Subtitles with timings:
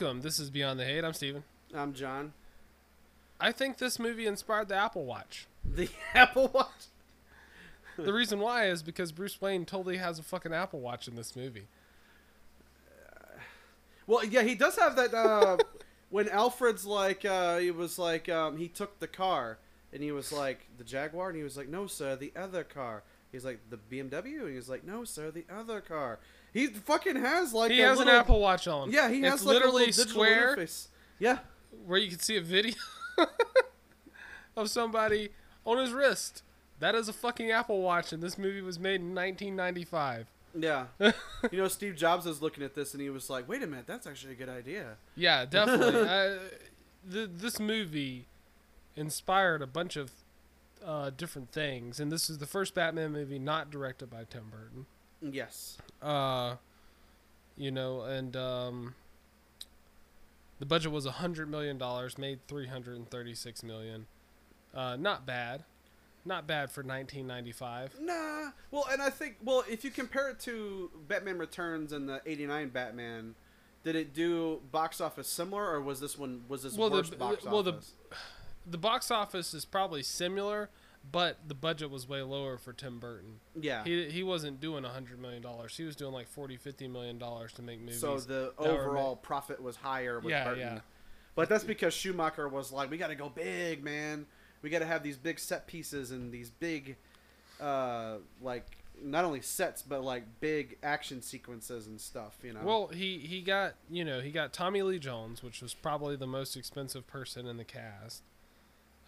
[0.00, 0.22] Welcome.
[0.22, 1.04] This is Beyond the Hate.
[1.04, 1.44] I'm Steven.
[1.74, 2.32] I'm John.
[3.38, 5.46] I think this movie inspired the Apple Watch.
[5.62, 6.86] The Apple Watch.
[7.98, 11.36] the reason why is because Bruce Wayne totally has a fucking Apple Watch in this
[11.36, 11.66] movie.
[14.06, 15.12] Well, yeah, he does have that.
[15.12, 15.58] Uh,
[16.08, 19.58] when Alfred's like, uh, he was like, um, he took the car,
[19.92, 23.02] and he was like, the Jaguar, and he was like, no, sir, the other car.
[23.32, 26.20] He's like, the BMW, and he's like, no, sir, the other car.
[26.52, 28.90] He fucking has like He a has little, an Apple Watch on.
[28.90, 30.88] Yeah, he has it's like literally a little digital square interface.
[31.18, 31.38] Yeah,
[31.86, 32.74] where you can see a video
[34.56, 35.30] of somebody
[35.64, 36.42] on his wrist.
[36.78, 40.26] That is a fucking Apple Watch, and this movie was made in 1995.
[40.58, 40.86] yeah.
[40.98, 43.86] you know, Steve Jobs was looking at this, and he was like, wait a minute,
[43.86, 44.96] that's actually a good idea.
[45.14, 46.00] Yeah, definitely.
[46.08, 46.38] uh,
[47.12, 48.26] th- this movie
[48.96, 50.10] inspired a bunch of
[50.84, 54.86] uh, different things, and this is the first Batman movie not directed by Tim Burton.
[55.22, 55.78] Yes.
[56.02, 56.56] Uh,
[57.56, 58.94] you know, and um,
[60.58, 64.06] the budget was a hundred million dollars, made three hundred and thirty-six million.
[64.74, 65.64] Uh, not bad,
[66.24, 67.96] not bad for 1995.
[68.00, 68.50] Nah.
[68.70, 72.68] Well, and I think well, if you compare it to Batman Returns and the '89
[72.70, 73.34] Batman,
[73.84, 77.44] did it do box office similar, or was this one was this Well, the- box
[77.44, 77.74] well, the-
[78.66, 80.68] The box office is probably similar,
[81.12, 83.40] but the budget was way lower for Tim Burton.
[83.60, 83.84] yeah.
[83.84, 85.76] He he wasn't doing a hundred million dollars.
[85.76, 88.00] He was doing like 40, 50 million dollars to make movies.
[88.00, 90.60] so the overall profit was higher with Yeah, Burton.
[90.60, 90.80] yeah.
[91.34, 94.26] But that's because Schumacher was like, we got to go big, man.
[94.62, 96.96] We got to have these big set pieces and these big,
[97.60, 98.66] uh, like
[99.02, 102.36] not only sets but like big action sequences and stuff.
[102.42, 102.60] You know.
[102.62, 106.26] Well, he he got you know he got Tommy Lee Jones, which was probably the
[106.26, 108.22] most expensive person in the cast.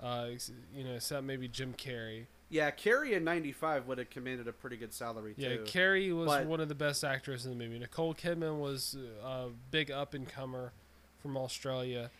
[0.03, 0.27] Uh,
[0.75, 2.27] you know, except maybe Jim Carrey.
[2.51, 5.65] yeah, Carrey in '95 would have commanded a pretty good salary Yeah, too.
[5.65, 7.79] Carrey was But- one of the best actors in the movie.
[7.79, 10.73] Nicole Kidman was a big up and comer
[11.21, 12.11] from Australia.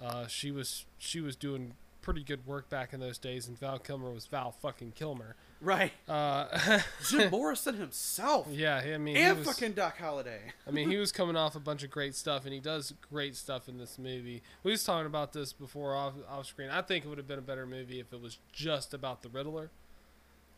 [0.00, 3.78] Uh, she was she was doing pretty good work back in those days, and Val
[3.78, 5.34] Kilmer was Val fucking Kilmer.
[5.64, 5.92] Right.
[6.08, 8.48] Uh, Jim Morrison himself.
[8.50, 10.40] yeah, I mean, and was, fucking Doc Holliday.
[10.66, 13.36] I mean, he was coming off a bunch of great stuff, and he does great
[13.36, 14.42] stuff in this movie.
[14.62, 16.70] We was talking about this before off off screen.
[16.70, 19.28] I think it would have been a better movie if it was just about the
[19.28, 19.70] Riddler.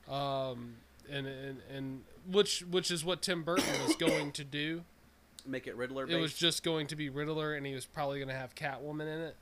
[0.09, 0.77] Um,
[1.11, 4.83] and and and which which is what Tim Burton was going to do.
[5.45, 6.07] Make it Riddler.
[6.09, 9.03] It was just going to be Riddler, and he was probably going to have Catwoman
[9.03, 9.37] in it.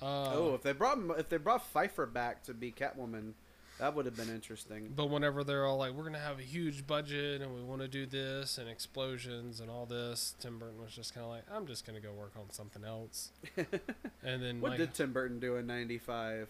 [0.00, 3.32] Uh, oh, if they brought if they brought Pfeiffer back to be Catwoman,
[3.78, 4.92] that would have been interesting.
[4.94, 7.88] But whenever they're all like, "We're gonna have a huge budget and we want to
[7.88, 11.66] do this and explosions and all this," Tim Burton was just kind of like, "I'm
[11.66, 15.56] just gonna go work on something else." and then What like, did Tim Burton do
[15.56, 16.48] in '95?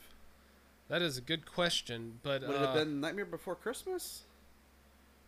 [0.88, 4.22] that is a good question, but Would it uh, have been Nightmare Before Christmas?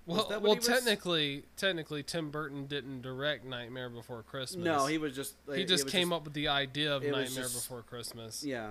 [0.06, 4.64] well, well, technically, technically, Tim Burton didn't direct Nightmare Before Christmas.
[4.64, 7.82] No, he was just he just came up with the idea of Nightmare just- Before
[7.82, 8.42] Christmas.
[8.42, 8.70] Yeah,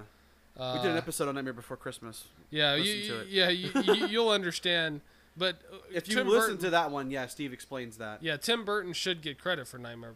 [0.60, 2.26] Uh, we did an episode on Nightmare Before Christmas.
[2.50, 3.28] Yeah, you, it.
[3.30, 3.70] yeah, you,
[4.08, 5.02] you'll understand.
[5.38, 8.66] But uh, If you listen Burton, to that one, yeah, Steve explains that yeah, Tim
[8.66, 10.14] Burton should get credit for Nightmare.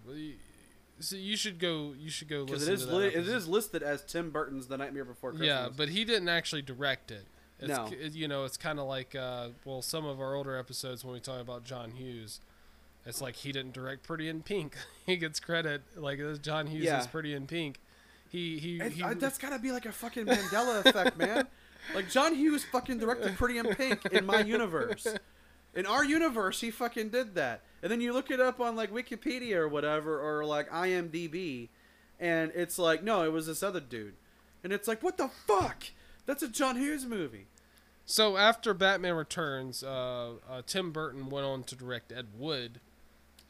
[1.00, 1.94] So you should go.
[1.98, 2.96] You should go listen it is to that.
[2.96, 5.48] li- it is listed as Tim Burton's The Nightmare Before Christmas.
[5.48, 7.26] Yeah, but he didn't actually direct it.
[7.60, 7.88] It's, No.
[7.92, 11.14] it- you know, it's kind of like uh, well, some of our older episodes when
[11.14, 12.40] we talk about John Hughes.
[13.06, 14.76] It's like he didn't direct Pretty in Pink.
[15.08, 17.00] he gets credit like this John Hughes Yeah.
[17.00, 17.80] is Pretty in Pink.
[18.32, 21.48] He he, he uh, that's gotta be like a fucking Mandela effect, man.
[21.94, 25.06] Like John Hughes fucking directed Pretty in Pink in my universe.
[25.74, 27.62] In our universe, he fucking did that.
[27.82, 31.70] And then you look it up on like Wikipedia or whatever, or like IMDb,
[32.20, 34.14] and it's like, no, it was this other dude.
[34.64, 35.84] And it's like, what the fuck?
[36.26, 37.48] That's a John Hughes movie.
[38.06, 42.80] So after Batman Returns, uh, uh, Tim Burton went on to direct Ed Wood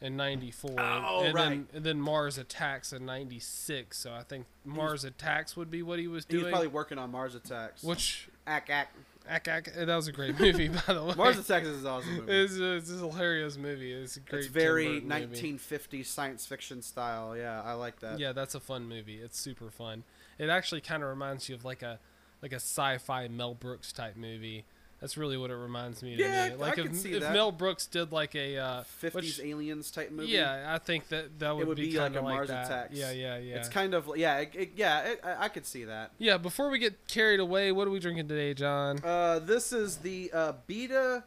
[0.02, 1.48] in '94, Oh, and right.
[1.48, 3.96] then and then Mars Attacks in '96.
[3.96, 6.40] So I think Mars Attacks would be what he was doing.
[6.40, 7.82] He was probably working on Mars Attacks.
[7.82, 8.92] which Ack, ack.
[9.28, 11.14] ack, ack, that was a great movie, by the way.
[11.14, 12.32] Mars Attacks is an awesome movie.
[12.32, 13.92] It's a, it's a hilarious movie.
[13.92, 14.38] It's a great.
[14.40, 17.36] It's very Burton 1950s science fiction style.
[17.36, 18.18] Yeah, I like that.
[18.18, 19.16] Yeah, that's a fun movie.
[19.22, 20.02] It's super fun.
[20.38, 22.00] It actually kind of reminds you of like a
[22.42, 24.64] like a sci-fi Mel Brooks type movie.
[25.02, 26.14] That's really what it reminds me.
[26.14, 26.52] Yeah, me.
[26.52, 27.32] I like if, can see if that.
[27.32, 30.28] Mel Brooks did like a uh, 50s which- aliens type movie.
[30.30, 32.66] Yeah, I think that that would, would be, be like a like Mars that.
[32.66, 32.94] Attacks.
[32.96, 33.56] Yeah, yeah, yeah.
[33.56, 35.00] It's kind of yeah, it, it- yeah.
[35.00, 36.12] It, I, I could see that.
[36.18, 39.00] yeah, before we get carried away, what are we drinking today, John?
[39.02, 41.24] Uh, this is the uh, Beta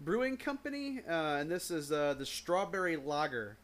[0.00, 3.56] Brewing Company, uh, and this is uh, the Strawberry Lager,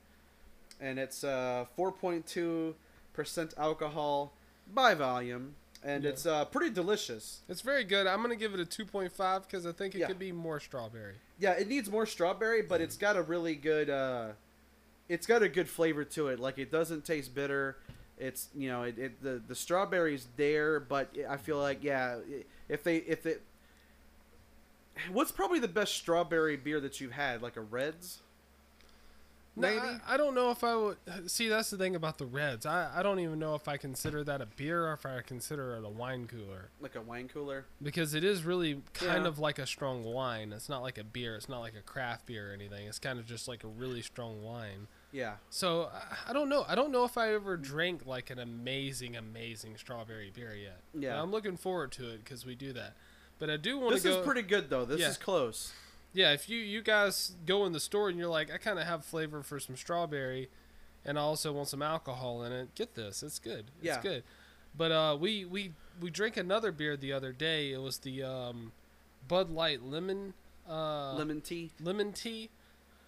[0.80, 2.74] and it's uh, 4.2
[3.12, 4.32] percent alcohol
[4.74, 6.10] by volume, and Yeah.
[6.10, 7.40] it's uh, pretty delicious.
[7.48, 8.06] It's very good.
[8.06, 10.06] I'm gonna give it a 2.5 because I think it Yeah.
[10.06, 11.14] could be more strawberry.
[11.38, 13.90] Yeah, it needs more strawberry, but it's got a really good.
[13.90, 14.32] Uh,
[15.08, 16.38] it's got a good flavor to it.
[16.40, 17.76] Like it doesn't taste bitter.
[18.18, 22.18] It's you know it, it the the strawberries there, but I feel like yeah,
[22.68, 23.42] if they if it.
[25.10, 27.42] What's probably the best strawberry beer that you've had?
[27.42, 28.20] Like a Reds?
[29.54, 30.96] No, I, I don't know if I would
[31.26, 31.48] see.
[31.48, 32.64] That's the thing about the Reds.
[32.64, 35.76] I, I don't even know if I consider that a beer or if I consider
[35.76, 37.66] it a wine cooler Like a wine cooler?
[37.82, 39.28] because it is really kind Yeah.
[39.28, 40.52] of like a strong wine.
[40.54, 41.36] It's not like a beer.
[41.36, 42.86] It's not like a craft beer or anything.
[42.86, 44.86] It's kind of just like a really strong wine.
[45.12, 45.34] Yeah.
[45.50, 46.64] So I, I don't know.
[46.66, 50.80] I don't know if I ever drank like an amazing, amazing strawberry beer yet.
[50.98, 51.10] Yeah.
[51.10, 52.94] And I'm looking forward to it because we do that.
[53.38, 54.20] But I do want This to go.
[54.20, 54.86] is pretty good though.
[54.86, 55.08] This Yeah.
[55.10, 55.72] is close.
[56.12, 58.86] Yeah, if you you guys go in the store and you're like, I kind of
[58.86, 60.48] have flavor for some strawberry,
[61.04, 62.74] and I also want some alcohol in it.
[62.74, 63.66] Get this, it's good.
[63.78, 64.00] It's Yeah.
[64.02, 64.22] good.
[64.76, 67.72] But uh, we we we drank another beer the other day.
[67.72, 68.72] It was the um,
[69.28, 70.34] Bud Light lemon
[70.68, 71.70] uh, Lemon tea.
[71.80, 72.48] lemon tea,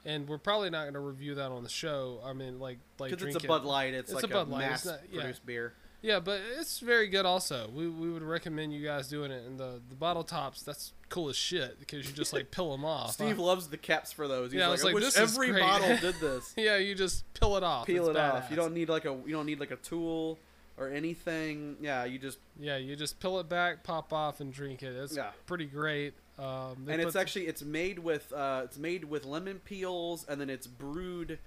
[0.05, 2.21] and we're probably not going to review that on the show.
[2.25, 3.49] I mean, like like Because it's a.
[3.49, 3.95] Bud Light.
[3.95, 5.21] It's, It's like a a, Bud Light, it's mass not- yeah.
[5.21, 5.73] produced beer.
[6.03, 7.25] Yeah, but it's very good.
[7.25, 9.47] Also, we, we would recommend you guys doing it.
[9.47, 12.85] And the the bottle tops, that's cool as shit because you just like peel them
[12.85, 13.13] off.
[13.15, 14.51] Steve loves the caps for those.
[14.53, 16.53] He's Yeah, I like, I, wish every great." bottle did this.
[16.57, 17.87] Yeah, you just peel it off.
[17.87, 18.47] Peel It's it off.
[18.51, 20.39] You don't need like a you don't need like a tool
[20.77, 21.77] or anything.
[21.81, 24.95] Yeah, you just Yeah, you just peel it back, pop off, and drink it.
[24.97, 25.31] It's Yeah.
[25.47, 26.15] pretty great.
[26.37, 30.51] Um, and it's actually it's made with uh, it's made with lemon peels and then
[30.51, 31.39] it's brewed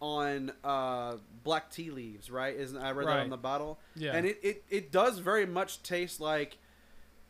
[0.00, 1.14] on uh,
[1.44, 2.56] black tea leaves, right?
[2.56, 3.78] Isn't I read that on the bottle?
[3.94, 6.58] yeah, And it, it, it does very much taste like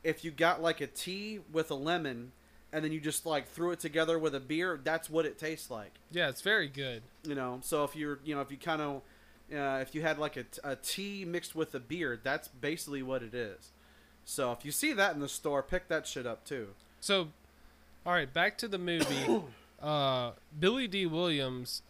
[0.04, 2.32] if you got like a tea with a lemon
[2.72, 5.70] and then you just like threw it together with a beer, that's what it tastes
[5.70, 5.93] like.
[6.10, 7.02] yeah, it's very good.
[7.25, 9.02] You know, so if you're, you know, if you kind of,
[9.54, 13.22] uh, if you had like a, a tea mixed with a beer, that's basically what
[13.22, 13.70] it is.
[14.25, 16.69] So if you see that in the store, pick that shit up too.
[17.00, 17.28] So,
[18.06, 19.43] all right, back to the movie.
[19.82, 21.82] uh, Billy Dee Williams,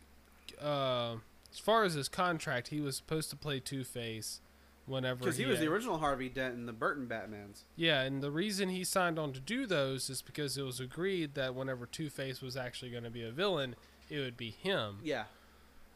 [0.60, 1.16] uh,
[1.52, 4.40] as far as his contract, he was supposed to play Two Face
[4.86, 7.62] whenever Because he was had- the original Harvey Dent in the Burton Batmans.
[7.76, 11.34] Yeah, and the reason he signed on to do those is because it was agreed
[11.34, 13.76] that whenever Two Face was actually going to be a villain,
[14.10, 14.98] it would be him.
[15.02, 15.24] Yeah.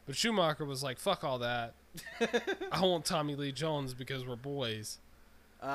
[0.05, 1.73] But Schumacher was like, "Fuck all that.
[2.71, 4.99] I want Tommy Lee Jones because we're boys."
[5.61, 5.67] Oh,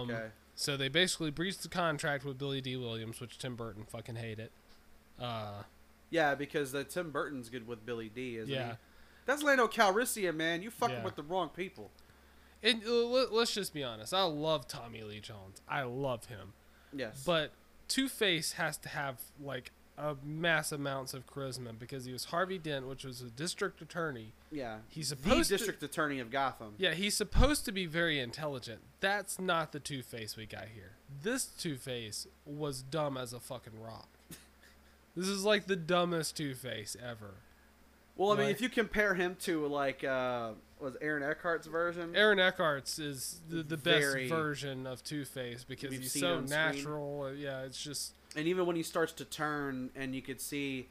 [0.00, 0.26] Um, okay.
[0.54, 4.50] So they basically breached the contract with Billy Dee Williams, which Tim Burton fucking hated.
[5.20, 5.62] Uh,
[6.10, 8.76] Yeah, because uh, Tim Burton's good with Billy Dee, isn't yeah, he?
[9.26, 10.62] That's Lando Calrissian, man.
[10.62, 11.04] You fucking Yeah.
[11.04, 11.90] with the wrong people.
[12.62, 14.12] And uh, let, let's just be honest.
[14.14, 15.60] I love Tommy Lee Jones.
[15.68, 16.52] I love him,
[16.92, 17.22] Yes.
[17.24, 17.52] but
[17.88, 22.56] Two Face has to have like a mass amounts of charisma because he was Harvey
[22.58, 24.32] Dent, which was a district attorney.
[24.52, 26.74] yeah, He's the supposed to- district attorney of Gotham.
[26.78, 28.80] Yeah, he's supposed to be very intelligent.
[29.00, 30.92] That's not the Two Face we got here.
[31.22, 34.08] This Two Face was dumb as a fucking rock.
[35.16, 37.34] this is like the dumbest Two Face ever.
[38.18, 42.14] Well, I mean, Like- if you compare him to like uh, was Aaron Eckhart's version?
[42.14, 46.50] Aaron Eckhart's is the, the best version of Two Face because he's so screen.
[46.50, 47.22] natural.
[47.28, 50.88] Uh, Yeah, it's just and even when he starts to turn, and you could see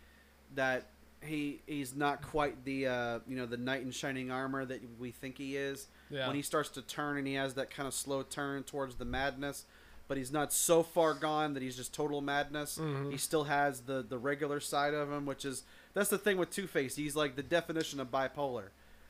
[0.55, 0.87] that
[1.21, 5.11] he he's not quite the uh, you know the knight in shining armor that we
[5.11, 5.87] think he is.
[6.09, 6.27] yeah.
[6.27, 9.05] When he starts to turn, and he has that kind of slow turn towards the
[9.05, 9.65] madness,
[10.07, 12.77] but he's not so far gone that he's just total madness.
[12.77, 13.11] Mhm.
[13.11, 16.49] He still has the the regular side of him, which is that's the thing with
[16.49, 16.95] Two Face.
[16.95, 18.69] He's like the definition of bipolar.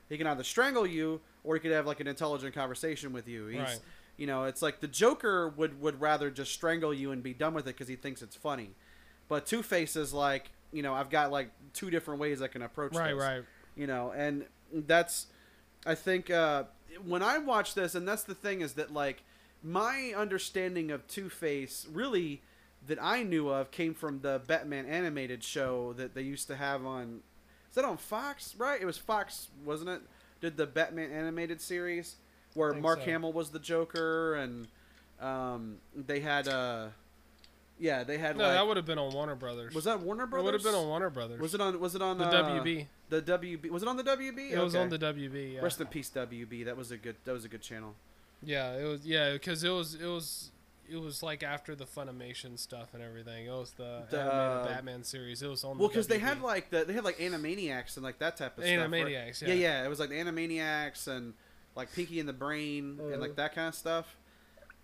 [0.09, 3.47] He can either strangle you, or he could have like an intelligent conversation with you.
[3.47, 3.79] He's Right.
[4.15, 7.53] you know, it's like the Joker would would rather just strangle you and be done
[7.53, 8.71] with it because he thinks it's funny,
[9.27, 12.61] but Two Face is like, you know, I've got like two different ways I can
[12.63, 12.99] approach this.
[12.99, 13.23] right, this.
[13.23, 13.43] right.
[13.75, 15.27] You know, and that's,
[15.85, 16.63] I think, uh,
[17.05, 19.21] when I watch this, and that's the thing is that like
[19.63, 22.41] my understanding of Two Face really
[22.87, 26.85] that I knew of came from the Batman animated show that they used to have
[26.85, 27.21] on.
[27.69, 28.55] Is that on Fox?
[28.57, 30.01] Right, it was Fox, wasn't it?
[30.39, 32.15] Did the Batman animated series
[32.53, 33.05] where Mark so.
[33.05, 34.67] Hamill was the Joker and
[35.19, 36.87] um, they had uh,
[37.79, 39.73] yeah, they had No, like that would have been on Warner Brothers.
[39.73, 40.45] was that Warner It Brothers?
[40.45, 41.39] would have been on Warner Brothers.
[41.39, 41.79] Was it on?
[41.79, 42.87] Was it on the uh, WB?
[43.09, 44.51] The WB was it on the WB?
[44.51, 45.53] It was on the WB.
[45.55, 45.61] Yeah.
[45.61, 46.65] Rest in peace, WB.
[46.65, 47.15] That was a good.
[47.25, 47.95] That was a good channel.
[48.44, 49.06] Yeah, it was.
[49.06, 49.96] Yeah, because it was.
[49.96, 50.51] It was.
[50.89, 53.46] It was like after the Funimation stuff and everything.
[53.48, 55.41] It was the, The- Batman series.
[55.41, 55.77] It was on.
[55.77, 58.58] Well, the because they had like the they had like Animaniacs and like that type
[58.58, 58.77] of stuff.
[58.79, 58.89] right?
[58.89, 59.41] Animaniacs.
[59.46, 59.53] Yeah.
[59.53, 61.34] yeah, It was like the Animaniacs and
[61.75, 63.20] like Pinky and the Brain and Uh-huh.
[63.22, 64.15] like that kind of stuff.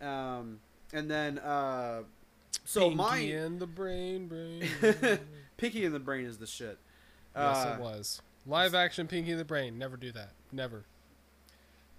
[0.02, 0.60] Um,
[0.92, 2.02] and then uh,
[2.66, 4.68] so Pinky my and the brain, brain.
[5.58, 6.78] Pinky and the Brain is the shit.
[7.34, 9.78] yes, Uh, it was live action Pinky and the Brain.
[9.78, 10.32] Never do that.
[10.52, 10.84] Never.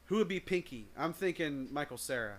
[0.07, 0.87] Who would be Pinky?
[0.97, 2.37] I'm thinking Michael Cera.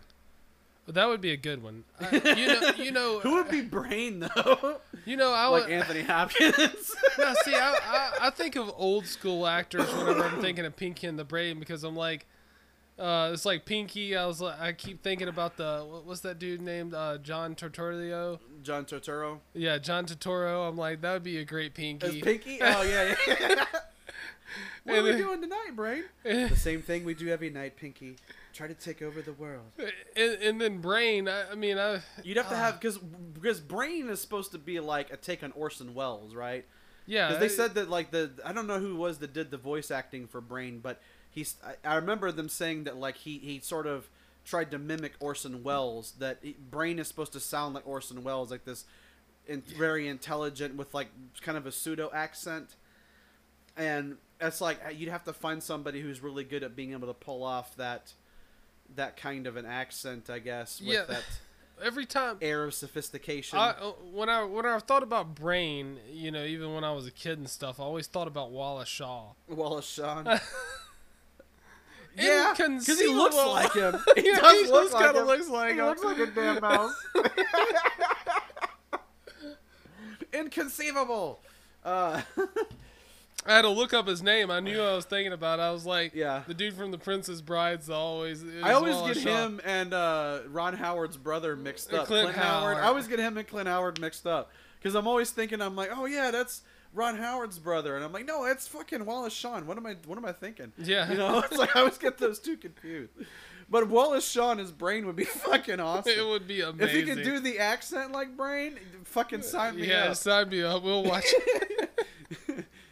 [0.88, 1.84] That would be a good one.
[2.00, 4.82] I, you know, you know, Who would be Brain though?
[5.06, 5.72] you know, I like would.
[5.72, 6.56] Anthony Hopkins.
[7.18, 11.08] no, see, I, I I think of old school actors whenever I'm thinking of Pinky
[11.08, 12.28] and the Brain because I'm like,
[13.00, 14.16] uh, it's like Pinky.
[14.16, 17.56] I was like, I keep thinking about the what, what's that dude named uh, John
[17.56, 18.40] Tortorio?
[18.62, 19.40] John Turturro.
[19.56, 20.70] Yeah, John Turturro.
[20.70, 22.22] I'm like, that would be a great As Pinky.
[22.22, 22.60] Pinky?
[22.62, 23.66] Oh yeah, yeah.
[24.84, 26.04] What are we then- doing tonight, Brain?
[26.24, 28.16] the same thing we do every night, Pinky.
[28.54, 29.66] Try to take over the world.
[30.16, 31.28] and, and then Brain.
[31.28, 32.60] I, I mean, I You'd have to Ah.
[32.60, 36.66] have because because Brain is supposed to be like a take on Orson Welles, right?
[37.06, 37.28] yeah.
[37.28, 39.52] Because they I- said that like the I don't know who it was that did
[39.52, 43.40] the voice acting for Brain, but he's I, I remember them saying that like he
[43.40, 44.08] he sort of
[44.46, 46.14] tried to mimic Orson Welles.
[46.20, 48.86] That he, Brain is supposed to sound like Orson Welles, like this,
[49.48, 51.08] in, very intelligent with like
[51.42, 52.76] kind of a pseudo accent,
[53.76, 54.16] and
[54.48, 57.14] it's like uh, you'd have to find somebody who's really good at being able to
[57.14, 58.14] pull off that
[58.96, 61.06] that kind of an accent, I guess, with Yeah.
[61.06, 61.24] that
[61.84, 63.58] every time air of sophistication.
[63.60, 67.06] I, uh, when I when I thought about Brain, you know, even when I was
[67.08, 69.34] a kid and stuff, I always thought about Wallace Shaw.
[69.48, 70.28] Wallace Shawn.
[72.18, 73.94] Yeah, because he looks like him.
[74.16, 75.86] He Yeah, does he look like kinda looks like he him.
[75.86, 76.94] looks like a damn mouse.
[80.34, 81.40] Inconceivable.
[81.84, 82.22] Uh,
[83.46, 84.50] I had to look up his name.
[84.50, 85.60] I knew I was thinking about.
[85.60, 85.64] It.
[85.64, 86.44] I was like, Yeah.
[86.48, 88.44] the dude from The Princess Bride's always.
[88.64, 92.08] I always get him and uh, Ron Howard's brother mixed up.
[92.08, 92.78] Clint Howard.
[92.78, 92.78] Howard.
[92.78, 95.90] I always get him and Clint Howard mixed up because I'm always thinking I'm like,
[95.92, 96.64] oh yeah, that's
[96.96, 99.68] Ron Howard's brother, and I'm like, no, it's fucking Wallace Shawn.
[99.68, 99.98] What am I?
[100.06, 100.72] What am I thinking?
[100.78, 101.12] Yeah.
[101.12, 103.12] You know, it's like I always get those two confused.
[103.70, 106.12] But Wallace Shawn, his brain would be fucking awesome.
[106.12, 106.88] it would be amazing.
[106.88, 110.08] If he could do the accent like Brain, fucking sign me yeah, up.
[110.08, 110.84] Yeah, sign me up.
[110.84, 111.25] We'll watch.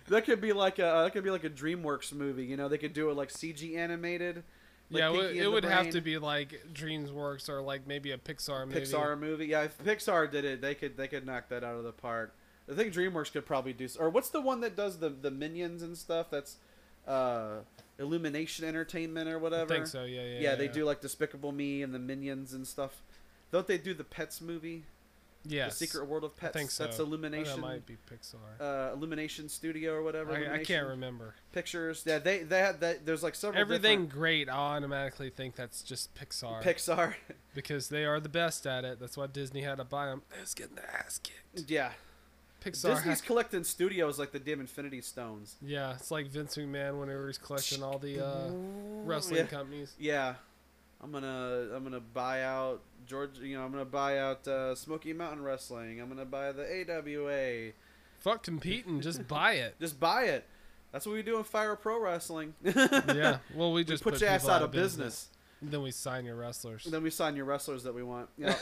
[0.07, 2.45] that could be like a that could be like a DreamWorks movie.
[2.45, 4.43] You know, they could do it like CG animated.
[4.89, 7.87] like yeah, it Pinky would- it the would have to be like DreamWorks or like
[7.87, 8.81] maybe a Pixar movie.
[8.81, 9.45] Pixar movie.
[9.47, 12.33] Yeah, if Pixar did it, they could they could knock that out of the park.
[12.71, 13.87] I think DreamWorks could probably do.
[13.99, 16.27] Or what's the one that does the the minions and stuff?
[16.29, 16.57] That's
[17.07, 17.57] uh,
[17.99, 19.73] Illumination Entertainment or I whatever.
[19.73, 20.03] think so.
[20.05, 20.39] Yeah, yeah.
[20.39, 23.01] Yeah, they do like Despicable Me and the Minions and stuff.
[23.51, 24.83] Don't they do the Pets movie?
[25.45, 25.77] Yes.
[25.77, 26.55] The Secret World of Pets.
[26.55, 26.83] I think so.
[26.85, 27.55] That's Illumination.
[27.55, 28.35] That might be Pixar.
[28.61, 30.31] uh, Illumination Studio or whatever.
[30.33, 31.35] I, I can't remember.
[31.51, 32.03] Pictures.
[32.05, 33.05] Yeah, they they had that.
[33.05, 37.15] There's like several Everything great, I automatically think that's just Pixar Pixar.
[37.53, 38.99] because they are the best at it.
[38.99, 40.21] That's why Disney had to buy them.
[40.41, 41.69] It's getting their ass kicked.
[41.69, 41.91] yeah,
[42.63, 42.95] Pixar.
[42.95, 45.55] Disney's ha- collecting studios like the damn Infinity Stones.
[45.61, 48.49] yeah, it's like Vince McMahon whenever he's collecting all the uh,
[49.03, 49.45] wrestling Yeah.
[49.47, 49.93] companies.
[49.99, 50.35] Yeah,
[51.03, 53.37] I'm gonna I'm gonna buy out George.
[53.39, 55.99] You know, I'm gonna buy out uh, Smoky Mountain Wrestling.
[55.99, 57.73] I'm gonna buy the AWA.
[58.19, 59.75] Fuck competing, just buy it.
[59.81, 60.45] Just buy it.
[60.93, 62.53] That's what we do in Fire Pro Wrestling.
[62.63, 63.39] Yeah.
[63.53, 65.27] Well, we we just put, your ass out of business.
[65.61, 66.85] Then we sign your wrestlers.
[66.85, 68.29] Then we sign your wrestlers that we want.
[68.37, 68.55] Yeah.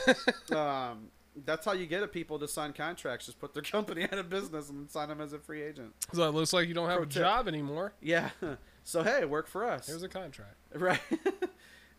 [0.50, 1.08] um,
[1.46, 3.26] that's how you get it, people to sign contracts.
[3.26, 5.92] Just put their company out of business and sign them as a free agent.
[6.12, 7.22] So it looks like you don't have Pro a tip.
[7.22, 7.92] job anymore.
[8.02, 8.30] Yeah.
[8.82, 9.86] So hey, work for us.
[9.86, 10.56] Here's a contract.
[10.74, 11.00] Right.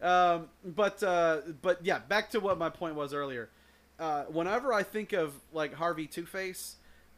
[0.04, 3.50] Um, but uh, but yeah, back to what my point was earlier.
[4.00, 6.76] Uh, whenever I think of like Harvey Two Face,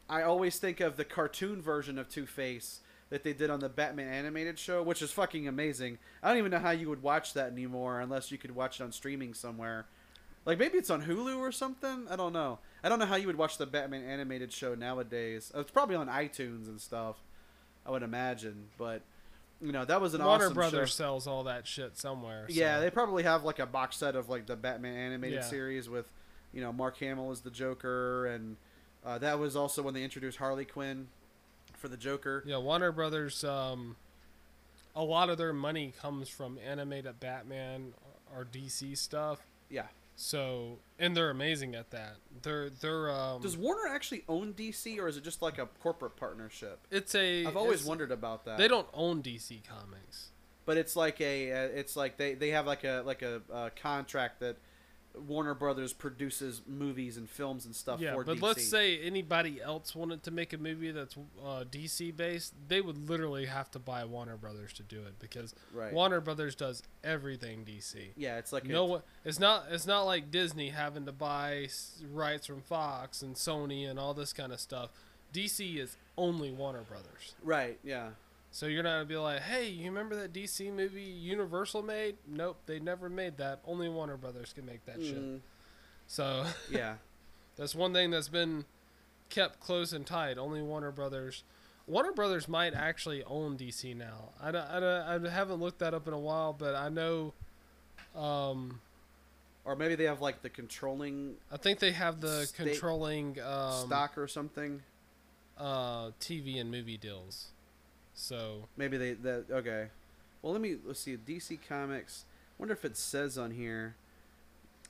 [0.08, 3.68] I always think of the cartoon version of Two Face that they did on the
[3.68, 5.98] Batman animated show, which is fucking amazing.
[6.22, 8.84] I don't even know how you would watch that anymore unless you could watch it
[8.84, 9.86] on streaming somewhere.
[10.44, 12.06] Like maybe it's on Hulu or something.
[12.08, 12.58] I don't know.
[12.82, 15.52] I don't know how you would watch the Batman animated show nowadays.
[15.54, 17.16] It's probably on iTunes and stuff.
[17.84, 19.02] I would imagine, but
[19.60, 20.28] you know that was an awesome.
[20.28, 20.94] Warner awesome Brothers show.
[20.94, 22.46] sells all that shit somewhere.
[22.48, 25.44] Yeah, so- they probably have like a box set of like the Batman animated Yeah.
[25.48, 26.12] series with,
[26.52, 28.56] you know, Mark Hamill as the Joker, and
[29.04, 31.08] uh, that was also when they introduced Harley Quinn
[31.74, 32.42] for the Joker.
[32.46, 33.44] Yeah, Warner Brothers.
[33.44, 33.96] Um,
[34.94, 37.92] a lot of their money comes from animated Batman
[38.34, 39.40] or DC stuff.
[39.70, 39.86] Yeah.
[40.16, 42.16] So, and they're amazing at that.
[42.42, 43.42] They're they're um.
[43.42, 46.80] Does Warner actually own DC, or is it just like a corporate partnership?
[46.90, 47.44] it's a.
[47.44, 48.56] I've always wondered about that.
[48.56, 50.30] They don't own DC Comics.
[50.64, 53.70] but it's like a, uh, it's like they, they have like a like a uh,
[53.80, 54.56] contract that
[55.16, 58.42] Warner Brothers produces movies and films and stuff yeah, for but DC.
[58.42, 63.08] let's say anybody else wanted to make a movie that's uh, DC based, they would
[63.08, 65.92] literally have to buy Warner Brothers to do it because right.
[65.92, 68.08] Warner Brothers does everything DC.
[68.16, 69.02] yeah, it's like no one.
[69.24, 69.66] It's not.
[69.70, 71.68] It's not like Disney having to buy
[72.12, 74.90] rights from Fox and Sony and all this kind of stuff.
[75.32, 77.34] DC is only Warner Brothers.
[77.42, 77.78] right.
[77.82, 78.10] Yeah.
[78.50, 82.16] So you're not gonna be like, hey, you remember that DC movie Universal made?
[82.26, 83.60] Nope, they never made that.
[83.66, 85.20] Only Warner Brothers can make that shit.
[85.22, 85.40] Mm,
[86.06, 86.94] So yeah.
[87.56, 88.64] that's one thing that's been
[89.28, 90.38] kept close and tight.
[90.38, 91.42] Only Warner Brothers.
[91.86, 94.30] Warner Brothers might actually own DC now.
[94.42, 97.34] I, don't- I, don't- I haven't looked that up in a while, but I know
[98.14, 98.80] um,
[99.64, 104.16] or maybe they have like the controlling I think they have the controlling um, stock
[104.16, 104.82] or something.
[105.58, 107.48] uh, TV and movie deals.
[108.16, 109.88] So Maybe they that okay.
[110.42, 111.16] Well, let me let's see.
[111.16, 112.24] DC Comics.
[112.58, 113.94] Wonder if it says on here.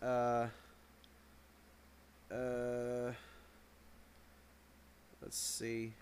[0.00, 0.46] Uh.
[2.32, 3.12] Uh.
[5.20, 5.92] Let's see.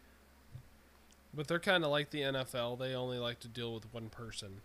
[1.32, 2.78] But they're kind of like the NFL.
[2.78, 4.60] They only like to deal with one person.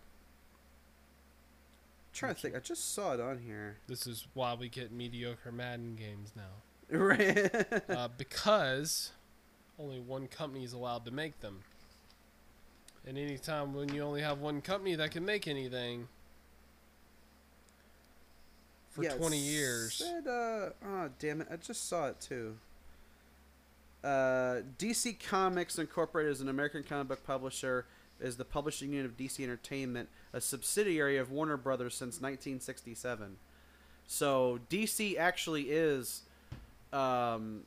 [2.12, 2.54] trying to think.
[2.54, 3.78] I just saw it on here.
[3.88, 6.42] This is why we get mediocre Madden games now.
[6.92, 7.54] Right.
[7.88, 9.12] Uh, because
[9.78, 11.60] only one company is allowed to make them.
[13.06, 16.08] And anytime when you only have one company that can make anything
[18.90, 19.94] for Yeah, 20 years.
[19.94, 21.48] Said, uh, oh, damn it.
[21.50, 22.56] I just saw it too.
[24.02, 27.86] Uh, DC Comics Incorporated is an American comic book publisher,
[28.18, 33.36] is the publishing unit of DC Entertainment, a subsidiary of Warner Brothers since 1967.
[34.06, 36.22] So DC actually is,
[36.92, 37.62] um,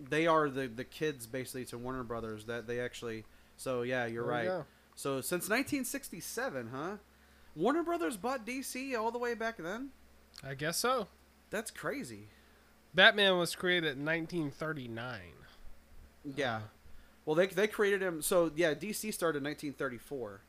[0.00, 2.44] they are the the kids basically to Warner Brothers.
[2.44, 3.24] That they actually.
[3.58, 4.46] So yeah, you're There right.
[4.46, 4.64] go.
[4.94, 6.96] So since 1967, huh?
[7.54, 9.90] Warner Brothers bought DC all the way back then.
[10.42, 11.08] I guess so.
[11.50, 12.28] That's crazy.
[12.94, 15.20] Batman was created in 1939.
[16.36, 16.56] Yeah.
[16.56, 16.60] Uh,
[17.26, 18.22] Well, they they created him.
[18.22, 20.40] So yeah, DC started in 1934.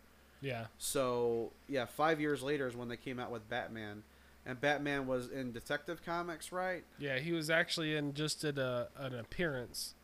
[0.42, 0.66] yeah.
[0.78, 4.04] So yeah, five years later is when they came out with Batman,
[4.46, 6.84] and Batman was in Detective Comics, right?
[6.98, 9.96] Yeah, he was actually in just at a, an appearance,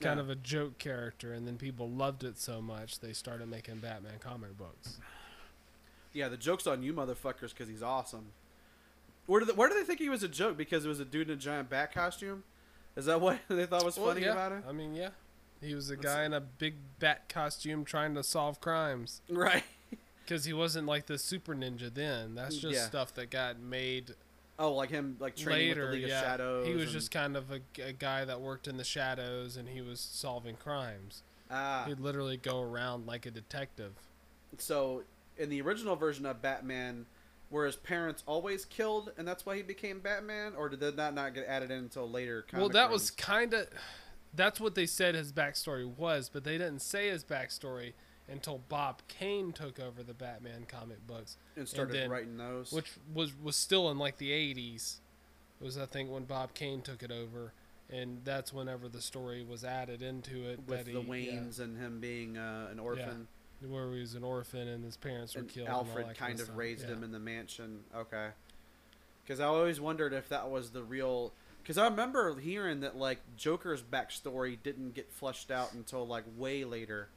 [0.00, 0.22] kind Yeah.
[0.24, 4.18] of a joke character, and then people loved it so much they started making Batman
[4.20, 4.98] comic books.
[6.12, 8.32] Yeah, the joke's on you motherfuckers because he's awesome.
[9.26, 10.56] Where did they, where do they think he was a joke?
[10.56, 12.42] Because it was a dude in a giant bat costume.
[12.96, 14.64] Is that what they thought was Well, funny yeah, about it?
[14.68, 15.10] I mean, yeah,
[15.60, 19.20] he was a That's- guy in a big bat costume trying to solve crimes.
[19.30, 19.64] Right.
[20.24, 22.36] Because he wasn't like the super ninja then.
[22.36, 22.86] That's mm, just Yeah.
[22.86, 24.14] stuff that got made
[24.60, 25.80] Oh, like him, like training later.
[25.80, 26.66] with the League yeah, of Shadows.
[26.66, 29.66] he was and- just kind of a, a guy that worked in the shadows, and
[29.68, 31.22] he was solving crimes.
[31.50, 31.84] ah.
[31.88, 33.94] He'd literally go around like a detective.
[34.58, 35.02] So
[35.38, 37.06] in the original version of Batman,
[37.50, 41.34] were his parents always killed, and that's why he became Batman, or did that not,
[41.34, 42.44] get added in until later?
[42.52, 42.92] well, that runs?
[42.92, 43.66] was kind of.
[44.34, 47.94] That's what they said his backstory was, but they didn't say his backstory
[48.30, 52.72] until Bob Kane took over the Batman comic books, and started then- writing those.
[52.72, 55.00] which was was still in like the 80s.
[55.60, 57.52] It was I think when Bob Kane took it over,
[57.90, 60.60] and that's whenever the story was added into it.
[60.66, 63.26] with that the he, yeah, Waynes and him being uh, an orphan,
[63.66, 65.68] where he was an orphan and his parents were and killed.
[65.68, 66.56] and Alfred kind kinda of stuff.
[66.56, 66.94] raised Yeah.
[66.94, 67.84] him in the mansion.
[67.94, 68.30] Okay,
[69.24, 71.32] because I always wondered if that was the real.
[71.62, 76.64] Because I remember hearing that like Joker's backstory didn't get fleshed out until like way
[76.64, 77.10] later.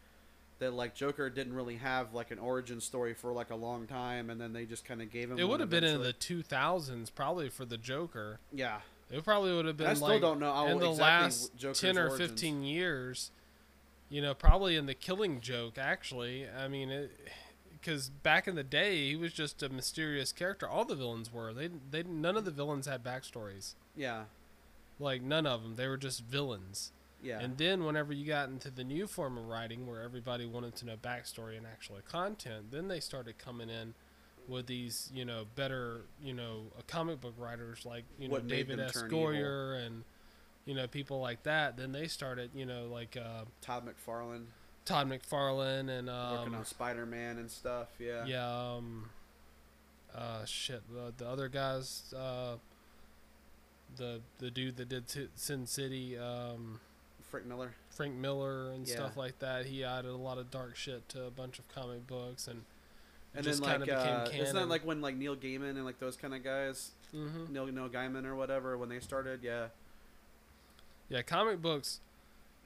[0.59, 4.29] That like Joker didn't really have like an origin story for like a long time,
[4.29, 5.39] and then they just kind of gave him.
[5.39, 8.39] It would have been in the 2000s probably for the Joker.
[8.51, 8.79] yeah.
[9.11, 11.81] It probably would have been I still like don't know in the exactly last Joker's
[11.81, 12.31] 10 or origins.
[12.31, 13.31] 15 years.
[14.09, 16.47] You know, probably in the Killing Joke actually.
[16.49, 17.11] I mean, it
[17.79, 20.67] because back in the day, he was just a mysterious character.
[20.67, 21.53] All the villains were.
[21.53, 23.75] They they none of the villains had backstories.
[23.95, 24.23] Yeah,
[24.99, 25.75] Like none of them.
[25.75, 26.91] They were just villains.
[27.23, 30.75] Yeah, And then whenever you got into the new form of writing, where everybody wanted
[30.77, 33.93] to know backstory and actual content, then they started coming in
[34.47, 38.79] with these, you know, better, you know, comic book writers like you know What David
[38.79, 39.03] S.
[39.03, 40.03] Goyer and
[40.65, 41.77] you know people like that.
[41.77, 44.45] Then they started, you know, like uh, Todd McFarlane
[44.85, 47.87] Todd McFarlane and working um, on Spider Man and stuff.
[47.99, 49.09] Yeah, yeah, um,
[50.13, 52.55] uh, shit, the, the other guys, uh,
[53.95, 56.81] the the dude that did T- Sin City, um,
[57.33, 57.73] Frank Miller.
[57.89, 58.93] Frank Miller and Yeah.
[58.93, 59.65] stuff like that.
[59.65, 62.63] He added a lot of dark shit to a bunch of comic books and
[63.33, 64.39] And just then like, uh, canon.
[64.41, 67.65] isn't that like when like Neil Gaiman and like those kind of guys, hmm Neil
[67.65, 69.41] Neil Gaiman or whatever, when they started?
[69.41, 69.69] Yeah,
[71.09, 72.01] Yeah, comic books,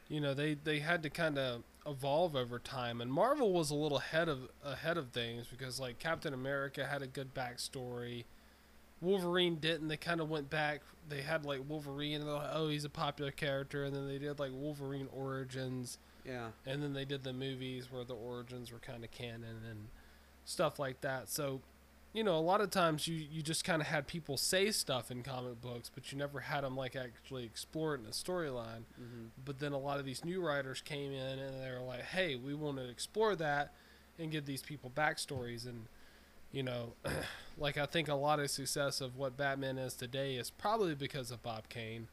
[0.09, 3.75] you know, they they had to kind of evolve over time, and Marvel was a
[3.75, 8.25] little ahead of ahead of things because like Captain America had a good backstory.
[9.01, 9.87] Wolverine didn't.
[9.87, 10.81] They kind of went back.
[11.09, 14.17] They had like Wolverine, and they're like, oh, he's a popular character, and then they
[14.17, 18.79] did like Wolverine Origins, yeah, and then they did the movies where the origins were
[18.79, 19.87] kind of canon and
[20.45, 21.29] stuff like that.
[21.29, 21.61] So,
[22.13, 25.11] you know, a lot of times you you just kind of had people say stuff
[25.11, 28.83] in comic books, but you never had them like actually explore it in a storyline.
[28.97, 32.01] hmm But then a lot of these new writers came in and they were like,
[32.03, 33.73] "Hey, we want to explore that
[34.19, 35.85] and give these people backstories." And
[36.57, 36.93] you know,
[37.59, 41.29] like I think a lot of success of what Batman is today is probably because
[41.29, 42.07] of Bob Kane.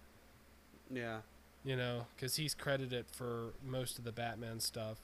[0.93, 1.21] yeah.
[1.67, 4.99] You know, because he's credited for most of the Batman stuff.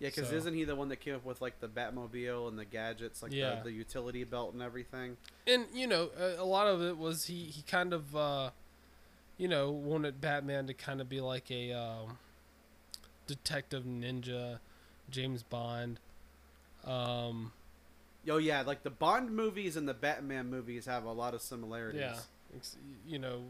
[0.00, 2.58] Yeah, because So- isn't he the one that came up with like the Batmobile and
[2.58, 3.54] the gadgets, like Yeah.
[3.62, 5.16] the, the utility belt and everything?
[5.46, 8.50] and you know a, a lot of it was he he kind of uh
[9.38, 12.18] you know wanted batman to kind of be like a um
[13.28, 14.58] detective ninja
[15.10, 15.98] james bond
[16.84, 17.52] um
[18.30, 22.00] Oh yeah, like the Bond movies and the Batman movies have a lot of similarities.
[22.00, 22.18] yeah
[23.06, 23.42] you know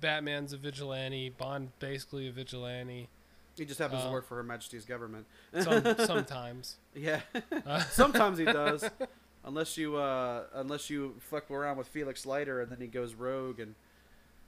[0.00, 3.08] batman's a vigilante bond basically a vigilante
[3.56, 5.24] He just happens to Uh, work for Her Majesty's government.
[5.62, 7.20] some, sometimes yeah,
[7.64, 8.84] uh, sometimes he does.
[9.46, 13.60] Unless you uh, unless you fuck around with Felix Leiter and then he goes rogue
[13.60, 13.74] and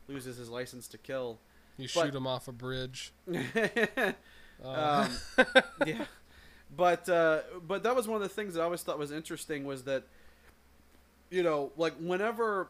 [0.08, 1.38] loses his license to kill.
[1.78, 4.12] you But- shoot him off a bridge uh,
[4.64, 5.10] um,
[5.86, 6.04] yeah,
[6.76, 9.64] but uh, but that was one of the things that I always thought was interesting
[9.64, 10.04] was that
[11.30, 12.68] you know like whenever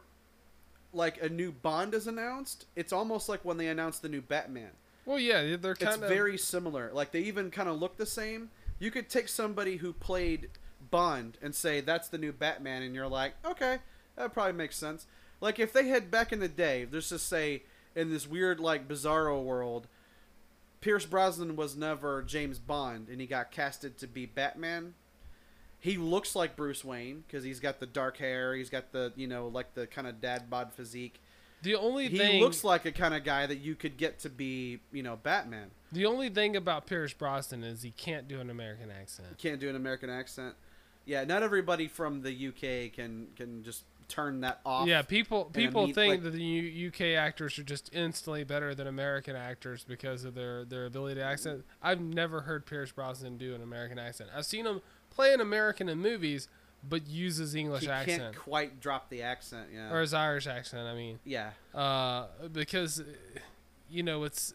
[0.92, 4.70] like a new Bond is announced, it's almost like when they announce the new Batman.
[5.04, 6.90] well yeah they're kind of very similar.
[6.92, 8.50] Like they even kind of look the same.
[8.78, 10.50] You could take somebody who played
[10.90, 13.78] Bond and say that's the new Batman, and you're like, okay,
[14.16, 15.06] that probably makes sense.
[15.40, 17.62] Like if they had back in the day, let's just say
[17.94, 19.86] in this weird like bizarro world,
[20.80, 24.94] Pierce Brosnan was never James Bond, and he got casted to be Batman.
[25.78, 29.26] He looks like Bruce Wayne because he's got the dark hair, he's got the you
[29.26, 31.20] know like the kind of dad bod physique.
[31.62, 34.30] the only He thing looks like a kind of guy that you could get to
[34.30, 35.70] be you know Batman.
[35.92, 39.28] the only thing about Pierce Brosnan is he can't do an American accent.
[39.36, 40.54] He can't do an American accent.
[41.04, 44.86] Yeah, not everybody from the UK can can just turn that off.
[44.86, 48.86] Yeah, people people think like- that the U- UK actors are just instantly better than
[48.86, 51.64] American actors because of their their ability to accent.
[51.82, 54.30] I've never heard Pierce Brosnan do an American accent.
[54.34, 56.48] I've seen him play an American in movies,
[56.88, 59.68] but uses English he accent can't quite drop the accent.
[59.72, 60.86] Yeah, or his Irish accent.
[60.86, 63.04] I mean, yeah, uh, because uh,
[63.90, 64.54] you know it's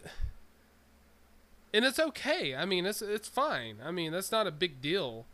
[1.74, 2.56] and it's okay.
[2.56, 3.78] I mean, it's it's fine.
[3.84, 5.26] I mean, that's not a big deal.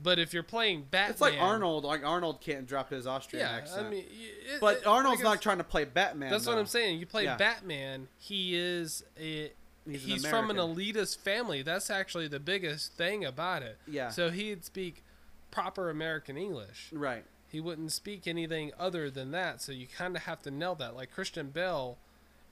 [0.00, 1.84] But if you're playing Batman, it's like Arnold.
[1.84, 3.86] Like Arnold can't drop his Austrian Yeah, accent.
[3.86, 6.30] I mean, it, but it- Arnold's guess- not trying to play Batman.
[6.30, 6.58] That's what.
[6.58, 6.98] I'm saying.
[6.98, 7.36] You play Yeah.
[7.36, 8.08] Batman.
[8.18, 9.52] He is a.
[9.88, 11.62] He's, He's, an from an elitist family.
[11.62, 13.78] That's actually the biggest thing about it.
[13.88, 15.02] Yeah, So he'd speak
[15.50, 16.88] proper American English.
[16.92, 17.24] right.
[17.48, 19.60] He wouldn't speak anything other than that.
[19.60, 20.94] So you kind of have to nail that.
[20.96, 21.98] Like Christian Bale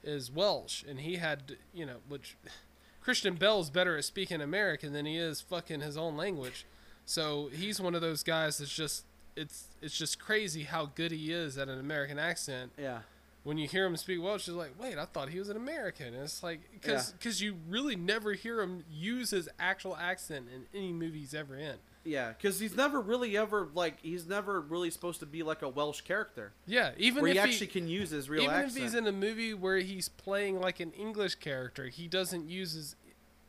[0.03, 2.35] is Welsh, and he had you know which
[3.01, 6.65] Christian Bale's better at speaking American than he is fucking his own language.
[7.05, 11.31] So he's one of those guys that's just it's it's just crazy how good he
[11.31, 12.99] is at an American accent Yeah,
[13.43, 16.07] when you hear him speak Welsh, you're like, wait, I thought he was an American.
[16.13, 17.45] And it's like, because Yeah.
[17.47, 21.77] you really never hear him use his actual accent in any movie he's ever in.
[22.03, 22.33] yeah.
[22.33, 26.01] Because he's never really ever like he's never really supposed to be like a Welsh
[26.01, 28.77] character Yeah, even where if he he, actually can use his real even accent.
[28.77, 32.73] if he's in a movie where he's playing like an English character, he doesn't use
[32.73, 32.95] his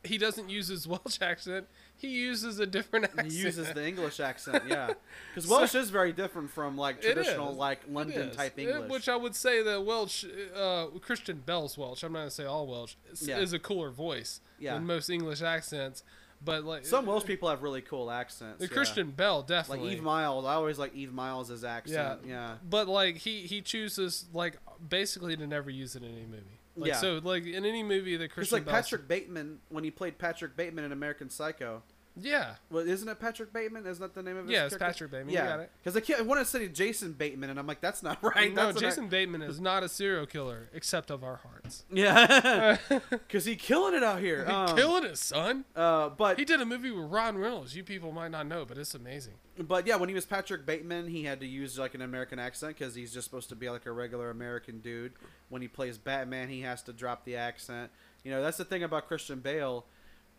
[0.05, 1.67] he doesn't use his Welsh accent.
[2.03, 3.31] He uses a different accent.
[3.31, 4.93] He uses the English accent, yeah.
[5.33, 7.57] Because So- Welsh is very different from like traditional is.
[7.57, 8.91] like London type English.
[8.91, 12.45] Which I would say that Welsh, uh, Christian Bale's Welsh, I'm not going to say
[12.45, 13.39] all Welsh, is, Yeah.
[13.39, 14.73] is a cooler voice Yeah.
[14.75, 16.03] than most English accents.
[16.45, 18.59] But like Some Welsh people have really cool accents.
[18.59, 18.73] The yeah.
[18.73, 19.87] Christian Bale definitely.
[19.87, 19.97] like.
[19.97, 20.43] Eve Myles.
[20.45, 22.19] I always like Eve Myles' accent.
[22.25, 22.55] Yeah, yeah.
[22.69, 24.57] But like he he chooses like
[24.89, 26.59] basically to never use it in any movie.
[26.75, 26.97] Like, Yeah.
[26.97, 30.17] So like in any movie that It's Christian like Bell's- Patrick Bateman when he played
[30.17, 31.81] Patrick Bateman in American Psycho.
[32.15, 32.55] Yeah.
[32.69, 33.87] Well, isn't it Patrick Bateman?
[33.87, 35.07] Isn't that the name of his Yeah, it's character?
[35.07, 35.33] Patrick Bateman.
[35.33, 35.71] You got Yeah, it.
[35.81, 38.53] because I, can't- I want to say Jason Bateman, and I'm like, that's not right.
[38.53, 41.85] no, That's what I- Jason Bateman is not a serial killer, except of our hearts.
[41.91, 42.77] Yeah,
[43.09, 44.45] because he killing it out here.
[44.47, 45.65] Um, Killing it, son.
[45.75, 47.75] Uh, but He did a movie with Ryan Reynolds.
[47.75, 49.33] You people might not know, but it's amazing.
[49.57, 52.77] But yeah, when he was Patrick Bateman, he had to use like an American accent
[52.77, 55.13] because he's just supposed to be like a regular American dude.
[55.49, 57.89] When he plays Batman, he has to drop the accent.
[58.23, 59.85] You know, that's the thing about Christian Bale.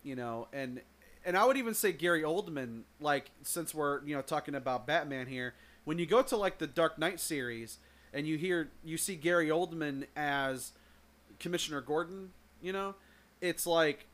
[0.02, 0.80] You know, and
[1.24, 2.82] and I would even say Gary Oldman.
[3.00, 6.66] Like since we're you know talking about Batman here, when you go to like the
[6.66, 7.78] Dark Knight series
[8.12, 10.72] and you hear you see Gary Oldman as
[11.38, 12.30] Commissioner Gordon,
[12.62, 12.94] you know,
[13.40, 14.06] it's like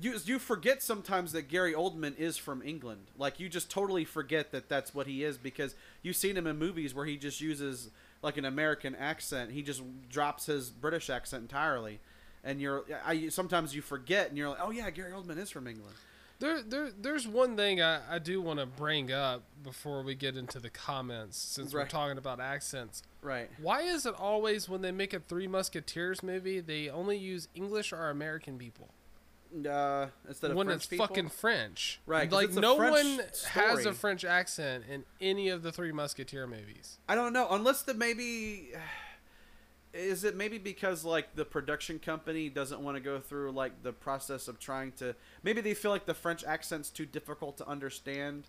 [0.00, 3.06] you you forget sometimes that Gary Oldman is from England.
[3.16, 6.58] Like you just totally forget that that's what he is because you've seen him in
[6.58, 7.90] movies where he just uses
[8.22, 9.52] like an American accent.
[9.52, 12.00] He just drops his British accent entirely,
[12.44, 15.66] and you're I sometimes you forget and you're like, oh yeah, Gary Oldman is from
[15.66, 15.94] England.
[16.40, 20.36] There, there, there's one thing I, I do want to bring up before we get
[20.36, 23.02] into the comments, since we're talking about accents.
[23.22, 23.50] Right.
[23.60, 27.92] Why is it always when they make a Three Musketeers movie, they only use English
[27.92, 28.90] or American people?
[29.68, 31.06] Uh, instead of when French it's people?
[31.06, 35.72] fucking French, Right, Like no French one has a French accent in any of the
[35.72, 36.98] Three Musketeer movies.
[37.08, 38.72] I don't know unless the maybe
[39.94, 43.92] is it maybe because like the production company doesn't want to go through like the
[43.92, 48.48] process of trying to maybe they feel like the French accent's too difficult to understand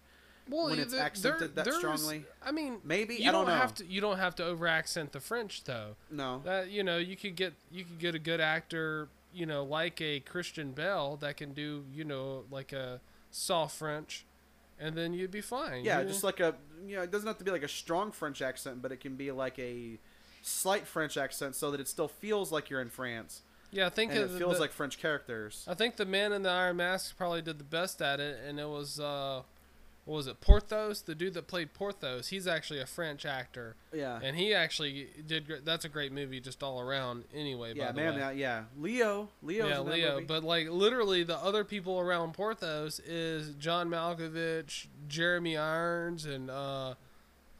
[0.49, 2.25] well, when it's there- accented that strongly?
[2.43, 3.53] I mean, Maybe you I don't, know.
[3.53, 3.85] have to.
[3.85, 5.95] You don't have to over accent the French though.
[6.09, 6.41] no.
[6.43, 10.01] That you know, you could get you could get a good actor, you know, like
[10.01, 12.99] a Christian Bale that can do, you know, like a
[13.29, 14.25] soft French,
[14.79, 15.85] and then you'd be fine.
[15.85, 16.09] Yeah, you know?
[16.11, 16.55] just like a
[16.87, 19.15] you know, it doesn't have to be like a strong French accent, but it can
[19.15, 19.99] be like a
[20.41, 23.85] slight French accent so that it still feels like you're in France yeah.
[23.85, 25.63] I think and it the- feels the- like French characters.
[25.67, 28.59] I think the man in the iron mask probably did the best at it, and
[28.59, 29.43] it was uh,
[30.05, 32.29] what was it, Porthos, the dude that played Porthos.
[32.29, 34.19] He's actually a French actor, Yeah.
[34.23, 35.45] and he actually did.
[35.65, 37.25] That's a great movie, just all around.
[37.31, 38.19] Anyway, Yeah, by the man, way.
[38.19, 38.63] yeah, yeah.
[38.75, 40.13] Leo, Leo's yeah, Leo.
[40.15, 40.25] movie.
[40.25, 46.95] But like literally, the other people around Porthos is John Malkovich, Jeremy Irons, and uh,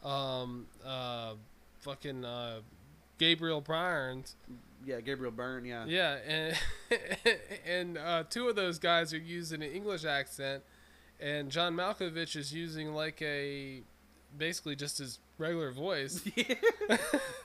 [0.04, 1.34] um, uh,
[1.80, 2.60] fucking uh,
[3.18, 4.36] Gabriel Byrnes.
[4.86, 5.86] yeah, Gabriel Byrne, yeah.
[5.86, 6.58] Yeah, and
[7.66, 10.64] and uh, two of those guys are using an English accent,
[11.20, 13.82] and John Malkovich is using like a
[14.38, 16.22] basically just his regular voice.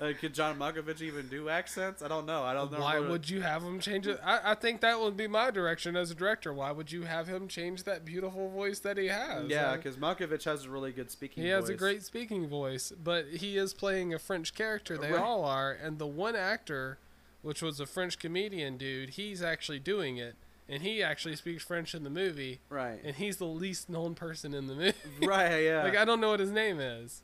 [0.00, 2.02] uh, could John Malkovich even do accents?
[2.02, 2.42] I don't know.
[2.42, 2.80] I don't know.
[2.80, 4.20] Why what- would you have him change it?
[4.24, 6.52] I, I think that would be my direction as a director.
[6.52, 9.48] Why would you have him change that beautiful voice that he has?
[9.48, 11.42] Yeah, Like, because Malkovich has a really good speaking.
[11.44, 14.98] he has a great speaking voice, but he is playing a French character.
[14.98, 15.20] They Right.
[15.22, 16.98] all are, and the one actor,
[17.42, 20.34] which was a French comedian dude, he's actually doing it,
[20.68, 22.98] and he actually speaks French in the movie, Right.
[23.04, 24.94] and he's the least known person in the movie.
[25.26, 25.58] right.
[25.64, 25.82] Yeah.
[25.84, 27.22] like I don't know what his name is,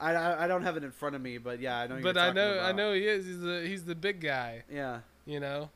[0.00, 2.00] I, I I don't have it in front of me, but yeah, I know.
[2.02, 3.26] but I know I know he is.
[3.26, 4.64] He's the he's the big guy.
[4.72, 5.00] Yeah.
[5.26, 5.70] You know.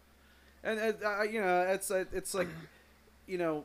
[0.62, 2.48] and uh, uh, you know it's uh, it's like
[3.26, 3.64] you know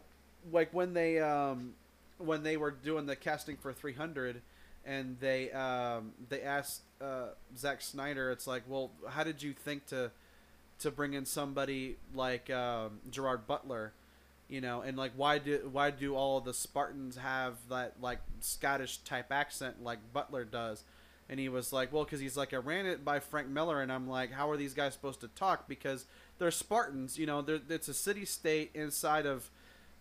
[0.52, 1.74] like when they um
[2.18, 4.42] when they were doing the casting for 300
[4.86, 9.86] and they um they asked uh Zack Snyder it's like well how did you think
[9.88, 10.12] to
[10.80, 13.94] to bring in somebody like um, Gerard Butler
[14.50, 18.98] you know and like why do why do all the Spartans have that like Scottish
[18.98, 20.84] type accent like Butler does
[21.30, 23.92] and he was like well because he's like I ran it by Frank Miller and
[23.92, 26.06] I'm like how are these guys supposed to talk because
[26.40, 27.20] they're Spartans.
[27.20, 29.52] You know, they're, it's a city state inside of,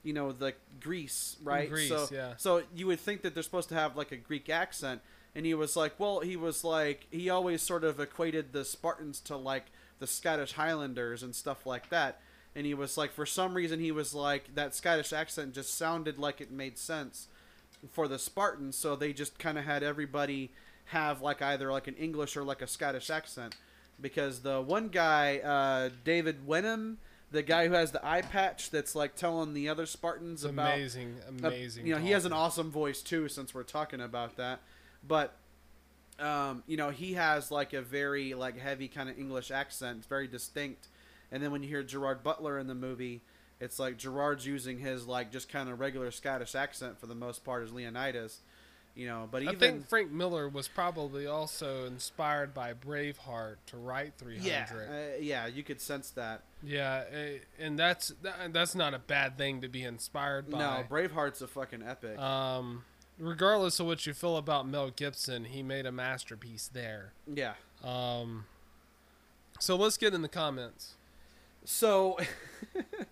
[0.03, 1.69] you know, the Greece, right?
[1.69, 2.35] Greece, so, yeah.
[2.39, 5.03] So you would think that they're supposed to have like a Greek accent,
[5.35, 9.21] and he was like, well, he was like, he always sort of equated the Spartans
[9.23, 9.67] to like
[9.99, 12.21] the Scottish Highlanders and stuff like that.
[12.59, 16.19] And he was like, for some reason, he was like that Scottish accent just sounded
[16.19, 17.29] like it made sense
[17.93, 20.51] for the Spartans, so they just kind of had everybody
[20.87, 23.55] have like either like an English or like a Scottish accent
[24.01, 26.99] because the one guy, uh, David Wenham,
[27.31, 30.75] the guy who has the eye patch that's like telling the other Spartans It's about
[30.75, 31.87] amazing, uh, amazing.
[31.87, 33.29] you know, he has an awesome voice too.
[33.29, 34.63] Since we're talking about that,
[35.07, 35.37] but
[36.19, 39.99] um, you know, he has like a very like heavy kind of English accent.
[39.99, 40.89] It's very distinct.
[41.31, 43.21] And then when you hear Gerard Butler in the movie,
[43.61, 47.45] it's like Gerard's using his like just kind of regular Scottish accent for the most
[47.45, 48.41] part as Leonidas.
[48.95, 54.15] You know, but I think Frank Miller was probably also inspired by Braveheart to write
[54.19, 54.45] 300.
[54.45, 56.43] yeah, uh, yeah, you could sense that.
[56.65, 58.13] Yeah, eh, and that's
[58.51, 60.59] that's not a bad thing to be inspired by.
[60.59, 62.19] No, Braveheart's a fucking epic.
[62.19, 62.83] Um,
[63.21, 67.13] regardless of what you feel about Mel Gibson, he made a masterpiece there.
[67.33, 67.55] yeah.
[67.85, 68.47] Um,
[69.61, 70.97] so let's get in the comments.
[71.71, 72.17] So,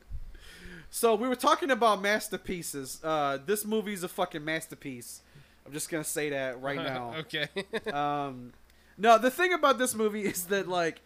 [0.91, 2.99] so we were talking about masterpieces.
[3.05, 5.21] Uh, this movie's a fucking masterpiece.
[5.67, 7.17] I'm just gonna say that right now.
[7.19, 7.49] okay.
[7.93, 8.55] um,
[8.97, 11.03] no, the thing about this movie is that like,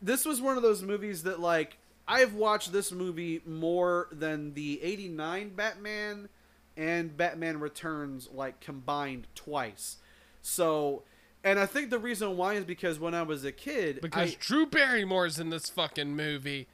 [0.00, 1.76] this was one of those movies that like
[2.08, 6.30] I've watched this movie more than the '89 Batman
[6.74, 9.98] and Batman Returns like combined twice.
[10.40, 11.02] So,
[11.44, 14.36] and I think the reason why is because when I was a kid, because I,
[14.40, 16.66] Drew Barrymore's in this fucking movie.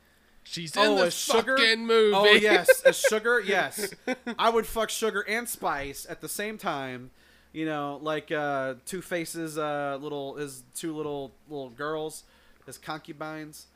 [0.44, 1.57] She's in Oh, as Sugar?
[1.57, 2.14] fucking movie.
[2.14, 3.94] Oh yes, as sugar, yes.
[4.38, 7.11] I would fuck sugar and spice at the same time.
[7.52, 12.24] You know, like uh, Two Faces, uh, little his two little little girls,
[12.66, 13.66] his concubines.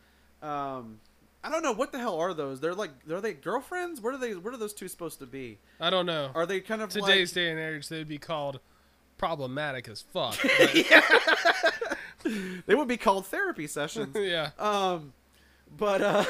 [0.42, 1.00] Um,
[1.42, 2.61] I don't know what the hell are those.
[2.61, 4.00] They're like, are they girlfriends?
[4.00, 4.35] What are they?
[4.35, 5.59] What are those two supposed to be?
[5.81, 6.31] I don't know.
[6.35, 8.61] Are they kind of Today's day and age, they'd be called
[9.16, 10.37] problematic as fuck.
[10.59, 10.88] like
[12.66, 14.14] they would be called therapy sessions.
[14.18, 14.50] yeah.
[14.59, 15.12] Um,
[15.76, 16.24] but uh,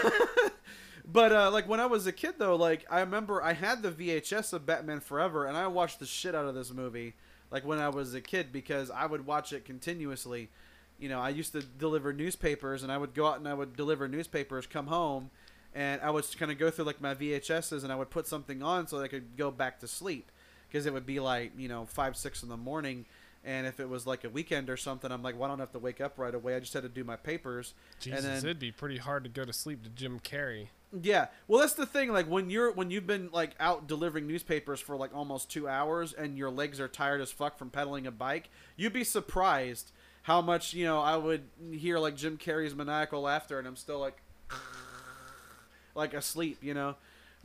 [1.04, 3.90] but uh, like when I was a kid though, like I remember I had the
[3.90, 7.14] VHS of Batman Forever, and I watched the shit out of this movie.
[7.50, 10.50] Like when I was a kid, because I would watch it continuously.
[10.98, 13.76] You know, I used to deliver newspapers, and I would go out and I would
[13.76, 15.30] deliver newspapers, come home,
[15.74, 18.62] and I would kind of go through like my VHSs, and I would put something
[18.62, 20.30] on so I could go back to sleep,
[20.68, 23.06] because it would be like you know five six in the morning,
[23.48, 25.62] And if it was like a weekend or something, I'm like, well, I don't I
[25.62, 26.54] have to wake up right away.
[26.54, 27.72] I just had to do my papers.
[27.98, 30.68] Jesus, then- it'd be pretty hard to go to sleep to Jim Carrey.
[31.00, 31.28] Yeah.
[31.46, 32.12] Well, that's the thing.
[32.12, 36.12] Like when you're when you've been like out delivering newspapers for like almost two hours
[36.12, 39.92] and your legs are tired as fuck from pedaling a bike, you'd be surprised
[40.24, 41.00] how much you know.
[41.00, 44.20] I would hear like Jim Carrey's maniacal laughter, and I'm still like,
[45.94, 46.58] like asleep.
[46.60, 46.96] You know,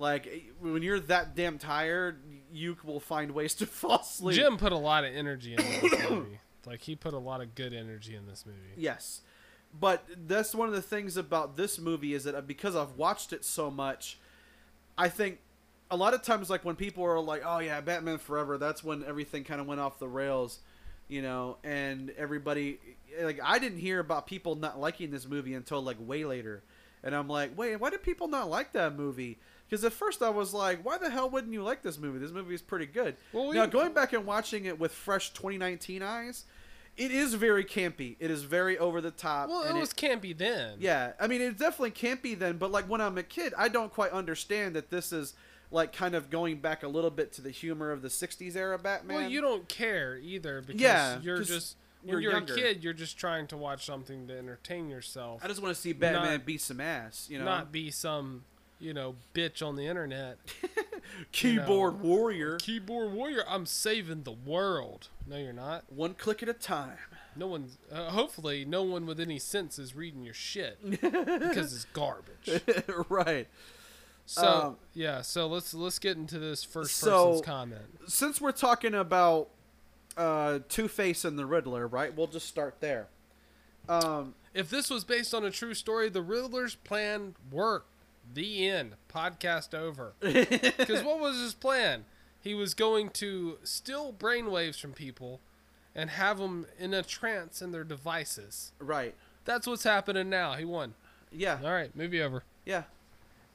[0.04, 4.36] like when you're that damn tired, you will find ways to fall asleep.
[4.36, 6.40] Jim put a lot of energy into this movie.
[6.66, 8.60] Like he put a lot of good energy in this movie.
[8.76, 9.22] Yes.
[9.80, 13.32] But that's one of the things about this movie is that uh, because I've watched
[13.32, 14.20] it so much,
[14.98, 15.40] I think
[15.90, 19.04] a lot of times like when people are like, "Oh yeah, Batman Forever," that's when
[19.06, 20.60] everything kind of went off the rails,
[21.08, 22.78] you know, and everybody
[23.22, 26.62] like I didn't hear about people not liking this movie until like way later.
[27.04, 30.30] And I'm like, "Wait, why did people not like that movie?" Because at first I
[30.30, 32.20] was like, "Why the hell wouldn't you like this movie?
[32.20, 35.32] This movie is pretty good." Well, we- now going back and watching it with fresh
[35.34, 36.46] 2019 eyes,
[36.96, 38.16] it is very campy.
[38.20, 39.50] It is very over the top.
[39.50, 40.78] Well, it was campy then.
[40.80, 43.92] yeah, I mean, it's definitely campy then, but like when I'm a kid, I don't
[43.92, 45.34] quite understand that this is
[45.72, 48.78] like kind of going back a little bit to the humor of the 60s era
[48.78, 49.18] Batman.
[49.18, 52.94] Well, you don't care either because Yeah, you're just you're when you're a kid, you're
[52.94, 56.46] just trying to watch something to entertain yourself, I just want to see Batman Not-
[56.46, 57.46] beat some ass, you know.
[57.46, 58.44] not be some
[58.84, 60.38] you know bitch on the internet.
[61.32, 62.08] Keyboard know.
[62.10, 65.08] warrior, Keyboard warrior, I'm saving the world.
[65.28, 65.86] No, you're not.
[65.92, 66.98] one click at a time.
[67.36, 67.78] No one's.
[67.92, 72.62] Uh, hopefully, no one with any sense is reading your shit because it's garbage.
[73.10, 73.48] right.
[74.26, 77.82] So Um, yeah, so let's let's get into this first so- person's comment.
[78.08, 79.50] Since we're talking about
[80.16, 82.16] uh, Two Face and the Riddler, right?
[82.16, 83.08] We'll just start there.
[83.90, 87.88] Um, If this was based on a true story, the Riddler's plan worked.
[88.32, 88.94] The end.
[89.14, 90.14] Podcast over.
[90.22, 92.06] Because what was his plan?
[92.42, 95.40] He was going to steal brainwaves from people
[95.96, 98.72] and have them in a trance in their devices.
[98.80, 99.16] right.
[99.46, 100.54] That's what's happening now.
[100.54, 100.94] He won.
[101.30, 101.60] Yeah.
[101.62, 102.44] All right, movie over.
[102.66, 102.84] Yeah.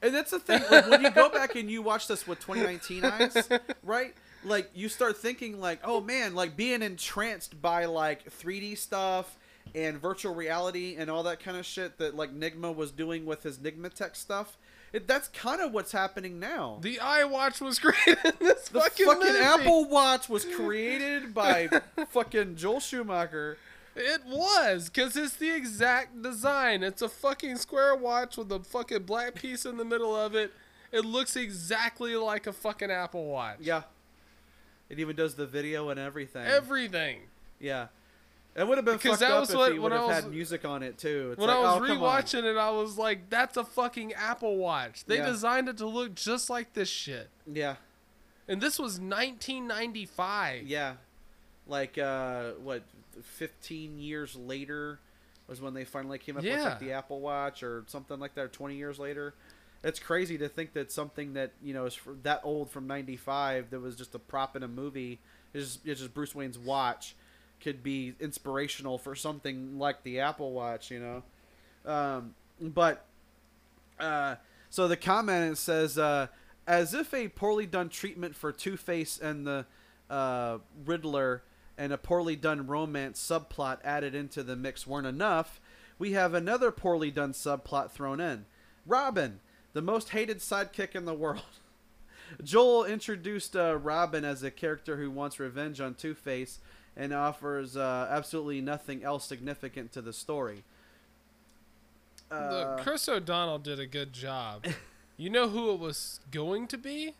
[0.03, 0.61] And that's the thing.
[0.69, 3.49] Like, when you go back and you watch this with 2019 eyes,
[3.83, 4.13] right?
[4.45, 9.35] Like you start thinking like, oh man, like being entranced by like 3D stuff
[9.75, 13.43] and virtual reality and all that kind of shit that like Nygma was doing with
[13.43, 14.57] his Nygma Tech stuff.
[14.91, 16.79] It, that's kind of what's happening now.
[16.81, 19.35] The iWatch was created this The fucking, fucking.
[19.35, 21.69] Apple Watch was created by
[22.09, 23.57] fucking Joel Schumacher.
[23.95, 26.83] It was, because it's the exact design.
[26.83, 30.53] It's a fucking square watch with a fucking black piece in the middle of it.
[30.91, 33.57] It looks exactly like a fucking Apple Watch.
[33.59, 33.83] Yeah.
[34.89, 36.47] It even does the video and everything.
[36.47, 37.19] Everything.
[37.59, 37.87] Yeah.
[38.59, 40.07] It would have been Because fucked that up was if what- when would I have
[40.07, 41.29] was- had music on it too.
[41.31, 44.57] It's When like, I was oh, rewatching it, I was like, that's a fucking Apple
[44.57, 45.05] Watch.
[45.05, 45.25] They Yeah.
[45.27, 47.29] designed it to look just like this shit.
[47.47, 47.77] Yeah,
[48.47, 50.67] And this was 1995.
[50.67, 50.95] yeah.
[51.67, 52.83] Like uh, what?
[53.21, 54.99] Fifteen years later
[55.47, 58.41] was when they finally came up with like the Apple Watch or something like that.
[58.45, 59.33] Or Twenty years later.
[59.83, 63.79] It's crazy to think that something that you know is that old from '95 that
[63.79, 65.19] was just a prop in a movie
[65.53, 67.15] is it's just Bruce Wayne's watch
[67.61, 70.91] could be inspirational for something like the Apple Watch.
[70.91, 70.99] You
[71.85, 73.05] know, um, but
[73.99, 74.35] uh,
[74.69, 76.27] so the comment says, uh,
[76.67, 79.65] as if a poorly done treatment for Two Face and the
[80.09, 81.43] uh, Riddler
[81.77, 85.59] and a poorly done romance subplot added into the mix weren't enough,
[85.97, 88.45] we have another poorly done subplot thrown in.
[88.85, 89.39] Robin,
[89.73, 91.41] the most hated sidekick in the world.
[92.43, 96.59] Joel introduced uh, Robin as a character who wants revenge on Two Face
[96.99, 100.63] and offers uh, absolutely nothing else significant to the story.
[102.29, 104.65] Uh, Look, Chris O'Donnell did a good job.
[105.17, 107.15] you know who it was going to be?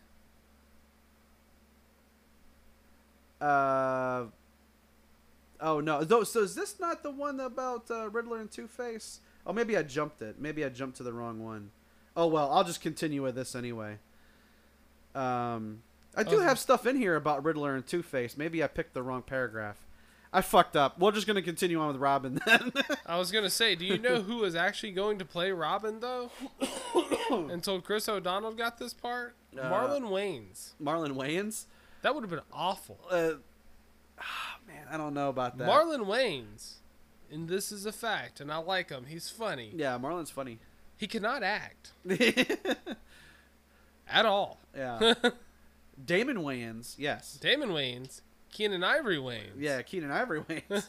[3.40, 4.26] Uh,
[5.60, 6.04] oh no!
[6.04, 9.20] Though, so is this not the one about uh, Riddler and Two Face?
[9.46, 10.36] Oh, maybe I jumped it.
[10.38, 11.70] Maybe I jumped to the wrong one.
[12.14, 13.96] Oh well, I'll just continue with this anyway.
[15.14, 15.82] Um,
[16.16, 16.40] I do Oh.
[16.40, 18.36] have stuff in here about Riddler and Two Face.
[18.36, 19.76] Maybe I picked the wrong paragraph.
[20.32, 20.98] I fucked up.
[20.98, 22.72] We're just gonna continue on with Robin then.
[23.06, 26.30] I was gonna say, do you know who is actually going to play Robin though?
[27.30, 30.72] Until Chris O'Donnell got this part, Uh, Marlon Wayans.
[30.82, 31.66] Marlon Wayans.
[32.02, 32.98] That would have been awful.
[33.10, 33.32] Uh,
[34.20, 35.68] ah, man, I don't know about that.
[35.68, 36.74] Marlon Wayans,
[37.30, 39.06] and this is a fact, and I like him.
[39.06, 39.72] He's funny.
[39.74, 40.58] Yeah, Marlon's funny.
[40.96, 41.92] He cannot act
[44.08, 44.60] at all.
[46.04, 46.94] Damon Wayans.
[46.98, 47.34] Yes.
[47.34, 48.22] Damon Wayans,
[48.52, 49.58] Keenen Ivory Wayans.
[49.58, 50.86] Yeah, Keenen Ivory Wayans.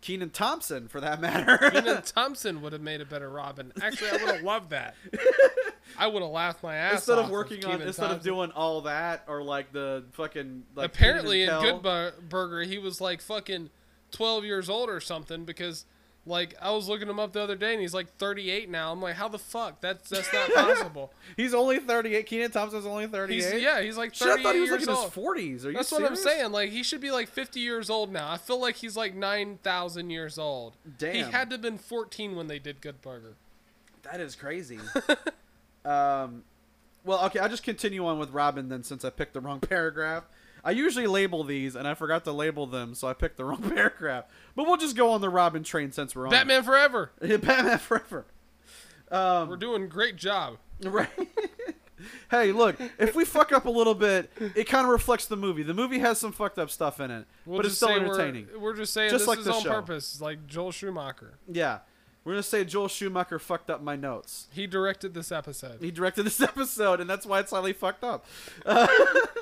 [0.00, 1.58] Kenan Thompson, for that matter.
[1.70, 3.72] Kenan Thompson would have made a better Robin.
[3.82, 4.94] Actually, I would have loved that.
[5.98, 9.24] I would have laughed my ass instead of working on instead of doing all that
[9.26, 11.82] or like the fucking like Apparently, in Good
[12.28, 13.70] Burger, he was like fucking
[14.10, 15.84] twelve years old or something because.
[16.28, 18.92] Like I was looking him up the other day, and he's like 38 now.
[18.92, 19.80] I'm like, how the fuck?
[19.80, 21.12] That's that's not possible.
[21.36, 22.26] He's only 38.
[22.26, 23.62] Kenan Thompson's only He's 38.
[23.62, 25.12] yeah, he's like Shit, 38 I thought he was years like in old.
[25.14, 25.64] his 40s.
[25.64, 26.52] Are you That's what I'm saying.
[26.52, 28.30] Like he should be like 50 years old now.
[28.30, 30.76] I feel like he's like 9,000 years old.
[30.98, 31.14] Damn.
[31.14, 33.34] He had to have been 14 when they did Good Burger.
[34.02, 34.78] That is crazy.
[35.84, 36.44] um,
[37.04, 40.24] well, okay, I'll just continue on with Robin then since I picked the wrong paragraph.
[40.64, 43.62] I usually label these and I forgot to label them, so I picked the wrong
[43.62, 44.24] paragraph.
[44.56, 46.30] But we'll just go on the Robin train since we're on.
[46.30, 47.12] Batman Forever.
[47.20, 48.26] Batman Forever.
[49.10, 50.58] Um, We're doing a great job.
[50.84, 51.08] Right.
[52.30, 55.62] hey, look, if we fuck up a little bit, it kind of reflects the movie.
[55.62, 58.04] The movie has some fucked up stuff in it, We'll but it's still say we're-
[58.10, 58.48] entertaining.
[58.60, 59.70] We're, just saying Just this like is on show.
[59.70, 61.38] purpose, like Joel Schumacher.
[61.50, 61.78] Yeah.
[62.24, 64.48] We're going to say Joel Schumacher fucked up my notes.
[64.52, 65.80] He directed this episode.
[65.80, 68.26] He directed this episode, and that's why it's slightly fucked up.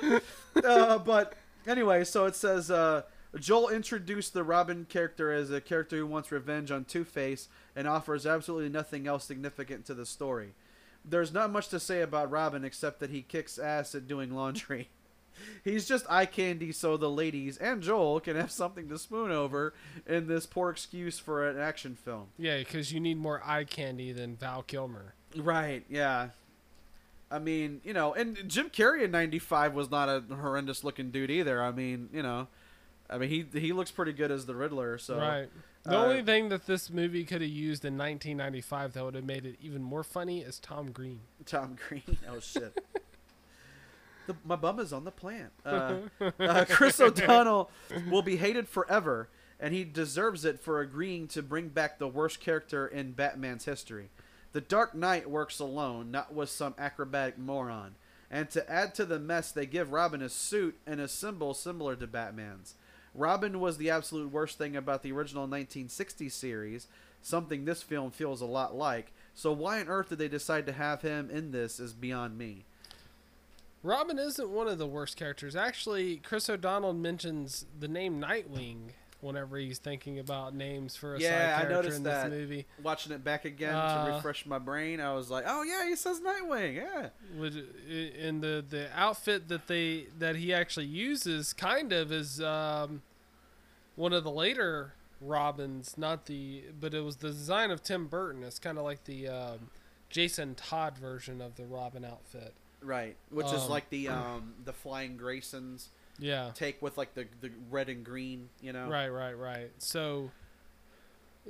[0.03, 0.19] Uh,
[0.63, 1.33] uh, but
[1.65, 3.01] anyway, so it says uh,
[3.39, 7.87] Joel introduced the Robin character as a character who wants revenge on Two Face and
[7.87, 10.53] offers absolutely nothing else significant to the story.
[11.03, 14.89] There's not much to say about Robin except that he kicks ass at doing laundry.
[15.63, 19.73] He's just eye candy so the ladies and Joel can have something to spoon over
[20.05, 22.27] in this poor excuse for an action film.
[22.37, 25.13] Yeah, because you need more eye candy than Val Kilmer.
[25.35, 26.29] Right, yeah.
[27.29, 31.29] I mean, you know, and Jim Carrey in '95 was not a horrendous looking dude
[31.29, 31.61] either.
[31.61, 32.47] I mean, you know,
[33.09, 34.97] I mean he he looks pretty good as the Riddler.
[34.97, 35.49] So right.
[35.83, 39.23] The uh, only thing that this movie could have used in 1995 that would have
[39.23, 41.21] made it even more funny is Tom Green.
[41.45, 42.17] Tom Green.
[42.29, 42.77] Oh shit.
[44.27, 45.51] The, my bum is on the plant.
[45.65, 47.69] Uh, uh, Chris O'Donnell
[48.09, 52.39] will be hated forever, and he deserves it for agreeing to bring back the worst
[52.39, 54.09] character in Batman's history.
[54.53, 57.95] The Dark Knight works alone, not with some acrobatic moron.
[58.29, 61.95] And to add to the mess, they give Robin a suit and a symbol similar
[61.95, 62.75] to Batman's.
[63.13, 66.87] Robin was the absolute worst thing about the original 1960 series,
[67.21, 69.11] something this film feels a lot like.
[69.33, 72.65] So why on earth did they decide to have him in this is beyond me.
[73.83, 75.55] Robin isn't one of the worst characters.
[75.55, 78.89] Actually, Chris O'Donnell mentions the name Nightwing
[79.21, 82.29] whenever he's thinking about names for a Yeah, side character in that.
[82.29, 82.65] this movie.
[82.83, 85.95] Watching it back again Uh, to refresh my brain, I was like, "Oh yeah, he
[85.95, 87.09] says Nightwing." Yeah.
[88.27, 93.01] In the the outfit that they that he actually uses kind of is um,
[93.95, 98.43] one of the later Robins, not the but it was the design of Tim Burton.
[98.43, 99.71] It's kind of like the um,
[100.09, 102.53] Jason Todd version of the Robin outfit.
[102.81, 105.87] Right, which is Um, like the um the Flying Graysons
[106.19, 106.51] Yeah.
[106.53, 108.87] take with like the the red and green, you know.
[108.87, 109.71] Right, right, right.
[109.79, 110.31] So,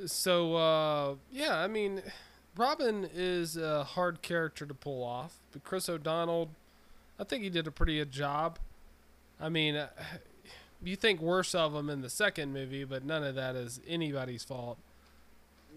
[0.05, 2.01] so uh, yeah, I mean,
[2.55, 6.49] Robin is a hard character to pull off, but Chris O'Donnell,
[7.19, 8.59] I think he did a pretty good job.
[9.39, 9.89] I mean, uh,
[10.83, 14.43] you think worse of him in the second movie, but none of that is anybody's
[14.43, 14.77] fault,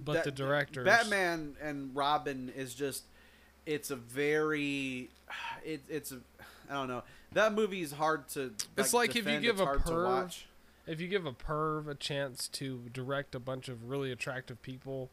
[0.02, 0.84] but That- the directors.
[0.84, 3.04] Batman and Robin is just
[3.70, 5.10] it's a very
[5.64, 6.18] it, it's a
[6.68, 7.02] I don't know.
[7.32, 10.46] That movie is hard to It's like if you give a perv- watch.
[10.86, 15.08] If you give a perv a chance to direct a bunch of really attractive people,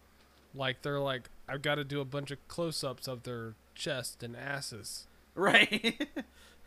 [0.56, 4.36] like they're like, I've got to do a bunch of close-ups of their chest and
[4.36, 5.08] asses.
[5.36, 6.08] Right.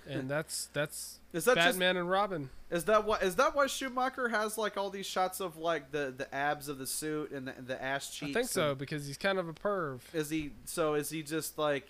[0.08, 2.50] And that's that's is that Batman and Robin.
[2.70, 6.12] is that what is that why Schumacher has like all these shots of like the
[6.16, 8.30] the abs of the suit and the, the ass cheeks?
[8.36, 10.00] I think so and- because he's kind of a perv.
[10.12, 10.94] Is he so?
[10.94, 11.88] Is he just like?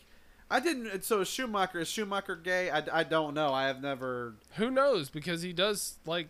[0.50, 1.04] I didn't.
[1.04, 2.70] So is Schumacher is Schumacher gay?
[2.70, 3.52] I, I don't know.
[3.54, 4.34] I have never.
[4.56, 5.08] Who knows?
[5.08, 6.28] Because he does like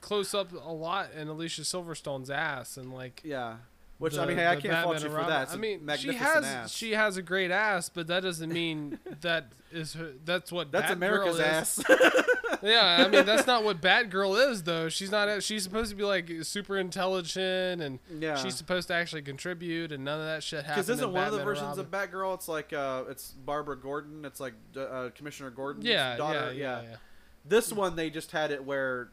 [0.00, 3.20] close up a lot in Alicia Silverstone's ass and like.
[3.24, 3.56] Yeah.
[4.00, 5.42] Which I mean, hey, I can't fault you for that.
[5.42, 6.72] It's I mean, she has ass.
[6.72, 10.90] she has a great ass, but that doesn't mean that is her, that's what That's
[10.90, 11.40] Batgirl America's is.
[11.42, 11.84] ass.
[12.62, 14.88] yeah, I mean that's not what Batgirl is though.
[14.88, 15.42] She's not.
[15.42, 18.36] She's supposed to be like super intelligent and yeah.
[18.36, 20.86] she's supposed to actually contribute, and none of that shit happens.
[20.86, 22.32] Because isn't one of the versions of Batgirl?
[22.36, 24.24] It's like uh, it's Barbara Gordon.
[24.24, 26.54] It's like uh, Commissioner Gordon's yeah, daughter.
[26.54, 26.96] yeah, yeah, yeah.
[27.44, 29.10] This one they just had it where.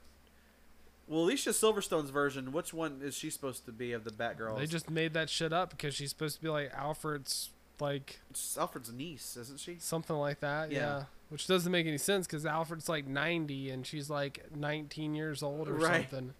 [1.07, 2.51] Well, Alicia Silverstone's version.
[2.51, 4.57] Which one is she supposed to be of the Batgirls?
[4.59, 7.49] They just made that shit up because she's supposed to be like Alfred's,
[7.79, 9.77] like It's Alfred's niece, isn't she?
[9.79, 10.71] something like that.
[10.71, 10.79] Yeah.
[10.79, 11.03] Yeah.
[11.29, 15.67] Which doesn't make any sense because Alfred's like 90 and she's like 19 years old
[15.67, 16.09] or Right.
[16.09, 16.33] something.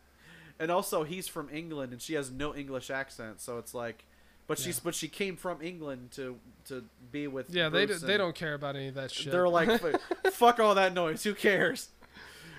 [0.60, 4.06] And also, he's from England, and she has no English accent, so it's like,
[4.48, 7.50] but she's but she came from England to to be with.
[7.54, 9.32] Yeah, they, Bruce d- they don't care about any of that shit.
[9.32, 9.70] They're like,
[10.32, 11.22] fuck all that noise.
[11.24, 11.90] Who cares?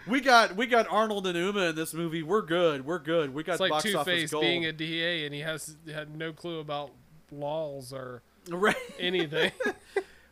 [0.09, 2.23] We got we got Arnold and Uma in this movie.
[2.23, 2.85] We're good.
[2.85, 3.35] We're good.
[3.35, 6.17] We got it's like box Two office Face being a DA and he has had
[6.17, 6.91] no clue about
[7.31, 8.77] laws or right.
[8.99, 9.53] anything.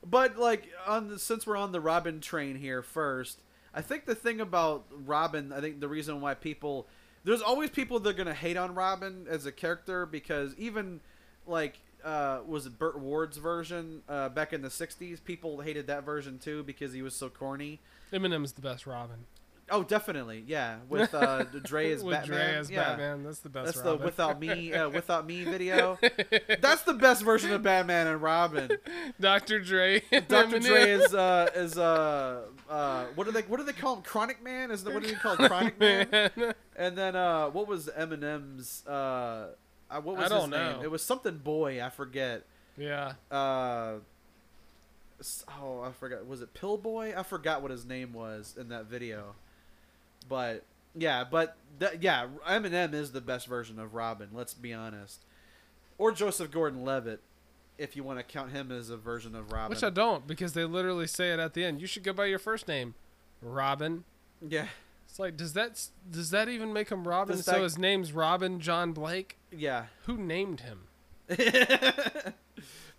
[0.08, 3.40] But like on the, since we're on the Robin train here first,
[3.74, 6.86] I think the thing about Robin, I think the reason why people
[7.24, 11.00] there's always people that are gonna hate on Robin as a character because even
[11.46, 15.22] like uh, was it Burt Ward's version uh, back in the '60s?
[15.24, 17.80] People hated that version too because he was so corny.
[18.12, 19.26] Eminem's the best Robin.
[19.68, 20.78] Oh, definitely, yeah.
[20.88, 22.84] With uh, Dre as With Batman, Dre as yeah.
[22.90, 23.98] Batman, that's the best That's Robin.
[23.98, 25.98] the without me, uh, without me video.
[26.60, 28.70] That's the best version of Batman and Robin.
[29.20, 29.60] Dr.
[29.60, 30.02] Dre.
[30.28, 30.60] Dr.
[30.60, 34.02] Dre is uh is uh uh what do they what do they call him?
[34.02, 34.70] Chronic Man?
[34.70, 35.36] Is that what do you call?
[35.36, 36.08] Chronic Man?
[36.12, 36.54] Man.
[36.76, 39.48] And then uh what was Eminem's uh,
[39.90, 40.84] uh what was I don't his name?
[40.84, 42.44] It was something boy, I forget.
[42.76, 43.14] yeah.
[43.30, 43.94] Uh
[45.60, 46.26] oh, I forgot.
[46.26, 47.14] Was it Pillboy?
[47.16, 49.34] I forgot what his name was in that video.
[50.28, 50.64] But
[50.94, 55.24] yeah, but th- yeah, Eminem is the best version of Robin, let's be honest.
[55.98, 57.20] Or Joseph Gordon-Levitt
[57.78, 59.70] if you want to count him as a version of Robin.
[59.70, 61.80] Which I don't because they literally say it at the end.
[61.80, 62.94] You should go by your first name,
[63.42, 64.04] Robin.
[64.46, 64.66] yeah.
[65.08, 67.36] It's like, does that does that even make him Robin?
[67.36, 69.38] Does so that- his name's Robin John Blake.
[69.50, 69.86] Yeah.
[70.06, 70.80] Who named him?
[71.28, 72.34] that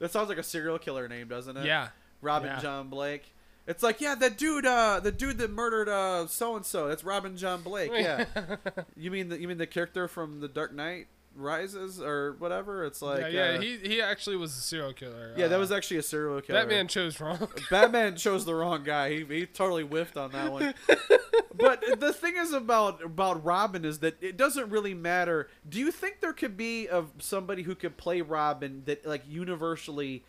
[0.10, 1.66] sounds like a serial killer name, doesn't it?
[1.66, 1.90] Yeah.
[2.22, 2.60] Robin Yeah.
[2.60, 3.24] John Blake.
[3.68, 6.88] It's like, yeah, that dude, uh, the dude that murdered uh so and so.
[6.88, 7.92] That's Robin John Blake.
[7.94, 8.26] Yeah.
[8.96, 12.86] you mean the you mean the character from The Dark Knight Rises or whatever?
[12.86, 13.58] It's like, yeah, yeah.
[13.58, 15.34] uh, he he actually was a serial killer.
[15.38, 16.62] yeah, that Uh, was actually a serial killer.
[16.62, 17.48] Batman chose wrong.
[17.70, 19.10] Batman chose the wrong guy.
[19.18, 20.74] He, he totally whiffed on that one.
[21.54, 25.50] but the thing is about about Robin is that it doesn't really matter.
[25.68, 30.24] Do you think there could be of somebody who could play Robin that like universally,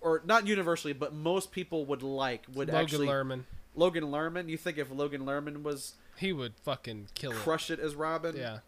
[0.00, 3.44] or not universally, but most people would like would Logan actually Lerman.
[3.74, 4.48] Logan Lerman?
[4.48, 7.36] You think if Logan Lerman was He would fucking kill it.
[7.36, 8.36] crush it as Robin?
[8.36, 8.58] Yeah.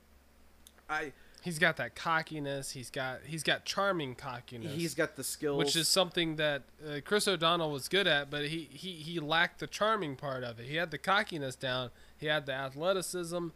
[0.89, 1.13] I
[1.43, 2.71] He's got that cockiness.
[2.71, 4.75] He's got he's got charming cockiness.
[4.75, 5.59] he's got the skills.
[5.59, 9.59] which is something that uh, Chris O'Donnell was good at, but he, he, he lacked
[9.59, 10.67] the charming part of it.
[10.67, 13.49] He had the cockiness down, he had the athleticism,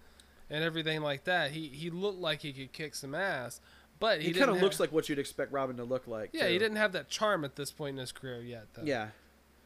[0.51, 1.53] and everything like that.
[1.53, 3.61] He he looked like he could kick some ass,
[3.99, 6.31] but he, he kind of looks like what you'd expect Robin to look like.
[6.33, 6.49] yeah.
[6.49, 8.83] He didn't have that charm at this point in his career yet, though.
[8.85, 9.09] Yeah.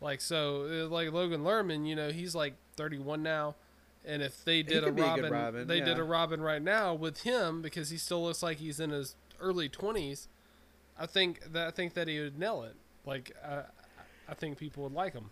[0.00, 3.54] Like so, uh, like Logan Lerman, you know, he's like 31 now,
[4.04, 6.94] and if they did a be a Robin, Robin, they did a Robin right now
[6.94, 10.28] with him because he still looks like he's in his early 20s.
[10.98, 12.76] I think that I think that he would nail it.
[13.04, 13.64] Like I,
[14.28, 15.30] I think people would like him.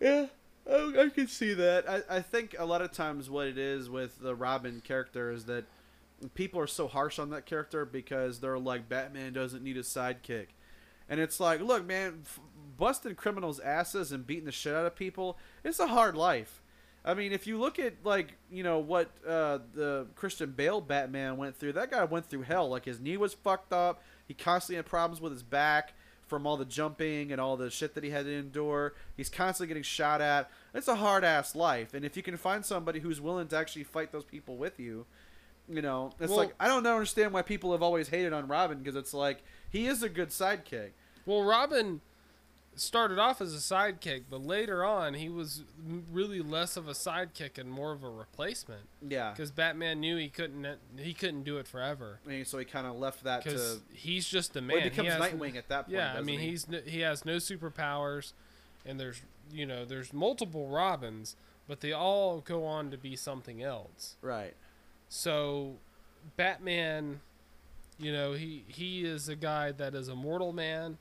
[0.00, 0.26] Yeah,
[0.70, 1.88] I, I can see that.
[1.88, 5.44] I, I think a lot of times what it is with the Robin character is
[5.44, 5.64] that
[6.34, 10.48] people are so harsh on that character because they're like Batman doesn't need a sidekick,
[11.08, 12.40] and it's like, look, man, f-
[12.76, 16.62] busting criminals' asses and beating the shit out of people, it's a hard life.
[17.04, 21.36] I mean, if you look at like you know what uh, the Christian Bale Batman
[21.36, 22.68] went through, that guy went through hell.
[22.68, 24.02] Like his knee was fucked up.
[24.26, 25.92] He constantly had problems with his back
[26.26, 28.94] from all the jumping and all the shit that he had to endure.
[29.16, 30.50] He's constantly getting shot at.
[30.74, 33.84] It's a hard ass life, and if you can find somebody who's willing to actually
[33.84, 35.06] fight those people with you,
[35.68, 38.78] you know, it's Well- like I don't understand why people have always hated on Robin
[38.78, 40.90] because it's like he is a good sidekick.
[41.24, 42.00] Well, Robin
[42.78, 45.64] started off as a sidekick, but later on he was
[46.12, 50.28] really less of a sidekick and more of a replacement Yeah, because Batman knew he
[50.28, 53.78] couldn't uh, he couldn't do it forever and so he kind of left that to.
[53.94, 54.74] he's just a man.
[54.76, 55.96] Well, he becomes has- Nightwing at that point.
[55.96, 56.50] Yeah, I mean he?
[56.50, 58.32] he's he has no superpowers,
[58.84, 61.34] and there's you know there's multiple Robins,
[61.66, 64.16] but they all go on to be something else.
[64.20, 64.54] right.
[65.08, 65.76] So,
[66.36, 67.20] Batman,
[67.98, 70.98] you know he he is a guy that is a mortal man,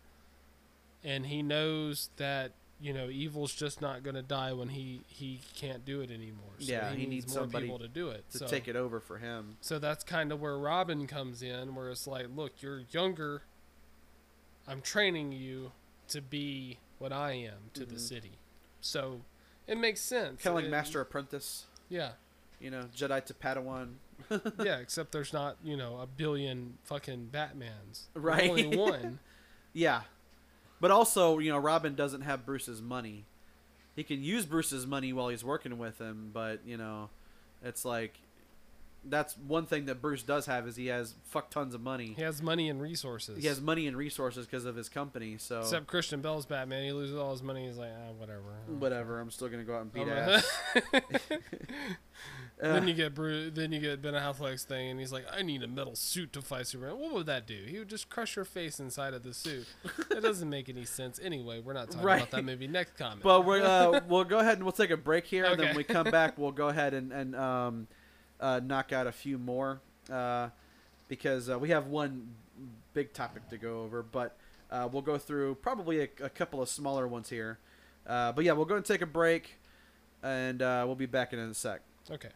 [1.03, 5.41] and he knows that you know evil's just not going to die when he he
[5.55, 6.53] can't do it anymore.
[6.59, 8.23] So Yeah, he, he needs, needs more somebody people to do it.
[8.31, 8.47] To so.
[8.47, 9.57] take it over for him.
[9.61, 13.41] So that's kind of where Robin comes in, where it's like, look, you're younger.
[14.67, 15.71] I'm training you
[16.09, 17.99] to be what I am to the Mhm.
[17.99, 18.31] city.
[18.81, 19.21] So
[19.67, 20.41] it makes sense.
[20.41, 21.65] Kind of like It- Master Apprentice.
[21.89, 22.13] Yeah.
[22.59, 23.93] You know, Jedi to Padawan.
[24.63, 28.07] Yeah, except there's not, you know, a billion fucking Batmans.
[28.13, 28.49] There's Right.
[28.49, 29.19] Only one.
[29.73, 30.01] Yeah.
[30.81, 33.25] But also, you know, Robin doesn't have Bruce's money.
[33.95, 37.09] He can use Bruce's money while he's working with him, but, you know,
[37.63, 38.17] it's like
[39.07, 42.13] that's one thing that Bruce does have is he has fuck tons of money.
[42.15, 43.41] He has money and resources.
[43.41, 46.83] He has money and resources because of his company, so Except Christian Bale's Batman.
[46.83, 47.67] He loses all his money.
[47.67, 48.41] He's like, ah, whatever.
[48.67, 50.59] whatever, I'm still going to go out and beat I'm ass.
[50.93, 50.99] Uh,
[52.73, 55.61] then you get Bru- then you get Ben Affleck's thing, and he's like, "I need
[55.63, 57.63] a metal suit to fight Superman." What would that do?
[57.67, 59.67] He would just crush your face inside of the suit.
[60.09, 61.19] that doesn't make any sense.
[61.21, 62.17] Anyway, we're not talking Right.
[62.17, 62.67] about that movie.
[62.67, 63.21] Next comment.
[63.23, 65.77] But we're uh, we'll go ahead and we'll take a break here, and then Okay.
[65.77, 66.37] we come back.
[66.37, 67.87] We'll go ahead and and um,
[68.39, 69.79] uh, knock out a few more
[70.11, 70.49] uh,
[71.07, 72.35] because uh, we have one
[72.93, 74.03] big topic to go over.
[74.03, 74.35] But
[74.71, 77.59] Uh, we'll go through probably a, a couple of smaller ones here.
[78.07, 79.59] Uh, but yeah, we'll go and take a break,
[80.23, 81.81] and we'll be back in a sec.
[82.09, 82.31] Okay.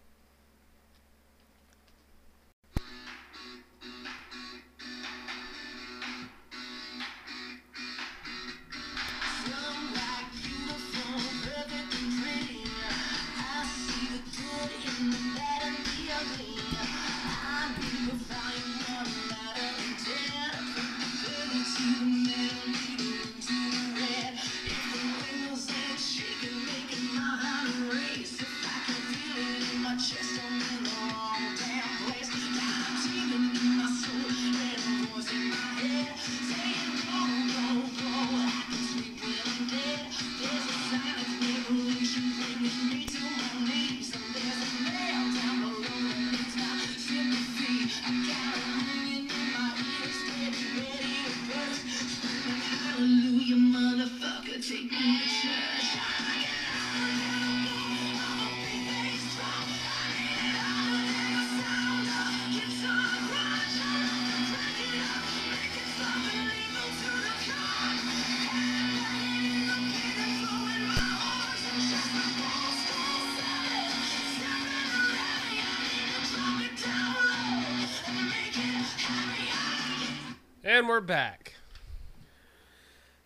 [81.09, 81.55] Back.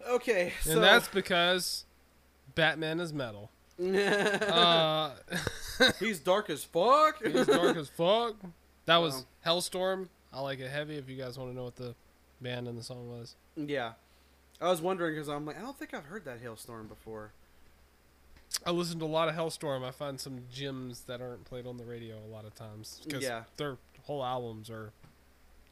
[0.10, 1.84] Okay, so And that's because
[2.56, 3.52] Batman is metal.
[3.78, 5.12] Uh,
[6.00, 7.18] he's dark as fuck.
[7.22, 8.36] it's dark as fuck.
[8.86, 9.56] That was Wow.
[9.56, 10.08] Halestorm.
[10.32, 10.96] I like it heavy.
[10.96, 11.94] If you guys want to know what the
[12.40, 13.94] band and the song was, yeah,
[14.62, 17.34] I was wondering because I'm like, I don't think I've heard that Halestorm before.
[18.66, 19.84] I listened to a lot of Halestorm.
[19.86, 23.24] I find some gems that aren't played on the radio a lot of times because
[23.24, 23.44] Yeah.
[23.58, 24.94] their whole albums are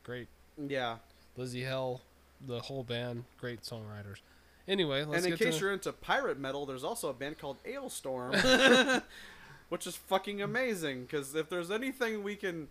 [0.04, 0.28] great.
[0.58, 0.98] Yeah,
[1.38, 2.02] Lzzy Hale,
[2.40, 4.18] the whole band, great songwriters.
[4.68, 7.58] Anyway, let's and in case to you're into pirate metal, there's also a band called
[7.64, 9.04] Alestorm,
[9.70, 11.04] which is fucking amazing.
[11.04, 12.68] Because if there's anything we can,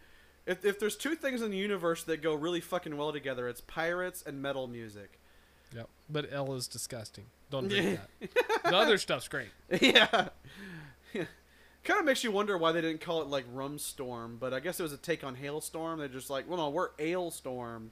[0.46, 3.60] if if there's two things in the universe that go really fucking well together, it's
[3.60, 5.18] pirates and metal music.
[5.74, 5.88] Yep.
[6.08, 7.26] But L is disgusting.
[7.50, 8.30] Don't drink that.
[8.70, 9.48] The other stuff's great.
[9.80, 10.28] yeah.
[11.84, 14.60] kind of makes you wonder why they didn't call it like Rum Storm, but I
[14.60, 15.98] guess it was a take on Hailstorm.
[15.98, 17.88] They're just like, well, no, we're Alestorm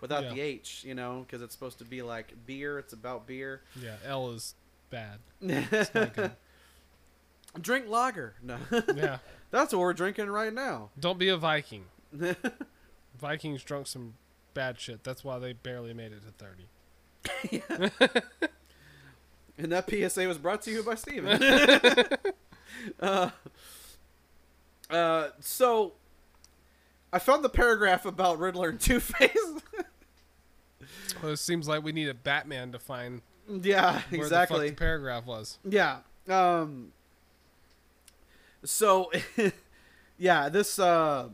[0.00, 0.30] without Yeah.
[0.34, 2.78] the H, you know, because it's supposed to be like beer.
[2.78, 3.62] It's about beer.
[3.80, 4.54] Yeah, L is
[4.90, 5.18] bad.
[5.40, 6.32] It's not good.
[7.60, 8.34] Drink lager.
[8.42, 8.58] No,
[8.94, 9.18] Yeah.
[9.50, 10.90] that's what we're drinking right now.
[10.98, 11.84] Don't be a Viking.
[13.18, 14.14] Vikings drunk some
[14.54, 15.02] bad shit.
[15.04, 16.68] That's why they barely made it to 30.
[19.60, 21.42] And that PSA was brought to you by Steven.
[23.00, 23.30] uh,
[24.88, 25.94] uh, so,
[27.12, 29.36] I found the paragraph about Riddler and Two Face.
[31.22, 34.68] Well, it seems like we need a Batman to find yeah, the exactly.
[34.68, 35.58] fuck the paragraph was.
[35.68, 35.98] Yeah.
[36.28, 36.92] Um.
[38.64, 39.10] So,
[40.18, 41.28] yeah, this uh,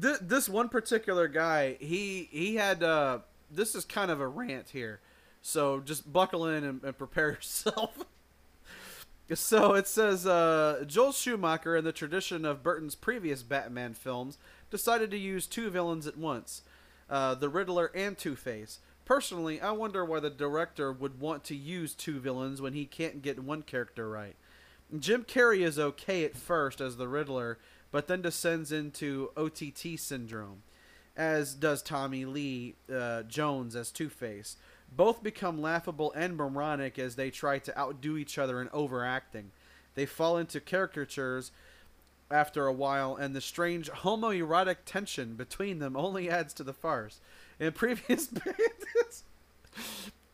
[0.00, 3.18] th- this one particular guy, he he had uh,
[3.50, 5.00] this is kind of a rant here,
[5.42, 8.04] so just buckle in and, and prepare yourself.
[9.34, 14.38] so it says uh, Joel Schumacher, in the tradition of Burton's previous Batman films,
[14.70, 16.62] decided to use two villains at once,
[17.10, 18.78] uh, the Riddler and Two Face.
[19.04, 23.22] Personally, I wonder why the director would want to use two villains when he can't
[23.22, 24.36] get one character right.
[24.96, 27.58] Jim Carrey is okay at first as the Riddler,
[27.90, 30.62] but then descends into OTT syndrome,
[31.16, 34.56] as does Tommy Lee uh, Jones as Two Face.
[34.92, 39.50] Both become laughable and moronic as they try to outdo each other in overacting.
[39.94, 41.50] They fall into caricatures
[42.30, 47.20] after a while, and the strange homoerotic tension between them only adds to the farce.
[47.58, 49.24] In previous bands,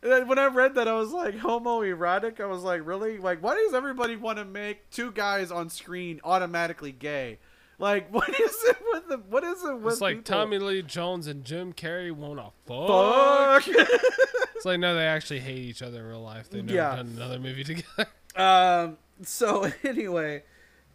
[0.01, 2.39] when I read that, I was like, homoerotic.
[2.39, 3.17] I was like, really?
[3.17, 7.39] Like, why does everybody want to make two guys on screen automatically gay?
[7.79, 9.17] Like, what is it with the?
[9.17, 9.93] What is it with?
[9.93, 10.35] It's like people?
[10.35, 12.87] Tommy Lee Jones and Jim Carrey wanna fuck.
[12.87, 13.63] Fuck.
[14.55, 16.49] It's like no, they actually hate each other in real life.
[16.49, 16.95] They've never Yeah.
[16.95, 18.07] done another movie together.
[18.35, 18.97] Um.
[19.23, 20.43] So anyway,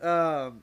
[0.00, 0.62] um,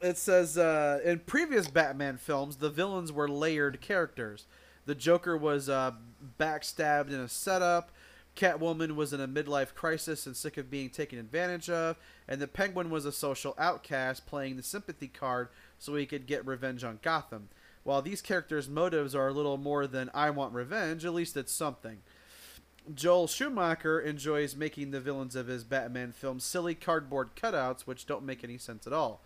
[0.00, 4.46] it says uh, in previous Batman films, the villains were layered characters.
[4.86, 5.92] The Joker was uh,
[6.38, 7.90] backstabbed in a setup.
[8.36, 11.96] Catwoman was in a midlife crisis and sick of being taken advantage of,
[12.28, 16.46] and the Penguin was a social outcast playing the sympathy card so he could get
[16.46, 17.48] revenge on Gotham.
[17.82, 21.52] While these characters' motives are a little more than I want revenge, at least it's
[21.52, 21.98] something.
[22.94, 28.24] Joel Schumacher enjoys making the villains of his Batman films silly cardboard cutouts which don't
[28.24, 29.20] make any sense at all.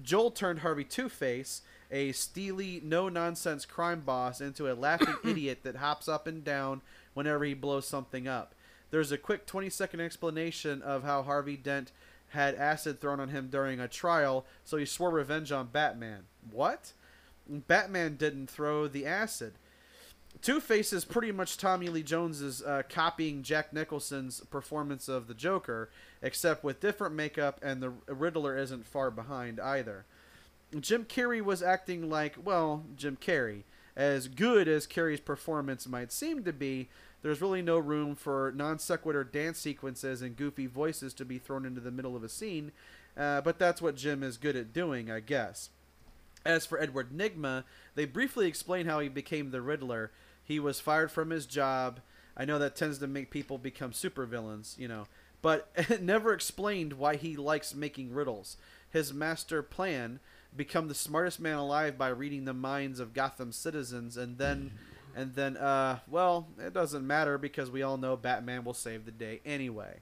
[0.00, 5.60] Joel turned Harvey Two Face, a steely, no nonsense crime boss into a laughing idiot
[5.62, 6.80] that hops up and down
[7.14, 8.54] whenever he blows something up.
[8.90, 11.92] There's a quick 20 second explanation of how Harvey Dent
[12.28, 16.24] had acid thrown on him during a trial, so he swore revenge on Batman.
[16.50, 16.92] What?
[17.48, 19.54] Batman didn't throw the acid.
[20.40, 25.34] Two Face is pretty much Tommy Lee Jones's uh, copying Jack Nicholson's performance of the
[25.34, 25.88] Joker,
[26.20, 30.04] except with different makeup, and the Riddler isn't far behind either.
[30.80, 33.62] Jim Carrey was acting like, well, Jim Carrey.
[33.94, 36.88] As good as Carrey's performance might seem to be,
[37.20, 41.66] there's really no room for non sequitur dance sequences and goofy voices to be thrown
[41.66, 42.72] into the middle of a scene,
[43.16, 45.70] uh, but that's what Jim is good at doing, I guess.
[46.44, 47.64] As for Edward Nygma,
[47.94, 50.10] they briefly explain how he became the Riddler.
[50.44, 52.00] He was fired from his job.
[52.36, 55.06] I know that tends to make people become supervillains, you know,
[55.40, 58.56] but it never explained why he likes making riddles.
[58.90, 60.20] His master plan
[60.54, 64.72] become the smartest man alive by reading the minds of Gotham citizens and then
[65.16, 69.10] and then uh well, it doesn't matter because we all know Batman will save the
[69.10, 70.00] day anyway.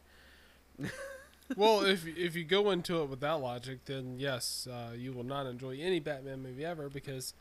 [1.57, 5.25] well, if if you go into it with that logic, then yes, uh, you will
[5.25, 7.35] not enjoy any Batman movie ever because,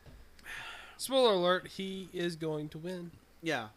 [1.00, 3.10] spoiler alert, he is going to win.
[3.42, 3.68] Yeah.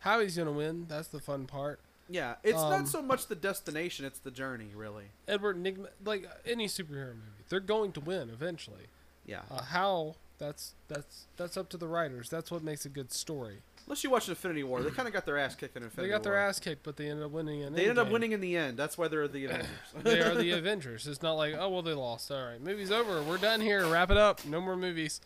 [0.00, 1.78] How he's going to win, that's the fun part.
[2.08, 5.04] Yeah, it's Um, not so much the destination, it's the journey, really.
[5.26, 8.88] Edward Nygma, like any superhero movie, they're going to win eventually.
[9.24, 9.40] Yeah.
[9.50, 10.16] Uh, how?
[10.36, 12.28] That's that's that's up to the writers.
[12.28, 13.58] That's what makes a good story.
[13.86, 16.12] Unless you watch Infinity War, they kind of got their ass kicked in Infinity They
[16.14, 17.60] got their ass kicked, but they ended up winning.
[17.60, 18.76] In They ended up winning in the end.
[18.76, 19.68] That's why they're the Avengers.
[20.02, 21.06] they are the Avengers.
[21.06, 22.30] It's not like, oh well, they lost.
[22.32, 23.22] All right, movie's over.
[23.22, 23.86] We're done here.
[23.86, 24.44] Wrap it up.
[24.44, 25.20] No more movies.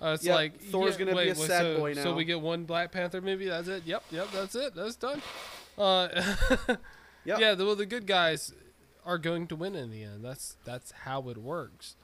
[0.00, 2.24] Uh, it's Yep, like Thor's yeah, gonna be a wait, sad so, boy So we
[2.24, 3.48] get one Black Panther movie.
[3.48, 3.82] That's it.
[3.84, 4.28] Yep, yep.
[4.32, 4.74] That's it.
[4.74, 5.22] That's done.
[5.76, 6.08] Uh,
[7.24, 7.40] Yep.
[7.40, 7.54] Yeah.
[7.54, 8.54] The, well, the good guys
[9.04, 10.24] are going to win in the end.
[10.24, 11.94] That's that's how it works.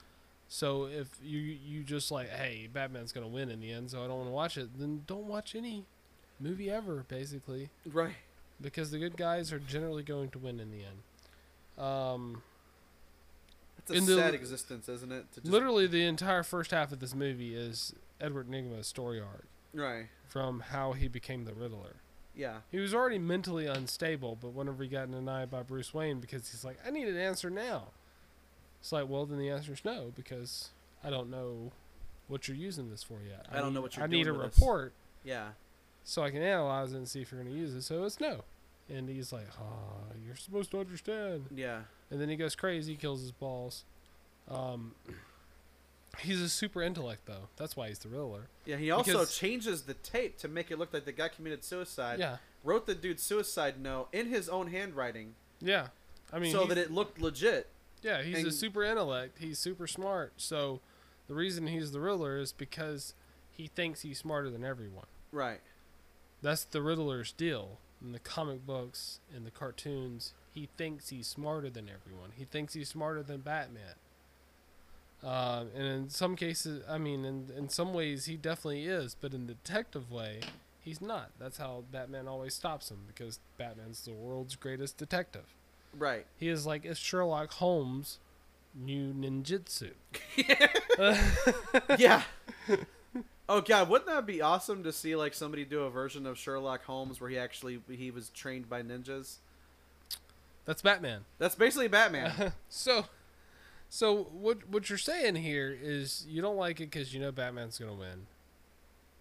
[0.47, 4.07] So if you you just like, hey, Batman's gonna win in the end, so I
[4.07, 5.85] don't want to watch it, then don't watch any
[6.39, 8.13] movie ever, basically right.
[8.61, 11.83] because the good guys are generally going to win in the end.
[11.83, 12.43] Um,
[13.87, 15.31] It's a In the- existence, isn't it?
[15.33, 19.45] To just, literally, the entire first half of this movie is Edward Nygma's story arc
[19.73, 20.07] Right.
[20.27, 21.97] from how he became the Riddler.
[22.35, 22.61] Yeah.
[22.71, 26.65] He was already mentally unstable, but whenever he got denied by Bruce Wayne, because he's
[26.65, 27.89] like, I need an answer now.
[28.81, 30.71] It's like, well, then the answer is no, because
[31.03, 31.71] I don't know
[32.27, 33.45] what you're using this for yet.
[33.51, 35.49] I don't know what you're I need a with this." report Yeah.
[36.03, 37.83] so I can analyze it and see if you're going to use it.
[37.83, 38.43] So it's no.
[38.89, 41.45] And he's like, oh, you're supposed to understand.
[41.55, 41.81] Yeah.
[42.11, 43.83] and then he goes crazy, kills his balls.
[44.47, 44.93] Um,
[46.19, 47.49] he's a super intellect though.
[47.57, 48.47] That's why he's the Riddler.
[48.65, 48.77] Yeah.
[48.77, 52.19] He also Because- changes the tape to make it look like the guy committed suicide.
[52.19, 55.87] yeah, Wrote the dude's suicide note in his own handwriting, yeah.
[56.33, 57.67] I mean, so that it looked legit.
[58.01, 59.37] yeah, he's a super intellect.
[59.39, 60.33] He's super smart.
[60.37, 60.81] So
[61.27, 63.13] the reason he's the Riddler is because
[63.51, 65.05] he thinks he's smarter than everyone.
[65.31, 65.61] Right.
[66.41, 70.33] That's the Riddler's deal in the comic books, in the cartoons.
[70.53, 72.31] He thinks he's smarter than everyone.
[72.37, 73.95] He thinks he's smarter than Batman.
[75.23, 79.15] Uh, and in some cases, I mean, in in some ways, he definitely is.
[79.19, 80.41] But in the detective way,
[80.79, 81.31] he's not.
[81.39, 85.55] That's how Batman always stops him because Batman's the world's greatest detective.
[85.97, 86.25] Right.
[86.37, 88.19] He is like if Sherlock Holmes
[88.75, 89.91] knew ninjutsu.
[91.97, 92.23] yeah.
[93.47, 96.83] Oh god, wouldn't that be awesome to see like somebody do a version of Sherlock
[96.85, 99.37] Holmes where he actually he was trained by ninjas?
[100.65, 101.25] That's Batman.
[101.37, 102.53] That's basically Batman.
[102.69, 103.05] so,
[103.87, 107.77] so what what you're saying here is you don't like it because you know Batman's
[107.77, 108.25] gonna win.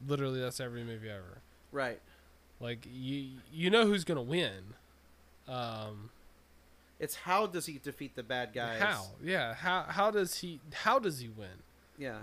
[0.06, 1.38] Literally, that's every movie ever.
[1.72, 2.00] right.
[2.60, 4.74] Like you you know who's gonna win.
[5.48, 6.08] Um,
[6.98, 8.80] It's how does he defeat the bad guys?
[8.80, 9.06] how?
[9.22, 9.52] Yeah.
[9.54, 11.62] How how does he how does he win?
[11.98, 12.20] Yeah.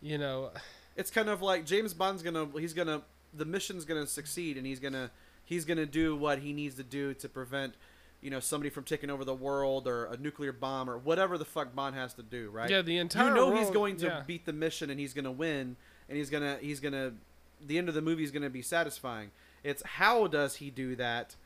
[0.00, 0.50] You know,
[0.96, 4.80] It's kind of like James Bond's gonna he's gonna the mission's gonna succeed and he's
[4.80, 5.10] gonna
[5.44, 7.74] he's gonna do what he needs to do to prevent
[8.20, 11.44] you know somebody from taking over the world or a nuclear bomb or whatever the
[11.44, 12.70] fuck Bond has to do, right?
[12.70, 12.82] yeah.
[12.82, 14.22] The entire you know he's going to yeah.
[14.26, 15.76] beat the mission and he's going to win
[16.08, 17.14] and he's going to he's going to
[17.64, 19.30] the end of the movie is going to be satisfying
[19.62, 21.36] it's how does he do that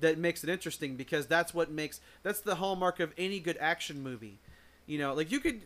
[0.00, 4.02] that makes it interesting because that's what makes that's the hallmark of any good action
[4.02, 4.38] movie
[4.86, 5.62] you know like you could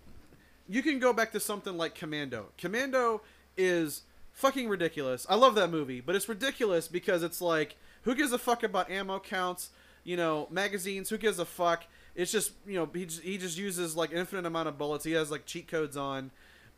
[0.68, 2.46] you can go back to something like commando.
[2.58, 3.22] Commando
[3.56, 4.02] is
[4.32, 5.26] fucking ridiculous.
[5.28, 8.90] I love that movie but it's ridiculous because it's like who gives a fuck about
[8.90, 9.70] ammo counts
[10.02, 11.84] you know magazines who gives a fuck?
[12.14, 15.04] It's just you know he just, he just uses like infinite amount of bullets.
[15.04, 16.30] He has like cheat codes on.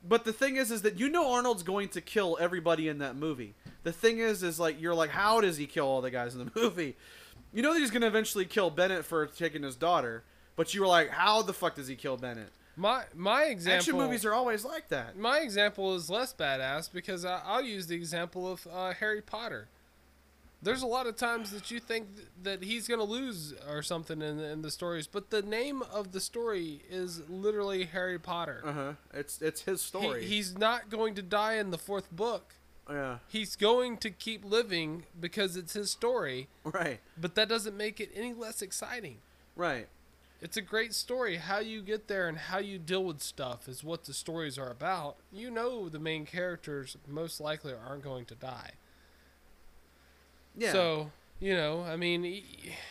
[0.06, 3.16] But the thing is is that you know arnold's going to kill everybody in that
[3.16, 3.54] movie.
[3.82, 6.44] The thing is is like you're like how does he kill all the guys in
[6.44, 6.96] the movie?
[7.52, 10.22] You know that he's to eventually kill bennett for taking his daughter
[10.56, 13.78] but you were like how the fuck does he kill bennett My my example.
[13.78, 15.16] Action movies are always like that.
[15.16, 19.68] my example is less badass because I, I'll use the example of uh, Harry Potter.
[20.62, 24.20] There's a lot of times that you think th- that he's gonna lose or something
[24.20, 28.62] in, in the stories, but the name of the story is literally Harry Potter.
[28.64, 28.92] Uh huh.
[29.14, 30.24] It's it's his He- story.
[30.26, 32.54] he's not going to die in the fourth book.
[32.90, 33.18] yeah.
[33.28, 37.00] He's going to keep living because it's his story, Right.
[37.16, 39.18] but that doesn't make it any less exciting.
[39.56, 39.88] Right.
[40.46, 41.38] It's a great story.
[41.38, 44.70] How you get there and how you deal with stuff is what the stories are
[44.70, 45.16] about.
[45.32, 48.74] You know the main characters most likely aren't going to die.
[50.56, 50.70] Yeah.
[50.70, 52.24] So, you know, I mean,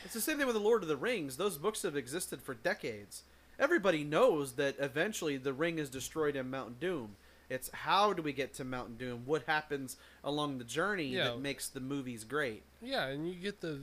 [0.03, 1.38] It's the same thing with the Lord of the Rings.
[1.38, 3.24] Those books have existed for decades.
[3.58, 7.16] Everybody knows that eventually the ring is destroyed in Mount Doom.
[7.49, 9.22] It's how do we get to Mount Doom?
[9.26, 9.95] What happens
[10.26, 11.30] along the journey Yeah.
[11.30, 12.64] that makes the movies great?
[12.82, 13.80] yeah, and you get the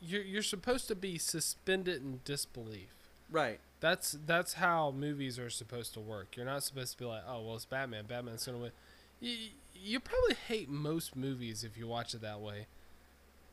[0.00, 2.88] you're you're supposed to be suspended in disbelief.
[3.32, 3.58] Right.
[3.80, 6.36] That's that's how movies are supposed to work.
[6.36, 8.04] You're not supposed to be like, "Oh, well, it's Batman.
[8.06, 8.70] Batman's to win."
[9.20, 9.36] You,
[9.74, 12.66] you probably hate most movies if you watch it that way.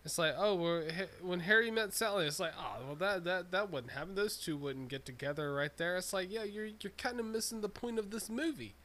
[0.05, 0.89] It's like, oh, we're,
[1.21, 4.15] when Harry met Sally, it's like, oh, well, that that that wouldn't happen.
[4.15, 5.97] Those two wouldn't get together right there.
[5.97, 8.75] It's like, yeah, you're you're kind of missing the point of this movie.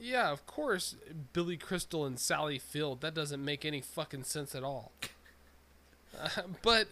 [0.00, 0.94] Yeah, of course,
[1.32, 3.00] Billy Crystal and Sally Field.
[3.00, 4.92] That doesn't make any fucking sense at all.
[6.18, 6.88] Uh, but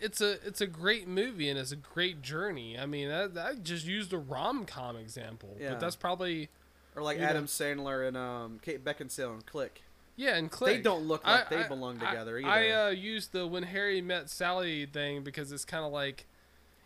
[0.00, 2.78] it's a it's a great movie and it's a great journey.
[2.78, 5.70] I mean, I, I just used a rom com example, Yeah.
[5.70, 6.48] but that's probably
[6.96, 9.82] Or like You know- Adam Sandler and um, Kate Beckinsale and Click.
[10.16, 10.36] yeah.
[10.36, 12.48] And Click, They don't look like they belong I- together either.
[12.48, 16.26] I uh, used the when Harry met Sally thing because it's kind of like,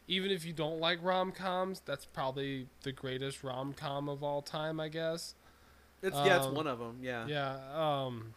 [0.06, 4.42] even if you don't like rom coms, that's probably the greatest rom com of all
[4.42, 5.34] time, I guess.
[6.02, 6.98] it's yeah, it's um, one of them.
[7.00, 7.26] Yeah.
[7.26, 7.56] Yeah.
[7.74, 8.34] Um.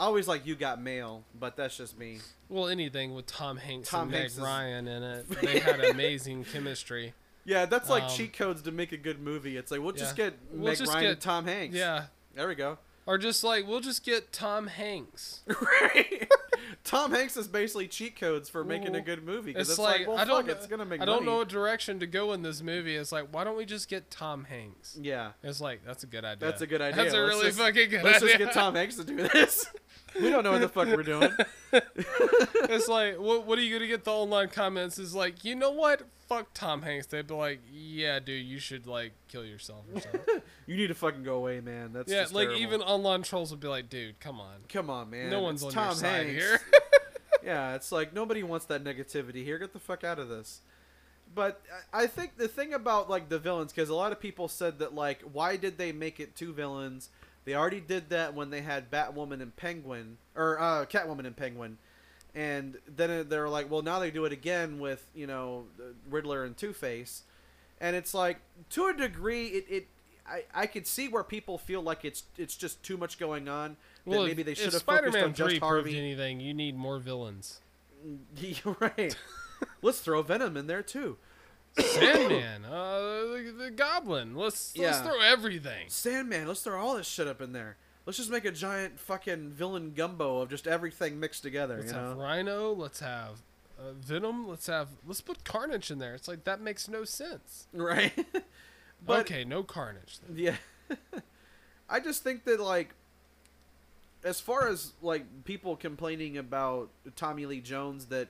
[0.00, 2.18] I always like You Got Mail, but that's just me.
[2.48, 5.84] Well, anything with Tom Hanks Tom and Meg Hanks is- Ryan in it, they had
[5.84, 7.12] amazing chemistry.
[7.44, 9.56] Yeah, that's like Um, cheat codes to make a good movie.
[9.56, 11.76] It's like we'll just get We'll Meg just Ryan get- and Tom Hanks.
[11.76, 12.04] Yeah.
[12.34, 12.78] There we go.
[13.06, 15.40] Or just like we'll just get Tom Hanks.
[15.48, 16.28] Right.
[16.84, 20.08] Tom Hanks is basically cheat codes for making a good movie It's, it's, like, like,
[20.08, 21.38] well, I don't fuck, it's gonna make I don't know money.
[21.38, 22.94] what direction to go in this movie.
[22.96, 24.96] It's like why don't we just get Tom Hanks?
[25.00, 26.48] Yeah, It's like that's a good idea.
[26.48, 27.02] that's a good idea.
[27.02, 28.02] That's a Let's really just- fucking good idea.
[28.10, 28.38] Let's idea.
[28.38, 29.66] just get Tom Hanks to do this.
[30.14, 31.30] we don't know what the fuck we're doing.
[31.72, 34.98] it's like what what are you gonna get the online comments?
[34.98, 36.02] Is like you know what?
[36.28, 37.06] Fuck Tom Hanks.
[37.06, 40.20] They'd be like, yeah, dude, you should like kill yourself or something.
[40.66, 41.92] You need to fucking go away, man.
[41.92, 42.56] That's yeah, like terrible.
[42.62, 44.54] even online trolls would be like, dude, come on.
[44.68, 45.28] Come on, man.
[45.28, 46.32] no one's It's on Tom your side Hanks.
[46.32, 46.60] here.
[47.44, 49.58] yeah, it's like nobody wants that negativity here.
[49.58, 50.60] Get the fuck out of this.
[51.34, 51.60] But
[51.92, 54.78] I I think the thing about like the villains, because a lot of people said
[54.78, 57.08] that like, why did they make it two villains?
[57.50, 61.78] They already did that when they had Batwoman and Penguin, or uh, Catwoman and Penguin,
[62.32, 65.64] and then they're like, well, now they do it again with you know
[66.08, 67.24] Riddler and Two Face,
[67.80, 68.38] and it's like
[68.70, 69.88] to a degree, it, it
[70.24, 73.76] I, I could see where people feel like it's it's just too much going on.
[74.04, 75.98] That Well, maybe they should have focused on just Harvey.
[75.98, 77.60] anything, you need more villains.
[78.80, 79.16] Right.
[79.82, 81.18] Let's throw Venom in there too.
[81.78, 84.34] Sandman, uh, the, the Goblin.
[84.34, 85.02] Let's let's Yeah.
[85.02, 85.88] throw everything.
[85.88, 86.46] Sandman.
[86.48, 87.76] Let's throw all this shit up in there.
[88.06, 91.76] Let's just make a giant fucking villain gumbo of just everything mixed together.
[91.78, 92.22] Let's you have know?
[92.22, 92.72] Rhino.
[92.72, 93.42] Let's have
[93.78, 94.48] uh, Venom.
[94.48, 96.14] Let's have let's put Carnage in there.
[96.14, 97.66] It's like that makes no sense.
[97.72, 98.12] Right.
[99.06, 100.18] but okay, no Carnage.
[100.26, 100.36] Then.
[100.38, 100.96] yeah,
[101.88, 102.94] I just think that like,
[104.24, 108.28] as far as like people complaining about Tommy Lee Jones that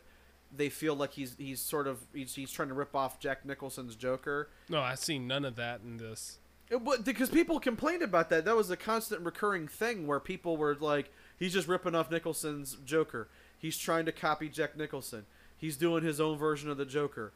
[0.55, 3.97] they feel like he's he's sort of he's, he's trying to rip off Jack Nicholson's
[3.97, 4.49] Joker.
[4.69, 6.39] No, I see none of that in this.
[6.71, 8.45] Uh, it, wa- because people complained about that.
[8.45, 12.77] That was a constant recurring thing where people were like, he's just ripping off Nicholson's
[12.85, 13.29] Joker.
[13.59, 15.27] He's trying to copy Jack Nicholson.
[15.57, 17.33] He's doing his own version of the Joker.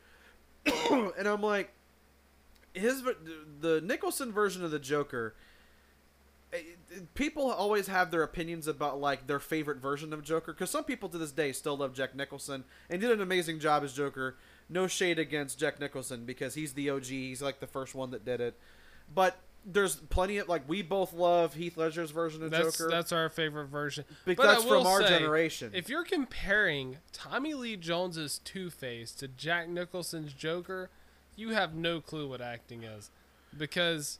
[0.91, 1.73] and I'm like,
[2.73, 3.03] his
[3.61, 5.35] the Nicholson version of the Joker.
[7.15, 11.09] People always have their opinions about like their favorite version of Joker because some people
[11.09, 14.37] to this day still love Jack Nicholson and did an amazing job as Joker.
[14.69, 17.05] No shade against Jack Nicholson because he's the OG.
[17.05, 18.59] He's like the first one that did it
[19.13, 19.37] but
[19.67, 22.91] there's plenty of like we both love Heath Ledger's version of That's Joker.
[22.91, 24.05] that's our favorite version.
[24.25, 25.73] because But that's from our say, generation.
[25.75, 30.91] If you're comparing Tommy Lee Jones's Two Face to Jack Nicholson's Joker,
[31.35, 33.11] you have no clue what acting is,
[33.57, 34.19] because,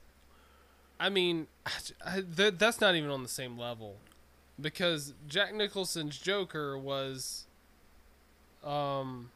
[0.99, 1.47] I mean,
[2.37, 3.97] th- that's not even on the same level,
[4.61, 7.47] because Jack Nicholson's Joker was,
[8.65, 9.31] um,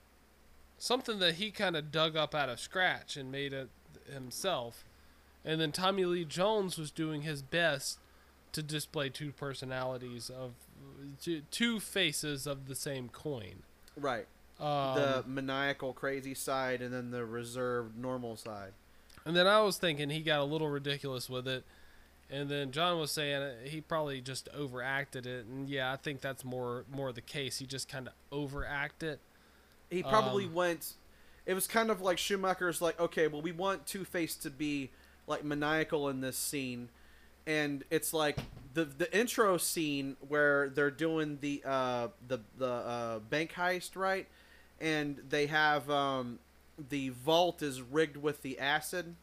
[0.79, 3.69] something that he kind of dug up out of scratch and made it
[4.11, 4.85] himself,
[5.45, 7.99] and then Tommy Lee Jones was doing his best
[8.53, 10.53] to display two personalities of
[11.21, 13.63] two, two faces of the same coin.
[13.97, 14.27] right.
[14.61, 18.73] Um, the maniacal crazy side and then the reserved normal side.
[19.29, 21.67] And then I was thinking he got a little ridiculous with it.
[22.31, 25.47] And then John was saying he probably just overacted it.
[25.47, 27.59] And yeah, I think that's more more the case.
[27.59, 29.21] He just kind of overacted.
[29.91, 30.95] He probably Um, went.
[31.47, 34.93] It was kind of like Schumacher's like, okay, well, we want Two Face to be
[35.27, 36.91] like maniacal in this scene,
[37.47, 38.39] and it's like
[38.75, 44.29] the the intro scene where they're doing the uh the the uh, bank heist, right?
[44.81, 46.41] And they have um
[46.89, 49.17] the vault is rigged with the acid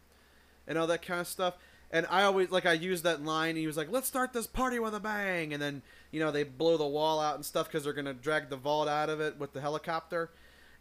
[0.68, 1.56] and all that kind of stuff.
[1.92, 3.52] And I always like I use that line.
[3.52, 5.82] And he was like, "Let's start this party with a bang," and then
[6.12, 8.88] you know they blow the wall out and stuff because they're gonna drag the vault
[8.88, 10.32] out of it with the helicopter,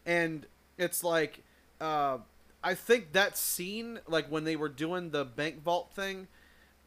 [0.06, 0.46] and
[0.78, 1.42] it's like,
[1.80, 2.18] uh,
[2.62, 6.28] I think that scene, like when they were doing the bank vault thing,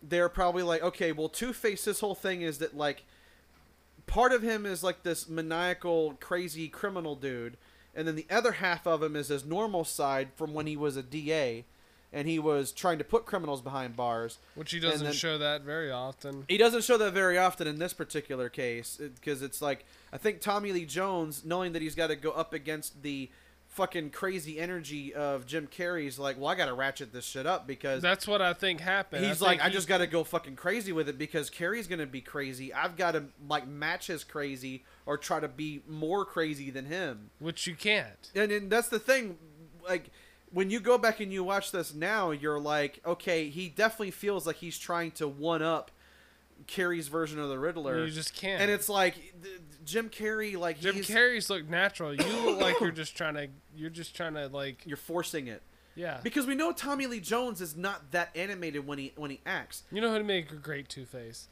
[0.01, 3.03] they're probably like, okay, well, Two Face, this whole thing is that like,
[4.07, 7.57] part of him is like this maniacal, crazy criminal dude,
[7.97, 10.95] and then the other half of him is his normal side from when he was
[10.95, 11.65] a DA,
[12.13, 14.37] and he was trying to put criminals behind bars.
[14.55, 16.45] Which he doesn't then- show that very often.
[16.47, 19.83] He doesn't show that very often in this particular case because it's like
[20.13, 23.29] I think Tommy Lee Jones, knowing that he's got to go up against the
[23.69, 27.67] fucking crazy energy of Jim Carrey's, like, well, I got to ratchet this shit up
[27.67, 29.23] because That's what I think happened.
[29.23, 31.85] He's think like, I he- just got to go fucking crazy with it because Carrey's
[31.87, 32.73] gonna be crazy.
[32.73, 37.31] I've got to like match his crazy or try to be more crazy than him.
[37.39, 38.31] which you can't.
[38.35, 39.37] And, and that's the thing,
[39.87, 40.11] like
[40.51, 44.45] when you go back and you watch this now, you're like, okay, he definitely feels
[44.45, 45.89] like he's trying to one up
[46.67, 48.03] Carrey's version of the Riddler.
[48.05, 48.61] You just can't.
[48.61, 52.13] and it's like th- Jim Carrey, like Jim he's, Carrey's look natural.
[52.13, 53.47] You look like you're just trying to.
[53.75, 54.81] You're just trying to like.
[54.85, 55.61] you're forcing it
[55.95, 56.19] Yeah.
[56.23, 59.83] because we know Tommy Lee Jones is not that animated when he when he acts.
[59.91, 61.47] You know who'd make a great Two Face?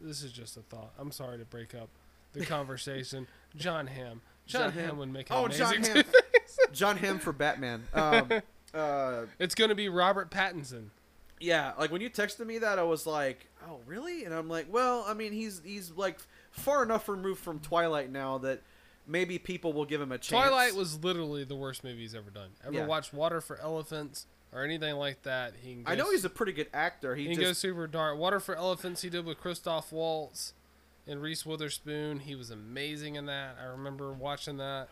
[0.00, 0.92] This is just a thought.
[0.98, 1.88] I'm sorry to break up
[2.32, 3.26] the conversation.
[3.56, 4.20] John Hamm.
[4.46, 6.04] John, John Hamm would make an Oh, amazing John Hamm.
[6.72, 7.84] John Hamm for Batman.
[7.94, 8.28] Um,
[8.74, 10.86] uh, It's gonna be Robert Pattinson.
[11.40, 14.66] yeah, like when you texted me that, I was like, "Oh, really?" And I'm like,
[14.72, 16.18] "Well, I mean, he's he's like
[16.50, 18.60] far enough removed from Twilight now that
[19.06, 22.30] maybe people will give him a chance." Twilight was literally the worst movie he's ever
[22.30, 22.50] done.
[22.64, 22.86] Ever Yeah.
[22.86, 25.54] watched Water for Elephants or anything like that?
[25.62, 27.14] He can I know he's a pretty good actor.
[27.16, 28.18] He, He just goes super dark.
[28.18, 30.52] Water for Elephants he did with Christoph Waltz
[31.10, 32.20] and Reese Witherspoon.
[32.20, 33.56] He was amazing in that.
[33.60, 34.88] I remember watching that.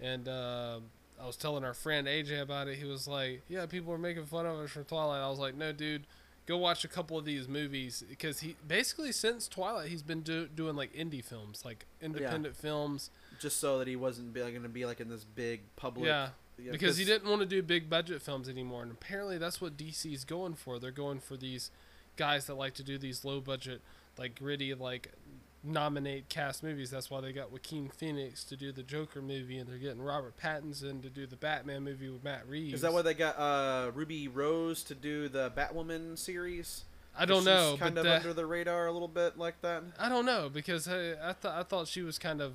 [0.00, 0.80] And uh,
[1.22, 2.78] I was telling our friend AJ about it.
[2.78, 5.20] He was like, Yeah, people are making fun of us for Twilight.
[5.20, 6.06] I was like, No, dude,
[6.46, 8.02] go watch a couple of these movies.
[8.08, 13.10] Because he basically, since Twilight, he's been do- doing like indie films, like independent films.
[13.38, 16.06] just so that he wasn't going to be like in this big public.
[16.06, 16.28] Yeah.
[16.58, 19.76] yeah, because he didn't want to do big budget films anymore and apparently that's what
[19.76, 20.78] DC's going for.
[20.78, 21.70] They're going for these
[22.16, 23.82] guys that like to do these low budget
[24.18, 25.12] like gritty like
[25.64, 26.90] nominate cast movies.
[26.90, 30.36] That's why they got Joaquin Phoenix to do the Joker movie and they're getting Robert
[30.36, 32.74] Pattinson to do the Batman movie with Matt Reeves.
[32.74, 36.84] Is that why they got uh, Ruby Rose to do the Batwoman series?
[37.16, 39.82] I don't She's know, Kind of that- under the radar a little bit like that.
[39.98, 42.54] I don't know because I, I thought I thought she was kind of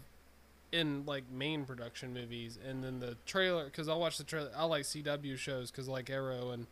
[0.72, 4.52] in like main production movies, and then the trailer because I watched the trailer.
[4.56, 6.68] I like CW shows because like Arrow and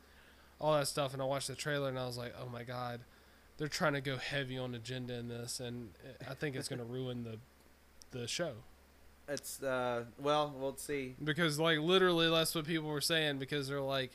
[0.60, 3.00] all that stuff, and I watched the trailer and I was like, oh my god,
[3.58, 5.90] they're trying to go heavy on agenda in this, and
[6.30, 7.40] I think it's gonna ruin the
[8.18, 8.54] the show
[9.28, 11.16] It's uh, well, we'll see.
[11.24, 14.12] because like literally that's what people were saying because they're like.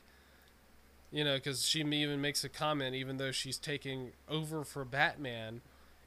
[1.14, 5.60] You know, because she even makes a comment, even though she's taking over for Batman,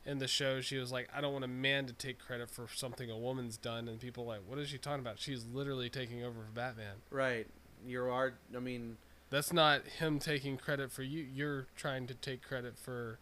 [0.06, 2.68] in the show she was like i don't want a man to take credit for
[2.74, 5.90] something a woman's done and people are like what is she talking about she's literally
[5.90, 7.48] taking over for batman Right,
[7.86, 8.34] you are.
[8.56, 8.98] I mean,
[9.30, 13.20] that's not him taking credit for you you're trying to take credit for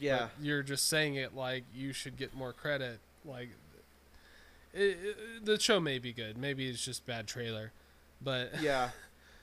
[0.00, 0.28] yeah.
[0.36, 3.50] but you're just saying it like you should get more credit like
[4.74, 7.72] it, it, the show may be good maybe it's just bad trailer
[8.20, 8.90] but Yeah.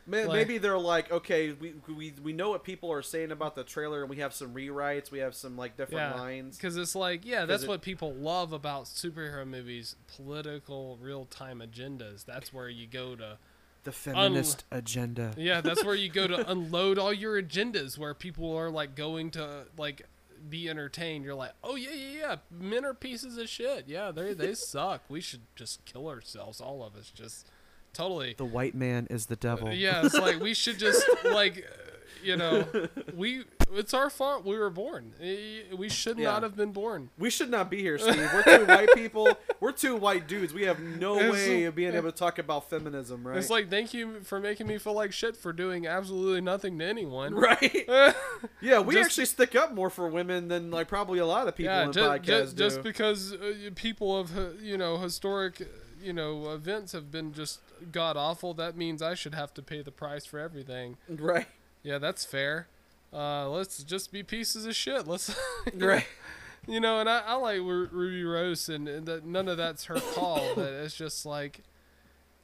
[0.05, 3.55] May- Like- Maybe they're like, okay, we, we we know what people are saying about
[3.55, 5.11] the trailer, and we have some rewrites.
[5.11, 6.57] We have some like different Yeah, lines.
[6.57, 12.25] because it's like yeah that's it- what people love about superhero movies political real-time agendas
[12.25, 13.37] that's where you go to
[13.85, 15.33] The feminist agenda.
[15.37, 19.31] Yeah, that's where you go to unload all your agendas where people are like going
[19.31, 20.05] to like
[20.49, 21.25] be entertained.
[21.25, 22.35] You're like, "Oh yeah, yeah, yeah.
[22.51, 23.85] Men are pieces of shit.
[23.87, 25.03] Yeah, they they suck.
[25.09, 27.47] We should just kill ourselves all of us just
[27.93, 29.71] totally." The white man is the devil.
[29.71, 31.67] Yeah, it's like we should just like
[32.23, 32.65] you know,
[33.15, 35.13] we it's our fault we were born.
[35.21, 36.31] Eh, We should Yeah.
[36.31, 37.09] not have been born.
[37.17, 38.29] We should not be here, Steve.
[38.33, 39.27] We're two white people.
[39.59, 40.53] We're two white dudes.
[40.53, 43.37] We have no It's- way of being able to talk about feminism, right?
[43.37, 46.85] It's like thank you for making me feel like shit for doing absolutely nothing to
[46.85, 47.33] anyone.
[47.35, 47.87] right?
[48.61, 51.55] Yeah, we Just- actually stick up more for women than like probably a lot of
[51.55, 52.55] people in ju- podcasts ju- do.
[52.55, 55.67] just because uh, people of uh, you know historic
[56.01, 57.59] you know events have been just
[57.91, 61.47] god awful that means i should have to pay the price for everything right?
[61.83, 62.67] yeah, that's fair.
[63.13, 65.07] Uh, let's just be pieces of shit.
[65.07, 65.35] Let's
[65.75, 66.07] Right.
[66.67, 69.85] You know, and I, I like Ru- Ruby Rose, and, and that none of that's
[69.85, 70.41] her call.
[70.55, 71.61] but it's just like,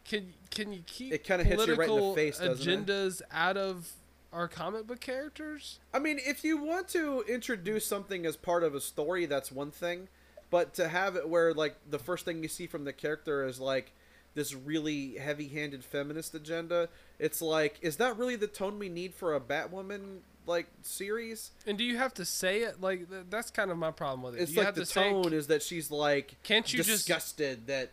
[0.04, 2.86] can can you keep It kinda hits you right in the face, doesn't it?
[2.86, 3.92] agendas out of
[4.34, 5.80] our comic book characters?
[5.94, 9.72] I mean, if you want to introduce something as part of a story, that's one
[9.72, 10.10] thing.
[10.52, 13.60] But to have it where like the first thing you see from the character is
[13.60, 13.94] like
[14.36, 16.90] this really heavy-handed feminist agenda,
[17.20, 20.20] it's like, is that really the tone we need for a Batwoman
[20.50, 21.52] like series?
[21.66, 22.82] And do you have to say it?
[22.82, 24.42] Like th- that's kind of my problem with it.
[24.42, 26.90] It's you like have the to say- tone is that she's like Can't you just
[26.90, 27.92] disgusted that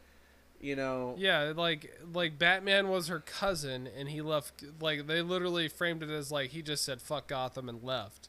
[0.61, 4.65] you know Yeah, like like Batman was her cousin, and he left.
[4.81, 8.29] Like they literally framed it as like he just said "fuck Gotham" and left,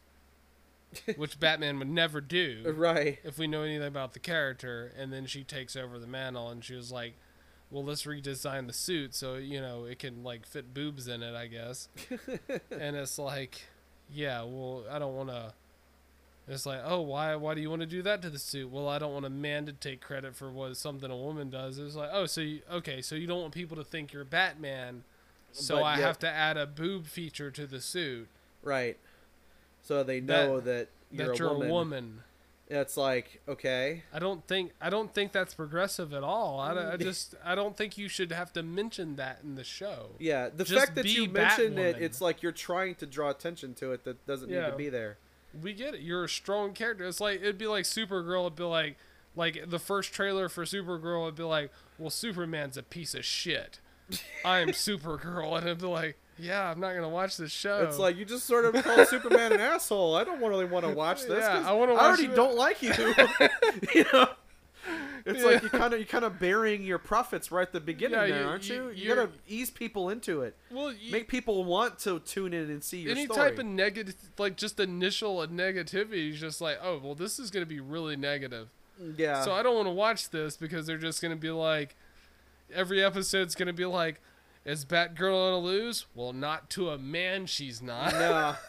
[1.16, 4.92] which Batman would never do right if we know anything about the character.
[4.98, 7.14] And then she takes over the mantle, and she was like,
[7.72, 11.34] "Well, let's redesign the suit so you know it can like fit boobs in it,
[11.34, 11.88] I guess."
[12.72, 13.62] and it's like,
[14.14, 15.54] yeah, well, I don't want to.
[16.50, 17.36] It's like, oh, why?
[17.36, 18.72] Why do you want to do that to the suit?
[18.72, 21.78] Well, I don't want a man to take credit for what something a woman does.
[21.78, 25.04] It's like, oh, so you, okay, so you don't want people to think you're Batman,
[25.52, 28.28] so But I yet- have to add a boob feature to the suit
[28.64, 28.98] right
[29.82, 31.70] so they know that, you're, that a, you're woman.
[31.70, 32.20] a woman.
[32.70, 36.60] It's like okay, I don't think I don't think that's progressive at all.
[36.60, 36.94] I, Mm.
[36.94, 40.12] I just I don't think you should have to mention that in the show.
[40.20, 40.50] yeah.
[40.54, 43.94] The Just fact that you mention it, it's like you're trying to draw attention to
[43.94, 45.18] it that doesn't need to be there.
[45.64, 46.02] We get it.
[46.02, 47.06] You're a strong character.
[47.06, 48.42] It's like it'd be like Supergirl.
[48.48, 48.98] It'd be like
[49.36, 53.80] like the first trailer for Supergirl would be like, well, Superman's a piece of shit.
[54.44, 57.84] I am Supergirl, and it'd be like, yeah, I'm not gonna watch this show.
[57.84, 60.16] It's like you just sort of call Superman an asshole.
[60.16, 61.40] I don't really want to watch this.
[61.44, 62.36] Yeah, I wanna I already it.
[62.36, 62.94] don't like you.
[63.96, 64.28] you know.
[65.26, 65.80] It's like you Yeah.
[65.80, 68.48] kind of you kind of burying your profits right at the beginning Yeah, there, you-
[68.48, 68.92] aren't you- you?
[68.92, 70.56] You, gotta ease people into it.
[70.72, 73.38] well, you, Make people want to tune in and see your any story.
[73.50, 77.52] type of negative, like just initial uh, negativity is just like, oh, well, this is
[77.52, 78.70] gonna be really negative.
[79.18, 79.44] yeah.
[79.44, 81.98] So I don't want to watch this because they're just gonna be like,
[82.74, 84.22] every episode's gonna be like,
[84.68, 86.06] is Batgirl gonna lose?
[86.14, 88.14] Well, not to a man, she's not.
[88.14, 88.56] No.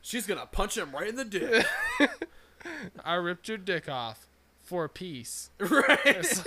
[0.00, 1.66] She's gonna punch him right in the dick.
[3.04, 4.28] I ripped your dick off
[4.62, 5.50] for peace.
[5.58, 6.44] right.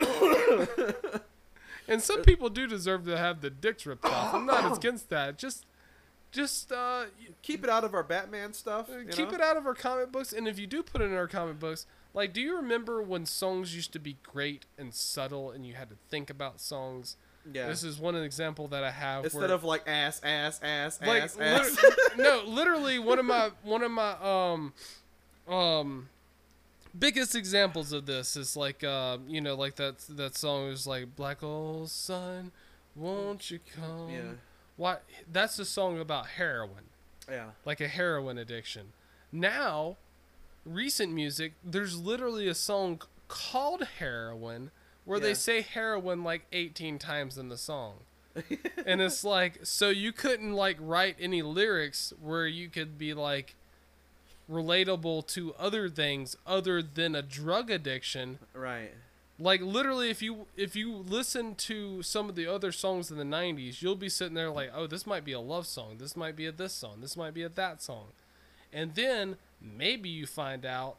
[0.00, 1.22] Like-
[1.86, 4.34] and some people do deserve to have the dicks ripped off.
[4.34, 5.38] I'm not against that.
[5.38, 5.64] Just,
[6.32, 7.04] just uh,
[7.42, 8.88] Keep it out of our Batman stuff.
[8.88, 9.34] you keep know?
[9.36, 10.32] it out of our comic books.
[10.32, 13.26] And if you do put it in our comic books, like, do you remember when
[13.26, 17.16] songs used to be great and subtle, and you had to think about songs?
[17.50, 17.66] Yeah.
[17.68, 19.24] This is one example that I have.
[19.24, 21.84] Instead where, of like ass, ass, ass, like ass, ass.
[22.16, 24.72] no literally one of my one of my um
[25.48, 26.08] um
[26.98, 31.16] biggest examples of this is like um you know like that that song is like
[31.16, 32.52] black old sun
[32.94, 34.20] won't you come yeah.
[34.76, 34.96] why
[35.30, 36.84] that's a song about heroin
[37.28, 37.50] Yeah.
[37.64, 38.92] like a heroin addiction
[39.30, 39.96] now
[40.64, 44.70] recent music there's literally a song called heroin
[45.04, 45.24] where Yeah.
[45.28, 47.94] they say heroin like 18 times in the song.
[48.86, 53.54] And it's like so you couldn't like write any lyrics where you could be like
[54.50, 58.38] relatable to other things other than a drug addiction.
[58.54, 58.92] Right.
[59.38, 63.24] like literally if you if you listen to some of the other songs in the
[63.24, 65.96] 90s you'll be sitting there like oh this might be a love song.
[65.98, 67.00] This might be a this song.
[67.00, 68.06] This might be a that song.
[68.72, 70.96] And then maybe you find out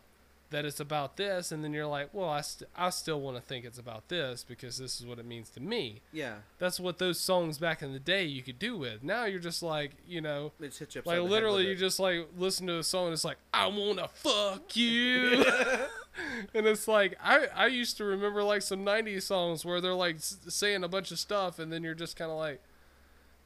[0.54, 3.42] that it's about this and then you're like well i, st- I still want to
[3.44, 6.02] think it's about this because this is what it means to me.
[6.14, 6.36] Yeah.
[6.60, 9.04] that's what those songs back in the day you could do with.
[9.04, 10.70] Now you're just like you know you
[11.06, 14.08] like literally you just like listen to a song and it's like i want to
[14.08, 15.44] fuck you.
[16.54, 20.18] And it's like I, I used to remember like some 90s songs where they're like
[20.18, 22.62] s- saying a bunch of stuff and then you're just kind of like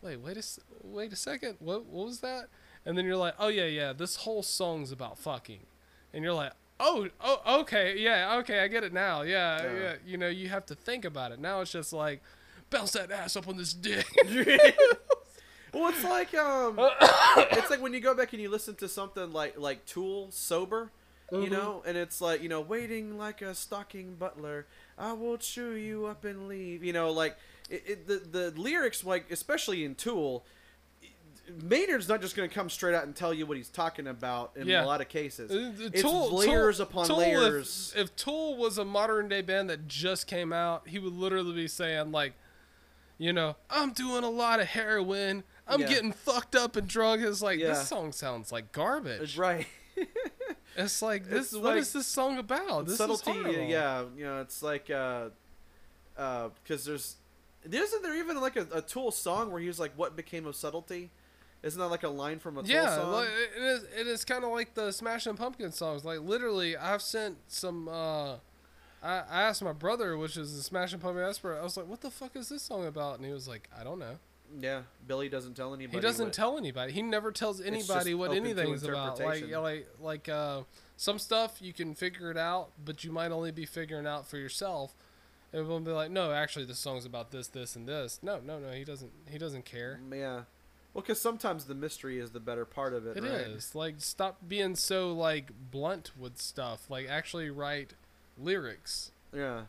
[0.01, 0.43] wait wait a
[0.83, 1.55] wait a second.
[1.59, 2.49] What what was that?
[2.85, 5.61] And then you're like oh yeah yeah this whole song's about fucking.
[6.13, 9.79] And you're like oh oh okay yeah okay i get it now yeah Yeah.
[9.81, 12.21] yeah you know you have to think about it now it's just like
[12.69, 14.05] bounce that ass up on this dick
[15.73, 16.77] well, it's like um,
[17.37, 20.91] it's like when you go back and you listen to something like like Tool sober,
[21.29, 21.43] Mm-hmm.
[21.43, 24.65] you know, and it's like you know, waiting like a stocking butler,
[24.97, 26.85] I will chew you up and leave.
[26.85, 27.35] You know, like
[27.69, 30.45] it, it, the the lyrics, like especially in Tool.
[31.63, 34.51] Maynard's not just going to come straight out and tell you what he's talking about
[34.55, 34.83] in Yeah.
[34.83, 35.49] a lot of cases.
[35.51, 37.93] Uh, It's layers upon Tool, layers.
[37.95, 41.53] If, if Tool was a modern day band that just came out, he would literally
[41.53, 42.33] be saying like,
[43.17, 45.43] you know, I'm doing a lot of heroin.
[45.67, 45.87] I'm Yeah.
[45.87, 47.21] getting fucked up and drunk.
[47.23, 47.69] It's like Yeah.
[47.69, 49.37] this song sounds like garbage.
[49.37, 49.67] right.
[50.79, 51.45] It's like this.
[51.47, 52.85] It's what like is this song about?
[52.85, 55.29] This subtlety, yeah, you know, it's like uh,
[56.15, 57.15] uh, because there's,
[57.67, 60.55] isn't there even like a, a Tool song where he was like, "What became of
[60.55, 61.09] subtlety?"
[61.63, 63.11] Isn't that like a line from a yeah, song?
[63.11, 63.83] like, it is.
[63.97, 66.05] It is kind of like the Smashing Pumpkins songs.
[66.05, 67.87] Like literally, I've sent some.
[67.87, 68.35] Uh,
[69.03, 71.57] I, I asked my brother, which is the Smashing Pumpkins expert.
[71.57, 73.83] I was like, "What the fuck is this song about?" And he was like, "I
[73.83, 74.17] don't know."
[74.59, 75.97] yeah, Billy doesn't tell anybody.
[75.97, 76.93] He doesn't what- tell anybody.
[76.93, 79.19] He never tells anybody what anything's about.
[79.19, 80.61] Like like like uh,
[80.95, 84.37] some stuff you can figure it out, but you might only be figuring out for
[84.37, 84.95] yourself.
[85.53, 88.19] It will be like, no, actually, this song's about this, this, and this.
[88.21, 88.71] No, no, no.
[88.71, 89.11] He doesn't.
[89.29, 89.99] He doesn't care.
[90.11, 90.41] Yeah.
[90.97, 93.17] Well, because sometimes the mystery is the better part of it.
[93.17, 93.31] It right?
[93.31, 96.89] is like stop being so like blunt with stuff.
[96.89, 97.93] Like actually write
[98.35, 99.65] lyrics Yeah.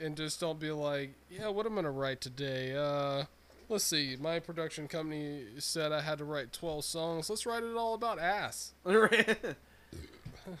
[0.00, 2.74] and just don't be like, yeah, what am I'm gonna write today.
[2.74, 3.26] Uh,
[3.68, 4.16] let's see.
[4.20, 7.30] My production company said I had to write 12 songs.
[7.30, 8.72] Let's write it all about ass.
[8.84, 9.54] yeah,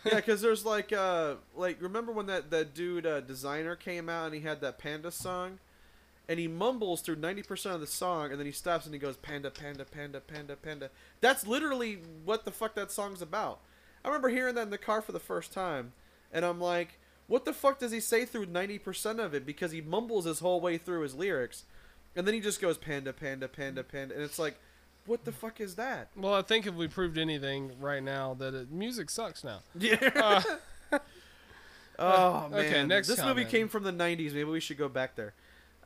[0.04, 4.36] because there's like, uh, like remember when that that dude uh, Desiigner came out and
[4.36, 5.58] he had that panda song,
[6.28, 9.00] and he mumbles through ninety percent of the song, and then he stops and he
[9.00, 10.90] goes panda, panda, panda, panda, panda.
[11.20, 13.60] That's literally what the fuck that song's about.
[14.04, 15.92] I remember hearing that in the car for the first time,
[16.32, 19.44] and I'm like, what the fuck does he say through ninety percent of it?
[19.46, 21.64] Because he mumbles his whole way through his lyrics,
[22.16, 24.56] and then he just goes panda, panda, panda, panda, and it's like,
[25.06, 26.08] what the fuck is that?
[26.16, 29.60] Well, I think if we proved anything right now, that it, music sucks now.
[29.78, 30.10] Yeah.
[30.14, 30.42] Uh,
[31.98, 32.60] Oh man!
[32.60, 34.32] Okay, next this movie came from the '90s.
[34.32, 35.34] Maybe we should go back there.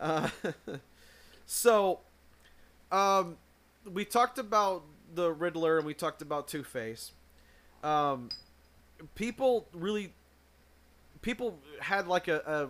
[1.49, 2.01] So,
[2.91, 3.37] um,
[3.89, 4.83] we talked about
[5.15, 7.13] the Riddler and we talked about Two Face.
[7.85, 8.31] Um,
[9.15, 10.13] people really,
[11.23, 12.69] people had like a, a,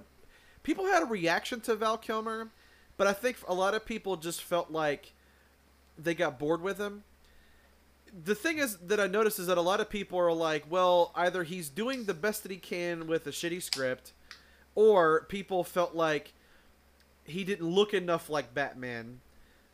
[0.62, 2.50] people had a reaction to Val Kilmer,
[2.98, 5.14] but I think a lot of people just felt like
[5.96, 7.02] they got bored with him
[8.24, 11.12] the thing is that I noticed is that a lot of people are like, well,
[11.14, 14.12] either he's doing the best that he can with a shitty script,
[14.74, 16.32] or people felt like
[17.26, 19.20] he didn't look enough like Batman,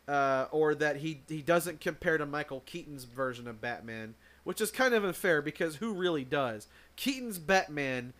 [0.08, 4.14] uh, or that he he doesn't compare to Michael Keaton's version of Batman,
[4.44, 6.66] which is kind of unfair because who really does?
[6.96, 8.12] Keaton's Batman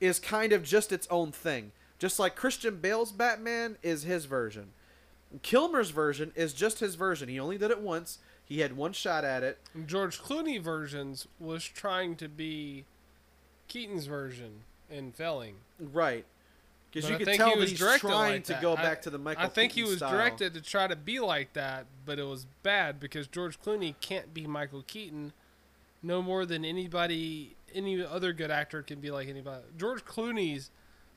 [0.00, 4.72] is kind of just its own thing, just like Christian Bale's Batman is his version.
[5.42, 7.28] Kilmer's version is just his version.
[7.28, 8.18] He only did it once.
[8.44, 9.58] He had one shot at it.
[9.86, 12.84] George Clooney versions was trying to be
[13.68, 15.56] Keaton's version and failing.
[15.80, 16.26] Right.
[16.94, 18.62] Because you I could tell he that he's trying like to that.
[18.62, 20.12] go I- back to the Michael I think Keaton he was style.
[20.12, 24.32] directed to try to be like that, but it was bad because George Clooney can't
[24.32, 25.32] be Michael Keaton
[26.02, 29.64] no more than anybody, any other good actor can be like anybody.
[29.76, 30.70] George Clooney's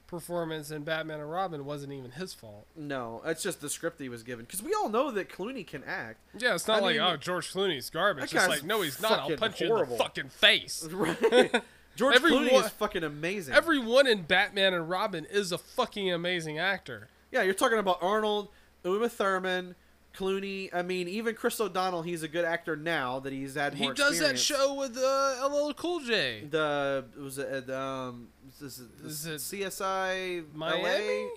[0.07, 2.65] performance in Batman and Robin wasn't even his fault.
[2.75, 4.45] No, it's just the script he was given.
[4.45, 6.19] Because we all know that Clooney can act.
[6.37, 8.33] Yeah, it's not I like mean, oh George Clooney's garbage.
[8.33, 9.19] It's like no, he's not.
[9.19, 9.93] I'll punch you horrible.
[9.93, 10.87] in the fucking face.
[10.93, 11.61] Right.
[11.97, 13.53] George Every Clooney one- is fucking amazing.
[13.53, 17.09] Everyone in Batman and Robin is a fucking amazing actor.
[17.31, 18.49] yeah, you're talking about Arnold,
[18.85, 19.75] Uma Thurman,
[20.15, 20.69] Clooney.
[20.73, 22.03] I mean, even Chris O'Donnell.
[22.03, 25.73] He's a good actor now that he's had He does that show with uh, LL
[25.73, 26.45] Cool J.
[26.49, 28.29] The was it um
[28.61, 30.83] is it, Is it CSI Miami?
[30.83, 31.29] LA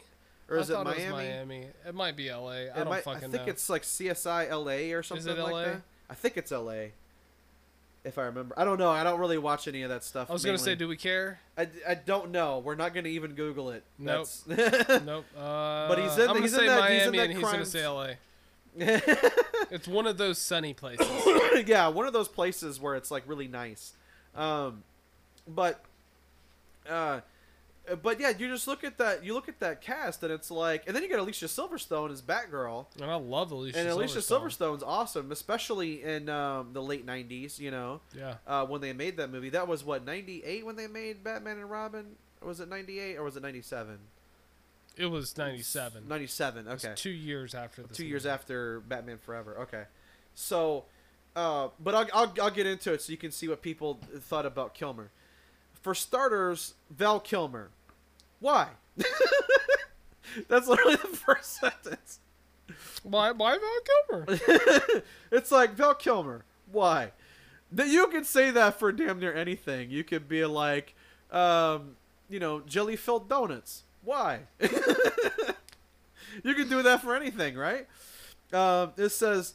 [0.49, 1.03] or is I it Miami?
[1.03, 1.67] It, Miami.
[1.89, 2.51] it might be LA.
[2.51, 3.51] I It don't might- fucking I think know.
[3.51, 5.65] it's like CSI LA or something it like LA?
[5.65, 5.83] that.
[6.09, 6.89] I think it's LA.
[8.03, 8.89] If I remember, I don't know.
[8.91, 10.31] I don't really watch any of that stuff.
[10.31, 11.39] I was gonna say, do we care?
[11.59, 12.61] I, I don't know.
[12.61, 13.85] We're not gonna even Google it.
[13.99, 14.27] Nope.
[14.47, 15.27] That's- nope.
[15.37, 17.33] Uh, But he's in- I'm gonna he's in say that- he's in Miami, that and
[17.35, 18.09] he's gonna say LA.
[19.71, 21.07] It's one of those sunny places.
[21.67, 23.93] yeah, one of those places where it's like really nice.
[24.35, 24.83] Um,
[25.47, 25.85] but,
[26.89, 27.21] uh,
[27.97, 29.25] but yeah, you just look at that.
[29.25, 32.23] You look at that cast, and it's like, and then you got Alicia Silverstone as
[32.23, 33.77] Batgirl, and I love Alicia.
[33.79, 33.81] Silverstone.
[33.81, 34.77] And Alicia Silverstone.
[34.79, 37.59] Silverstone's awesome, especially in um, the late '90s.
[37.59, 38.35] You know, Yeah.
[38.47, 39.51] uh, when they made that movie.
[39.51, 42.17] That was what '98 when they made Batman and Robin.
[42.43, 43.99] Was it '98 or was it '97?
[44.97, 46.09] It was '97.
[46.09, 46.67] '97.
[46.67, 46.95] It was Okay.
[46.97, 47.97] two years after this.
[47.97, 48.33] two years movie.
[48.35, 49.57] after Batman Forever.
[49.61, 49.85] Okay,
[50.35, 50.85] so,
[51.37, 54.47] uh, but I'll, I'll I'll get into it so you can see what people thought
[54.47, 55.11] about Kilmer.
[55.83, 57.71] For starters, Val Kilmer.
[58.41, 58.69] Why?
[60.49, 62.21] That's literally the first sentence.
[63.03, 63.31] Why?
[63.33, 65.03] Why Val Kilmer?
[65.31, 66.45] it's like Val Kilmer.
[66.71, 67.13] Why?
[67.73, 69.91] That you can say that for damn near anything.
[69.91, 70.95] You could be like,
[71.31, 71.97] um,
[72.29, 73.85] you know, jelly filled donuts.
[74.03, 74.41] Why?
[74.61, 77.87] you can do that for anything, right?
[78.53, 79.55] Um, it says,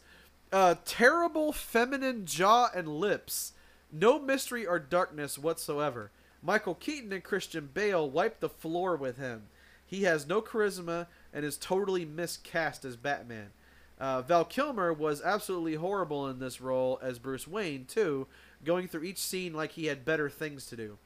[0.52, 3.54] uh, terrible feminine jaw and lips,
[3.92, 6.12] no mystery or darkness whatsoever.
[6.46, 9.48] Michael Keaton and Christian Bale wipe the floor with him.
[9.86, 13.50] He has no charisma and is totally miscast as Batman.
[14.00, 18.28] Uh, Val Kilmer was absolutely horrible in this role as Bruce Wayne, too,
[18.64, 20.98] going through each scene like he had better things to do.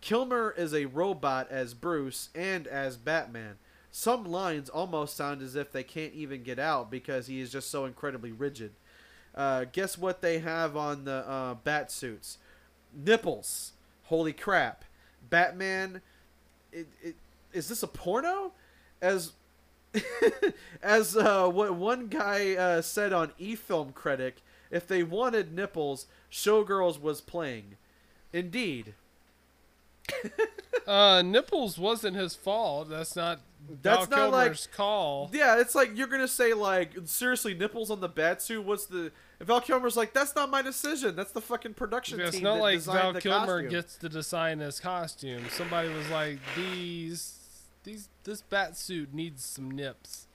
[0.00, 3.56] Kilmer is a robot as Bruce and as Batman.
[3.90, 7.70] Some lines almost sound as if they can't even get out because he is just
[7.70, 8.72] so incredibly rigid.
[9.34, 12.38] Uh, guess what they have on the uh, bat suits?
[12.92, 13.73] Nipples.
[14.04, 14.84] Holy crap!
[15.28, 16.00] Batman.
[16.72, 17.14] It, it,
[17.52, 18.52] is this a porno?
[19.00, 19.32] As
[20.82, 24.36] as uh, what one guy uh, said on eFilm Critic,
[24.70, 27.76] if they wanted nipples, Showgirls was playing.
[28.32, 28.94] Indeed.
[30.86, 32.90] Uh, Nipples wasn't his fault.
[32.90, 33.40] That's not
[33.82, 35.30] That's Val not like- call.
[35.32, 38.64] Yeah, it's like you're gonna say like seriously nipples on the bat suit.
[38.64, 39.12] What's the?
[39.44, 41.14] If Val Kilmer's like that's not my decision.
[41.14, 43.68] That's the fucking production It's team not that like Val Kilmer costume.
[43.68, 45.42] gets to design his costume.
[45.50, 47.40] Somebody was like, "These,
[47.82, 50.28] these, this bat suit needs some nips."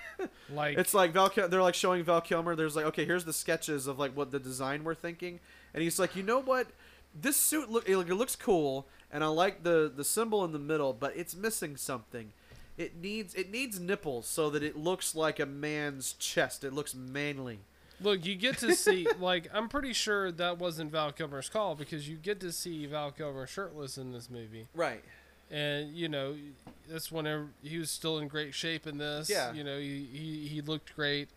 [0.50, 1.28] like, It's like Val.
[1.28, 2.56] Kil- They're like showing Val Kilmer.
[2.56, 5.40] There's like okay, here's the sketches of like what the design we're thinking,
[5.74, 6.68] and he's like, you know what?
[7.14, 10.94] This suit look it looks cool, and I like the the symbol in the middle,
[10.94, 12.32] but it's missing something.
[12.78, 16.64] It needs it needs nipples so that it looks like a man's chest.
[16.64, 17.58] It looks manly.
[18.00, 19.06] Look, you get to see.
[19.20, 23.10] like, I'm pretty sure that wasn't Val Kilmer's call because you get to see Val
[23.10, 25.02] Kilmer shirtless in this movie, Right.
[25.50, 26.36] and you know,
[26.88, 29.28] that's whenever he was still in great shape in this.
[29.30, 29.52] Yeah.
[29.52, 31.28] You know, he he, he looked great.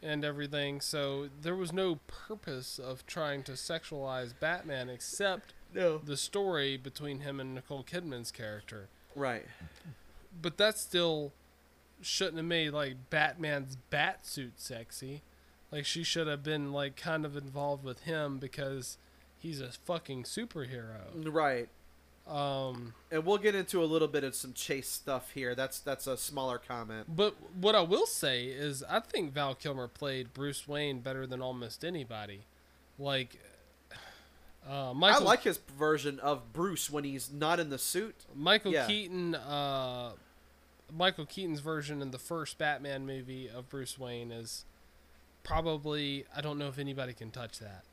[0.00, 5.98] And everything, so there was no purpose of trying to sexualize Batman except No.
[5.98, 8.86] the story between him and Nicole Kidman's character.
[9.16, 9.46] Right.
[10.40, 11.32] But that still
[12.00, 15.22] shouldn't have made like Batman's bat suit sexy.
[15.70, 18.96] Like she should have been like kind of involved with him because
[19.38, 21.00] he's a fucking superhero.
[21.14, 21.68] Right.
[22.26, 25.54] Um And we'll get into a little bit of some chase stuff here.
[25.54, 27.14] That's that's a smaller comment.
[27.14, 31.40] but what I will say is I think Val Kilmer played Bruce Wayne better than
[31.42, 32.42] almost anybody.
[32.98, 33.38] Like
[34.68, 38.14] uh, Michael I like his version of Bruce when he's not in the suit.
[38.34, 38.86] Michael Yeah.
[38.86, 40.12] Keaton, uh,
[40.94, 44.64] Michael Keaton's version in the first Batman movie of Bruce Wayne is
[45.42, 47.84] probably I don't know if anybody can touch that.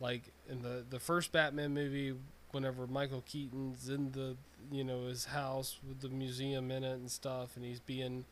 [0.00, 2.14] Like in the the first Batman movie,
[2.50, 4.36] whenever Michael Keaton's in the
[4.70, 8.24] you know his house with the museum in it and stuff, and he's being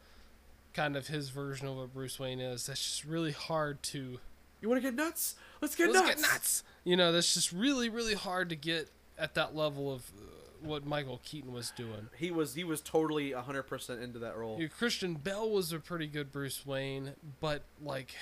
[0.73, 2.67] kind of his version of what Bruce Wayne is.
[2.67, 4.19] That's just really hard to
[4.61, 5.37] You want to get nuts?
[5.61, 6.07] Let's get nuts.
[6.07, 6.23] let's nuts.
[6.23, 6.65] get nuts.
[6.85, 10.23] You know, that's just really really hard to get at that level of uh,
[10.61, 12.09] what Michael Keaton was doing.
[12.17, 14.59] He was he was totally 100% into that role.
[14.61, 18.15] Yeah, Christian Bale was a pretty good Bruce Wayne, but like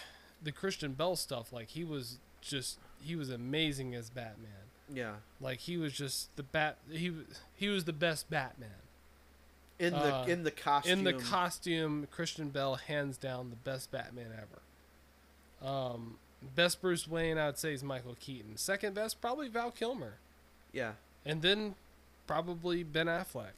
[0.45, 4.51] the Christian Bale stuff, like he was just he was amazing as Batman.
[4.93, 5.15] Yeah.
[5.41, 6.79] Like he was just the bat.
[6.91, 7.12] He
[7.57, 8.69] he was the best Batman
[9.79, 10.99] In the Uh, in the costume.
[10.99, 12.07] in the costume.
[12.11, 15.66] Christian Bale, hands down, the best Batman ever.
[15.66, 16.19] Um,
[16.55, 18.57] best Bruce Wayne, I would say, is Michael Keaton.
[18.59, 20.15] Second best, probably Val Kilmer,
[20.73, 20.93] yeah.
[21.25, 21.75] and then
[22.27, 23.53] probably Ben Affleck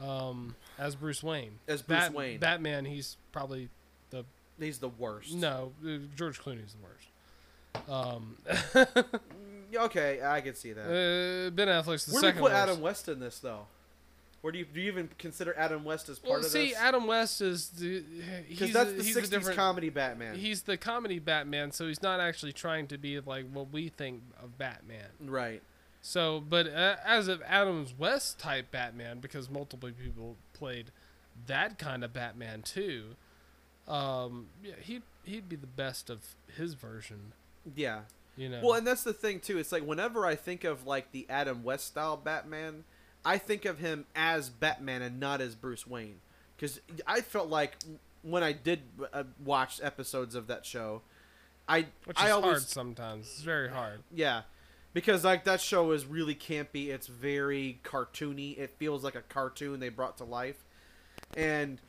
[0.00, 1.58] um, as Bruce Wayne.
[1.66, 2.38] As Bruce Bat- Wayne.
[2.38, 3.68] Batman, he's probably
[4.58, 5.34] He's the worst.
[5.34, 7.88] No, uh, George Clooney's the worst.
[7.88, 8.36] Um,
[9.74, 10.82] Okay, I can see that.
[10.82, 12.54] uh, ben Affleck's the Where do you second put worst.
[12.54, 13.66] Adam West in this though?
[14.40, 16.70] Where do you do you even consider Adam West as part well, of see, this?
[16.70, 18.02] See, Adam West is the
[18.48, 20.36] Because he's that's the he's a '60s different, comedy Batman.
[20.36, 24.22] He's the comedy Batman, so he's not actually trying to be like what we think
[24.42, 25.08] of Batman.
[25.26, 25.62] right.
[26.00, 30.92] So, but uh, as of Adams West type Batman, because multiple people played
[31.46, 33.16] that kind of Batman too,
[33.88, 36.20] um, yeah, he he'd be the best of
[36.56, 37.32] his version.
[37.74, 38.00] Yeah.
[38.36, 38.60] You know.
[38.62, 39.58] Well, and that's the thing too.
[39.58, 42.84] It's like whenever I think of like the Adam West style Batman,
[43.24, 46.20] I think of him as Batman and not as Bruce Wayne.
[46.56, 47.76] Because I felt like
[48.22, 48.80] when I did
[49.12, 51.02] uh, watch episodes of that show,
[51.68, 53.26] I which I is always hard sometimes.
[53.26, 54.02] It's very hard.
[54.12, 54.42] yeah,
[54.92, 56.88] because like that show is really campy.
[56.88, 58.58] It's very cartoony.
[58.58, 60.64] It feels like a cartoon they brought to life,
[61.36, 61.80] and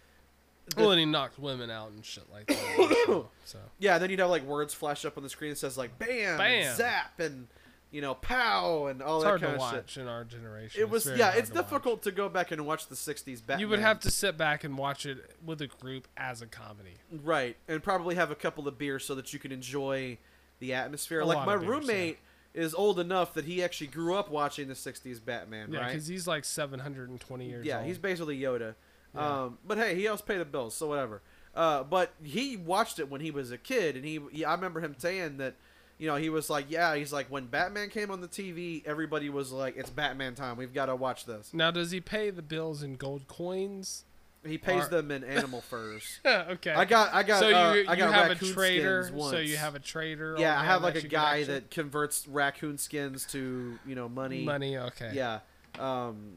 [0.78, 3.26] well, and he knocked women out and shit like that.
[3.46, 3.60] so.
[3.80, 6.38] Yeah, then you'd have like words flash up on the screen that says like "bam,"
[6.38, 6.76] Bam.
[6.76, 7.48] "zap," and
[7.92, 10.02] you know "pow" and all it's that hard kind to of shit.
[10.02, 10.82] in our generation.
[10.82, 11.64] It was yeah, it's to watch.
[11.66, 13.60] difficult to go back and watch the '60s Batman.
[13.60, 16.96] You would have to sit back and watch it with a group as a comedy.
[17.24, 20.18] right, and probably have a couple of beers so that you can enjoy
[20.60, 21.22] the atmosphere.
[21.22, 22.20] A like my beers, roommate
[22.54, 25.72] is old enough that he actually grew up watching the '60s Batman.
[25.72, 25.88] Yeah, right?
[25.92, 27.88] because he's like 720 years yeah, old.
[27.88, 28.76] he's basically Yoda.
[29.16, 29.44] Yeah.
[29.44, 31.22] Um, but hey, he helps pay the bills, so whatever.
[31.56, 34.80] Uh, but he watched it when he was a kid, and he, he I remember
[34.80, 35.56] him saying that,
[35.98, 39.30] you know, he was like, yeah, he's like, when Batman came on the TV, everybody
[39.30, 41.54] was like, it's Batman time, we've got to watch this.
[41.54, 44.06] Now, does he pay the bills in gold coins?
[44.46, 46.20] He pays Are- them in animal furs.
[46.26, 46.72] okay.
[46.72, 49.04] I got, I got, so you, uh, you I got have a trader.
[49.04, 49.32] skins once.
[49.32, 50.36] So you have a trader.
[50.40, 54.46] yeah, I have like a guy actually- that converts raccoon skins to, you know, money.
[54.46, 54.78] money.
[54.78, 55.12] Okay.
[55.14, 55.40] Yeah.
[55.78, 56.36] Um,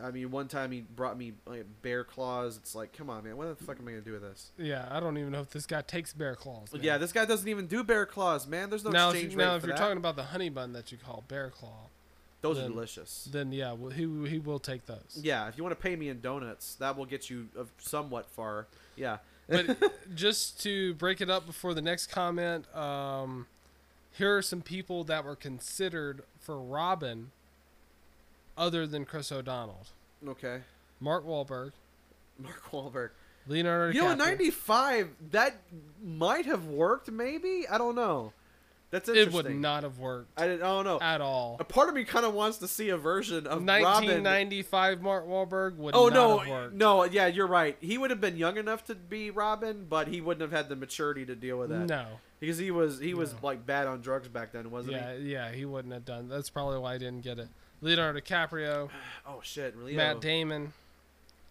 [0.00, 2.56] I mean, one time he brought me like bear claws.
[2.56, 4.50] It's like, come on, man, what the fuck am I gonna do with this?
[4.58, 6.72] Yeah, I don't even know if this guy takes bear claws.
[6.72, 6.82] man.
[6.82, 8.70] Yeah, this guy doesn't even do bear claws, man.
[8.70, 9.78] There's no now, if, exchange you- rate now if you're that.
[9.78, 11.88] talking about the honey bun that you call bear claw,
[12.40, 13.28] those are delicious.
[13.30, 15.20] then yeah, well, he he will take those.
[15.20, 18.28] Yeah, if you want to pay me in donuts, that will get you uh, somewhat
[18.30, 18.66] far.
[18.96, 19.18] Yeah.
[19.48, 23.46] but just to break it up before the next comment, um,
[24.12, 27.30] here are some people that were considered for Robin,
[28.56, 29.86] other than Chris O'Donnell:
[30.26, 30.60] Okay.
[31.00, 31.72] Mark Wahlberg,
[32.38, 33.10] Mark Wahlberg.
[33.48, 33.92] Leonardo.
[33.92, 35.56] You know, in '95, that
[36.02, 37.10] might have worked.
[37.10, 38.32] Maybe I don't know.
[38.92, 41.00] That's It would not have worked I, didn't, oh, I don't know.
[41.00, 41.56] at all.
[41.58, 43.82] A part of me kind of wants to see a version of Robin.
[43.82, 46.74] 1995 Mark Wahlberg would Oh not no, have worked.
[46.74, 47.76] no, yeah, you're right.
[47.80, 50.76] He would have been young enough to be Robin, but he wouldn't have had the
[50.76, 51.88] maturity to deal with that.
[51.88, 52.04] No.
[52.38, 53.38] because he was he was No.
[53.42, 55.00] like bad on drugs back then, wasn't he?
[55.00, 55.14] Yeah,
[55.48, 56.28] yeah, he wouldn't have done.
[56.28, 57.48] That's probably why I didn't get it.
[57.80, 58.90] Leonardo DiCaprio?
[59.26, 59.94] Oh shit, really?
[59.96, 60.72] Matt Damon,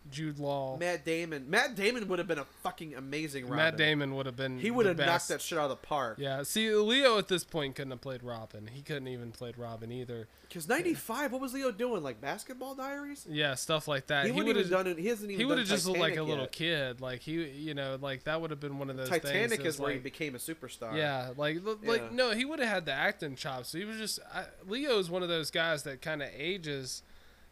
[0.10, 0.78] Jude Law.
[0.78, 1.50] Matt Damon.
[1.50, 3.58] Matt Damon would have been a fucking amazing Robin.
[3.58, 4.58] Matt Damon would have been.
[4.60, 6.18] He would have knocked that shit out of the park.
[6.20, 8.68] Yeah, see, Leo at this point couldn't have played Robin.
[8.74, 10.28] He couldn't even played Robin either.
[10.42, 12.04] Because '95, what was Leo doing?
[12.04, 13.26] Like Basketball Diaries?
[13.30, 14.26] Yeah, stuff like that.
[14.26, 14.70] he He would have.
[14.70, 14.98] done it.
[15.00, 15.40] He hasn't even.
[15.40, 17.00] He would have just looked like a Titanic little kid.
[17.00, 19.08] Like he, you know, like that would have been one of those.
[19.08, 20.98] things Titanic that's is where he became a superstar.
[20.98, 21.90] Yeah, like l- Yeah.
[21.90, 23.72] like no, he would have had the acting chops.
[23.72, 27.04] He was just I, Leo is one of those guys that kind of ages.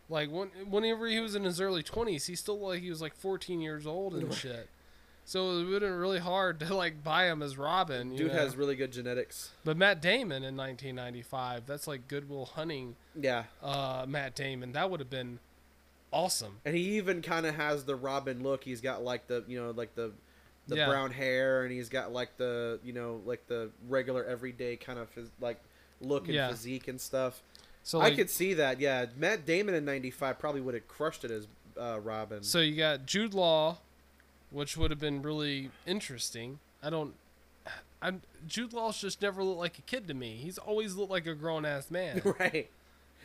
[0.10, 3.16] Like when whenever he was in his early twenties, he still like he was like
[3.16, 4.68] fourteen years old and shit.
[5.26, 8.16] So it would have been really hard to like buy him as Robin.
[8.16, 8.40] Dude know?
[8.40, 9.52] has really good genetics.
[9.64, 12.96] but Matt Damon in 1995, that's like Good Will Hunting.
[13.20, 13.44] Yeah.
[13.62, 15.38] Uh, Matt Damon, that would have been
[16.12, 16.58] awesome.
[16.66, 18.64] And he even kind of has the Robin look.
[18.64, 20.12] He's got like the you know like the
[20.68, 20.88] the Yeah.
[20.88, 25.14] brown hair, and he's got like the you know like the regular everyday kind of
[25.14, 25.60] phys- like
[26.02, 26.50] look and Yeah.
[26.50, 27.42] physique and stuff.
[27.84, 28.80] So I could see that.
[28.80, 31.48] Yeah, Matt Damon in '95 probably would have crushed it as
[31.80, 32.44] uh, Robin.
[32.44, 33.78] So you got Jude Law,
[34.52, 36.60] which would have been really interesting.
[36.84, 37.14] I don't.
[38.02, 38.14] I
[38.48, 40.40] Jude Law's just never looked like a kid to me.
[40.42, 42.22] He's always looked like a grown ass man.
[42.40, 42.70] right.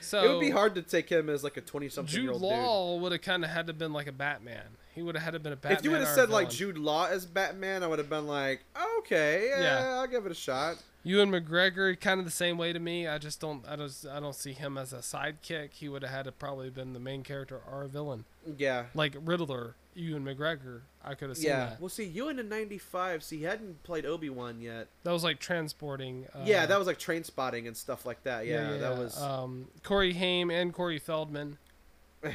[0.00, 2.42] So it would be hard to take him as like a 20 something year Jude
[2.42, 2.42] old.
[2.42, 4.62] Law would have kind of had to been like a Batman.
[4.94, 5.78] He would have had to been a Batman.
[5.78, 6.50] if you would have said like.
[6.50, 8.64] Jude Law as Batman, I would have been like,
[8.98, 9.88] okay, yeah, Yeah.
[10.00, 10.76] I'll give it a shot.
[11.06, 13.06] Ewan McGregor, kind of the same way to me.
[13.06, 13.62] I just don't.
[13.68, 13.92] I don't.
[14.10, 15.72] I don't see him as a sidekick.
[15.74, 18.24] He would have had to probably been the main character or a villain,
[18.56, 18.84] Yeah.
[18.94, 19.74] like Riddler.
[19.94, 20.80] Ewan McGregor.
[21.04, 21.66] I could have seen Yeah.
[21.66, 21.80] that.
[21.80, 24.88] Well, see, Ewan in '95, see, he hadn't played Obi Wan yet.
[25.04, 26.26] That was like transporting.
[26.34, 28.46] Uh, yeah, that was like train spotting and stuff like that.
[28.46, 29.20] Yeah, that was.
[29.20, 31.58] um, Corey Haim and Corey Feldman.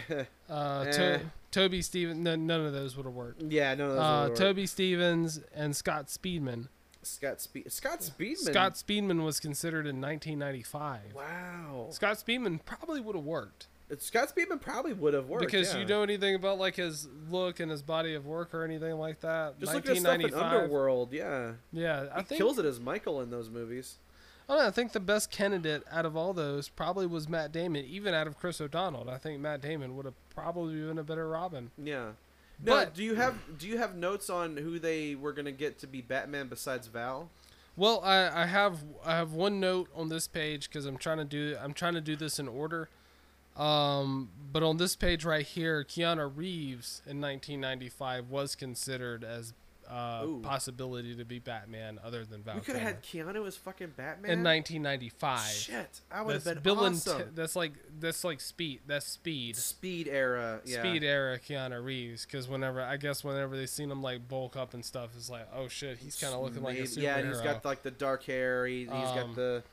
[0.49, 0.91] Uh, Eh.
[0.91, 1.21] to-
[1.51, 2.19] Toby Stephens.
[2.19, 3.41] No, none of those would have worked.
[3.41, 3.99] yeah, no, no.
[4.01, 6.67] Uh, those were- Toby Stephens and Scott Speedman.
[7.01, 7.71] Scott Speed.
[7.71, 8.37] Scott Speedman.
[8.37, 11.13] Scott Speedman was considered in 1995.
[11.15, 11.87] Wow.
[11.91, 15.79] Scott Speedman probably would have worked Scott Speedman probably would have worked because yeah.
[15.79, 19.21] you know anything about like his look and his body of work or anything like
[19.21, 19.59] that.
[19.59, 21.11] Just look at stuff in Underworld.
[21.11, 23.97] Yeah, Yeah, I he think kills it as Michael in those movies.
[24.47, 27.85] I, know, I think the best candidate out of all those probably was Matt Damon,
[27.85, 29.09] even out of Chris O'Donnell.
[29.09, 31.71] I think Matt Damon would have probably been a better Robin.
[31.77, 32.11] Yeah.
[32.61, 35.79] No, But- do you have do you have notes on who they were gonna get
[35.79, 37.29] to be Batman besides Val?
[37.75, 41.25] Well, I, I have I have one note on this page because I'm trying to
[41.25, 42.89] do I'm trying to do this in order.
[43.59, 49.53] Um, but on this page right here, Keanu Reeves in 1995 was considered as
[49.89, 50.39] uh, Ooh.
[50.43, 54.31] possibility to be Batman, other than Val we could have had Keanu as fucking Batman.
[54.31, 55.39] in 1995.
[55.49, 57.17] Shit, I would have been Bill awesome.
[57.17, 58.81] Te- that's like that's like speed.
[58.85, 59.55] That's speed.
[59.55, 60.61] Speed era.
[60.63, 60.79] Yeah.
[60.81, 64.75] Speed era Keanu Reeves, because whenever I guess whenever they seen him like bulk up
[64.75, 67.01] and stuff, it's like, oh shit, he's kind of looking like a superhero.
[67.01, 68.67] Yeah, and he's got like the dark hair.
[68.67, 69.63] He, he's got Um, the.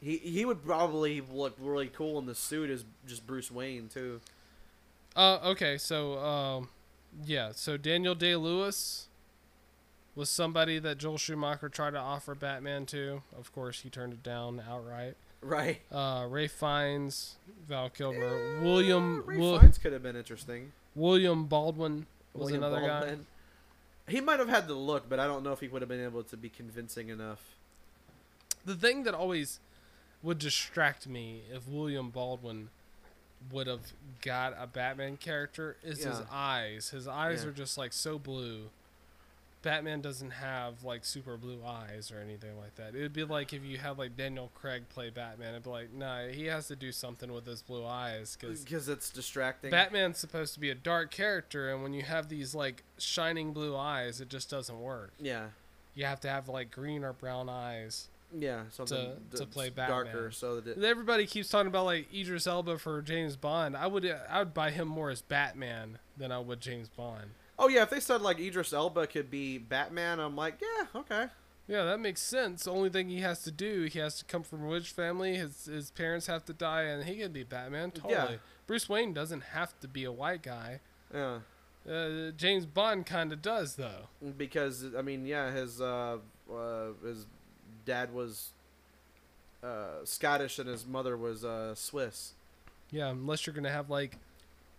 [0.00, 4.20] He he would probably look really cool in the suit as just Bruce Wayne too.
[5.14, 6.68] Uh, okay, so um,
[7.24, 9.08] yeah, so Daniel Day Lewis
[10.14, 13.22] was somebody that Joel Schumacher tried to offer Batman to.
[13.36, 15.16] Of course, he turned it down outright.
[15.42, 15.80] Right.
[15.90, 17.36] Uh, Ralph Fiennes,
[17.66, 20.72] Val Kilmer, William Ralph Fiennes could have been interesting.
[20.94, 23.16] William Baldwin was William another guy.
[24.08, 26.02] He might have had the look, but I don't know if he would have been
[26.04, 27.40] able to be convincing enough.
[28.64, 29.60] The thing that always
[30.22, 32.68] would distract me if William Baldwin
[33.50, 36.90] would have got a Batman character is his eyes.
[36.90, 37.50] His eyes Yeah.
[37.50, 38.68] are just like so blue.
[39.62, 42.94] Batman doesn't have like super blue eyes or anything like that.
[42.94, 45.50] It would be like if you had like Daniel Craig play Batman.
[45.50, 48.88] It'd be like, nah, he has to do something with his blue eyes because Because
[48.88, 49.70] uh, it's distracting.
[49.70, 53.76] Batman's supposed to be a dark character, and when you have these like shining blue
[53.76, 55.12] eyes, it just doesn't work.
[55.20, 55.48] yeah.
[55.94, 58.08] You have to have like green or brown eyes.
[58.38, 60.32] Yeah, something to that's play darker, Batman.
[60.32, 63.76] so that Everybody keeps talking about like Idris Elba for James Bond.
[63.76, 67.30] I would I would buy him more as Batman than I would James Bond.
[67.58, 71.26] Oh yeah, if they said like Idris Elba could be Batman, I'm like, yeah, okay.
[71.68, 72.64] Yeah, that makes sense.
[72.64, 75.36] The only thing he has to do, he has to come from a rich family.
[75.36, 77.90] His his parents have to die, and he can be Batman.
[77.92, 78.12] Totally.
[78.14, 78.36] Yeah.
[78.66, 80.80] Bruce Wayne doesn't have to be a white guy.
[81.12, 81.40] Yeah,
[81.88, 84.08] Uh, James Bond kind of does though.
[84.36, 86.18] because I mean, yeah, his uh,
[86.52, 87.26] uh his
[87.84, 88.50] dad was
[89.62, 92.32] uh Scottish and his mother was uh Swiss.
[92.90, 94.16] Yeah, unless you're gonna have like,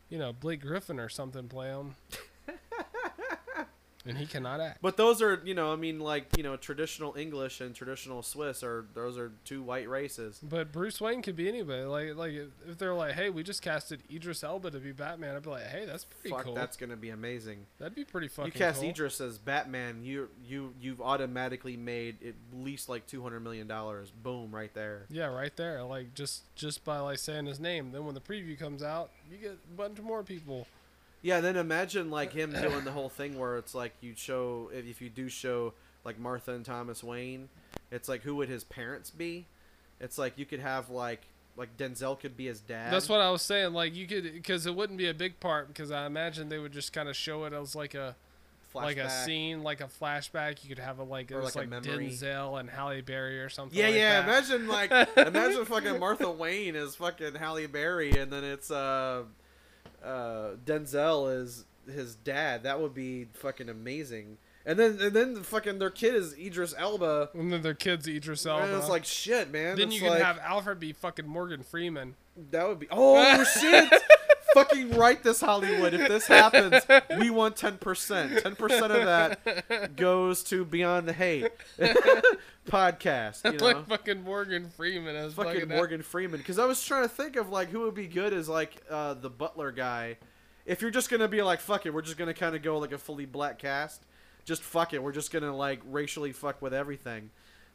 [0.09, 1.95] you know, Blake Griffin or something play him.
[4.05, 4.81] and he cannot act.
[4.81, 8.63] But those are, you know, I mean, like you know, traditional English and traditional Swiss
[8.63, 10.39] are those are two white races.
[10.41, 11.83] But Bruce Wayne could be anybody.
[11.83, 12.33] Like, like
[12.67, 15.67] if they're like, "Hey, we just casted Idris Elba to be Batman," I'd be like,
[15.67, 16.55] "Hey, that's pretty Fuck, cool.
[16.55, 17.65] that's gonna be amazing.
[17.77, 22.17] That'd be pretty fucking you cast cool." Idris as Batman, you you you've automatically made
[22.25, 24.11] at least like two hundred million dollars.
[24.11, 25.05] Boom, right there.
[25.09, 25.83] Yeah, right there.
[25.83, 27.91] Like just just by like saying his name.
[27.91, 30.67] Then when the preview comes out, you get a bunch more people.
[31.21, 34.85] Yeah, then imagine like him doing the whole thing where it's like you show if,
[34.85, 35.73] if you do show
[36.03, 37.49] like Martha and Thomas Wayne,
[37.91, 39.45] it's like who would his parents be?
[39.99, 41.21] It's like you could have like
[41.57, 42.91] like Denzel could be his dad.
[42.91, 43.73] That's what I was saying.
[43.73, 45.67] Like you could, because it wouldn't be a big part.
[45.67, 48.15] Because I imagine they would just kind of show it as like a
[48.73, 50.63] like a scene, like a flashback.
[50.63, 51.69] You could have a like it Or like a like.
[51.69, 53.77] Denzel and Halle Berry or something.
[53.77, 54.21] Yeah, like yeah.
[54.21, 54.49] that.
[54.49, 59.23] Imagine like imagine fucking Martha Wayne is fucking Halle Berry, and then it's uh,
[60.03, 62.63] uh, Denzel is his dad.
[62.63, 64.37] That would be fucking amazing.
[64.65, 67.29] And then and then the fucking their kid is Idris Elba.
[67.33, 68.65] And then their kids Idris Elba.
[68.65, 69.75] And it's like shit, man.
[69.75, 72.15] then It's you can like- have Alfred be fucking Morgan Freeman.
[72.51, 72.87] That would be.
[72.89, 73.93] Oh shit!
[74.53, 75.93] Fucking write this Hollywood.
[75.93, 76.83] If this happens,
[77.17, 78.39] we want ten percent.
[78.43, 81.47] Ten percent of that goes to Beyond the Hate
[82.67, 83.45] podcast.
[83.45, 86.39] You know, like fucking Morgan Freeman as fucking fucking Morgan Freeman.
[86.39, 89.13] Because I was trying to think of like who would be good as like uh,
[89.13, 90.17] the Butler guy.
[90.65, 92.91] If you're just gonna be like fuck it, we're just gonna kind of go like
[92.91, 94.05] a fully black cast.
[94.43, 95.01] Just fuck it.
[95.01, 97.29] We're just gonna like racially fuck with everything.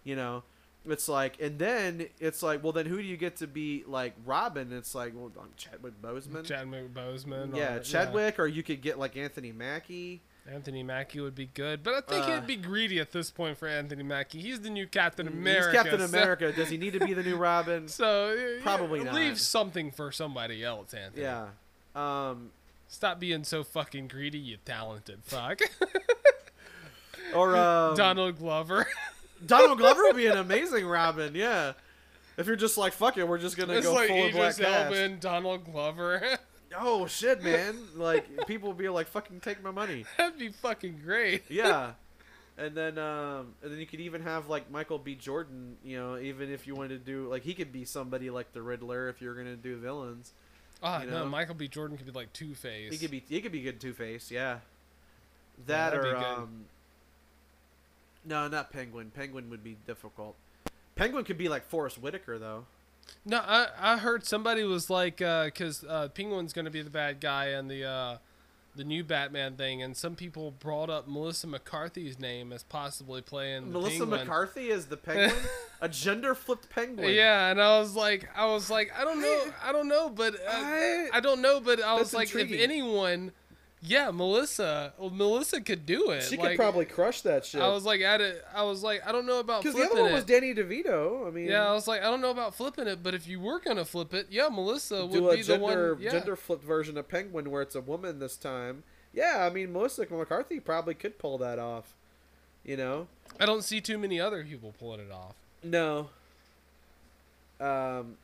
[0.05, 0.43] You know.
[0.89, 4.15] It's like, and then it's like, well, then who do you get to be like
[4.25, 4.73] Robin?
[4.73, 6.45] It's like, well, um, Chadwick Boseman.
[6.45, 7.57] Chadwick Boseman.
[7.57, 10.23] yeah, or, Chadwick, or you could get like Anthony Mackie.
[10.49, 13.59] Anthony Mackie would be good, but I think Uh, it'd be greedy at this point
[13.59, 14.41] for Anthony Mackie.
[14.41, 15.73] He's the new Captain He's America.
[15.73, 16.53] Captain so- America.
[16.53, 17.89] Does he need to be the new Robin?
[17.97, 19.15] So Probably yeah, not.
[19.17, 21.23] Leave something for somebody else, Anthony.
[21.23, 21.49] Yeah.
[21.97, 22.51] Um,
[22.87, 25.59] Stop being so fucking greedy, you talented fuck.
[27.35, 28.87] or um, Donald Glover.
[29.45, 31.35] Donald Glover would be an amazing Robin.
[31.35, 31.73] Yeah.
[32.37, 34.55] If you're just like fuck it, we're just gonna it's go like full of black
[34.55, 34.85] Idris cast.
[34.87, 36.23] Elba and Donald Glover.
[36.79, 37.77] Oh shit, man!
[37.95, 41.45] Like people would be like, "Fucking take my money." That'd be fucking great.
[41.49, 41.93] Yeah.
[42.59, 45.15] And then, um, and then you could even have like Michael B.
[45.15, 45.77] Jordan.
[45.85, 48.61] You know, even if you wanted to do like he could be somebody like the
[48.63, 50.33] Riddler if you're gonna do villains.
[50.83, 51.25] Ah, You no.
[51.27, 51.69] Michael B.
[51.69, 52.93] Jordan could be like Two Face.
[52.93, 54.59] He could be he could be good Two Face, yeah.
[55.67, 56.65] That be or um
[58.27, 59.11] No, not Penguin.
[59.15, 60.37] Penguin would be difficult.
[60.97, 62.65] Penguin could be like Forest Whitaker though.
[63.25, 67.47] No, I I heard somebody was like, because uh, Penguin's gonna be the bad guy
[67.47, 68.17] and the uh,
[68.75, 73.67] the new Batman thing, and some people brought up Melissa McCarthy's name as possibly playing
[73.67, 74.21] the Melissa Penguin.
[74.21, 75.33] McCarthy is the penguin?
[75.81, 77.15] a gender flipped penguin.
[77.15, 80.35] Yeah, and I was like, I was like, I don't know, I don't know, but
[80.35, 82.59] uh, I- I don't know, but I was like, intriguing.
[82.59, 83.33] if anyone,
[83.87, 86.25] yeah, Melissa, well, Melissa could do it.
[86.25, 87.61] She like, could probably crush that shit.
[87.61, 89.99] I was like, at it, I was like, I don't know about Because the flipping
[89.99, 90.15] other one it.
[90.15, 91.27] was Danny DeVito.
[91.27, 93.41] I mean, yeah, I was like, I don't know about flipping it, but if you
[93.41, 96.03] were gonna flip it, yeah, Melissa would be the gender one.
[96.03, 96.11] Yeah.
[96.11, 98.83] gender flipped version of Penguin where it's a woman this time.
[99.13, 101.95] Yeah, I mean Melissa McCarthy probably could pull that off.
[102.65, 103.07] You know?
[103.39, 105.35] I don't see too many other people pulling it off.
[105.63, 106.09] No.
[107.61, 108.17] Um,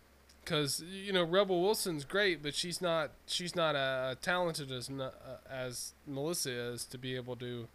[0.45, 5.11] Cause you know Rebel Wilson's great, but she's not she's not uh, talented as uh,
[5.49, 7.69] as Melissa is to be able to,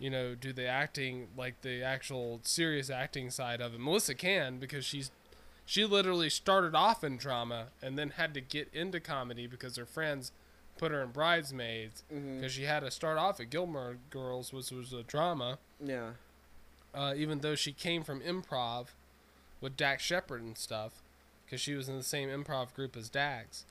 [0.00, 3.80] you know, do the acting like the actual serious acting side of it.
[3.80, 5.12] Melissa can because she's
[5.64, 9.86] she literally started off in drama and then had to get into comedy because her
[9.86, 10.32] friends
[10.76, 14.92] put her in Bridesmaids because she had to start off at Gilmore Girls, which was
[14.92, 15.58] a drama.
[15.84, 16.10] yeah.
[16.94, 18.88] uh, even though she came from improv
[19.60, 21.01] with Dax Shepard and stuff,
[21.52, 23.66] because she was in the same improv group as Dax.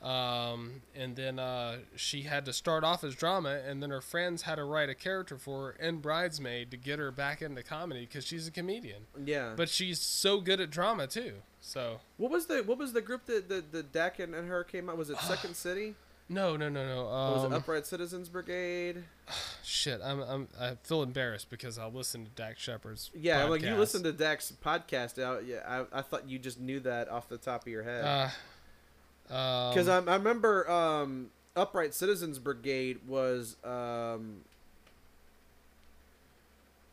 [0.00, 4.42] Um, and then uh, she had to start off as drama, and then her friends
[4.42, 8.06] had to write a character for her in Bridesmaid to get her back into comedy
[8.06, 9.06] because she's a comedian.
[9.24, 9.54] Yeah.
[9.56, 11.42] But she's so good at drama too.
[11.60, 14.62] So what was the what was the group that the the Dax and, and her
[14.62, 14.96] came out?
[14.96, 15.96] Was it Second City?
[16.30, 16.96] No, no, no, no.
[17.04, 19.02] What was Um, it Upright Citizens Brigade?
[19.64, 23.10] shit, I'm, I'm, I feel embarrassed because I listened to Dax Shepard's.
[23.14, 23.78] Yeah, like you podcast.
[23.78, 25.18] listened to Dax's podcast.
[25.18, 28.04] Uh, yeah, I, I thought you just knew that off the top of your head.
[28.04, 34.42] Uh, um, Because I, I remember um, Upright Citizens Brigade was um,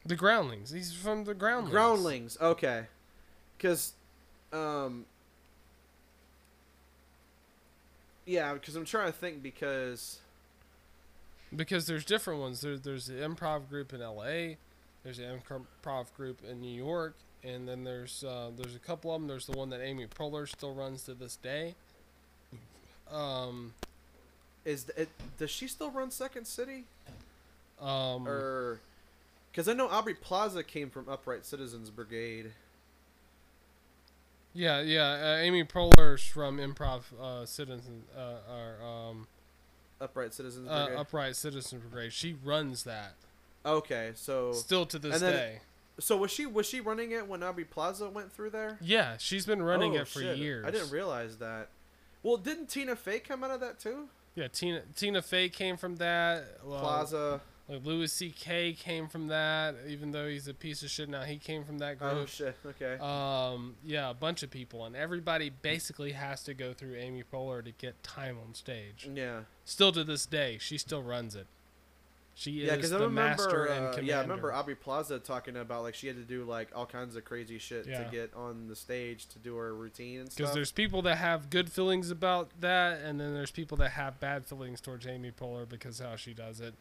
[0.05, 0.71] the Groundlings.
[0.71, 1.71] He's from the Groundlings.
[1.71, 2.37] Groundlings.
[2.39, 2.83] Okay,
[3.57, 3.93] because
[4.53, 5.05] um,
[8.25, 10.19] yeah, because I'm trying to think because
[11.55, 12.61] Because there's different ones.
[12.61, 14.57] There, there's the improv group in L.A.
[15.03, 15.39] There's an
[15.83, 19.27] improv group in New York, and then there's uh, there's a couple of them.
[19.27, 21.75] There's the one that Amy Poehler still runs to this day.
[23.11, 23.73] Um,
[24.65, 26.85] is it does she still run Second City
[27.81, 28.79] um, or
[29.51, 32.51] because I know Aubrey Plaza came from Upright Citizens Brigade.
[34.55, 35.03] Yeah, yeah.
[35.35, 39.27] Uh, Amy Poehler's from Improv uh, Citizen, uh, or um,
[40.01, 40.99] Upright Citizens uh, Brigade.
[40.99, 42.13] Upright Citizens Brigade.
[42.13, 43.13] She runs that
[43.65, 45.59] okay, so still to this then- day.
[45.99, 48.77] so was she was she running it when Aubrey Plaza went through there?
[48.81, 50.37] Yeah, she's been running Oh, it for shit.
[50.37, 50.65] years.
[50.65, 51.69] I didn't realize that.
[52.23, 54.07] Well, didn't Tina Fey come out of that too?
[54.35, 56.45] Yeah, Tina Tina Fey came from that.
[56.63, 57.41] Well, Plaza.
[57.67, 58.73] Like Louis C.K.
[58.73, 61.23] came from that, even though he's a piece of shit now.
[61.23, 62.11] He came from that group.
[62.11, 62.29] Oh group.
[62.29, 62.55] shit.
[62.63, 62.97] Okay.
[63.01, 67.63] um, yeah, a bunch of people, and everybody basically has to go through Amy Poehler
[67.65, 69.09] to get time on stage.
[69.11, 69.39] yeah.
[69.65, 71.47] Still to this day, she still runs it.
[72.37, 73.65] She Yeah, is because I the master remember.
[73.73, 74.11] and Uh, commander.
[74.11, 77.15] yeah, I remember Aubrey Plaza talking about like she had to do like all kinds
[77.15, 78.03] of crazy shit Yeah.
[78.03, 81.49] to get on the stage to do her routine and because there's people that have
[81.49, 85.67] good feelings about that, and then there's people that have bad feelings towards Amy Poehler
[85.67, 86.75] because how she does it.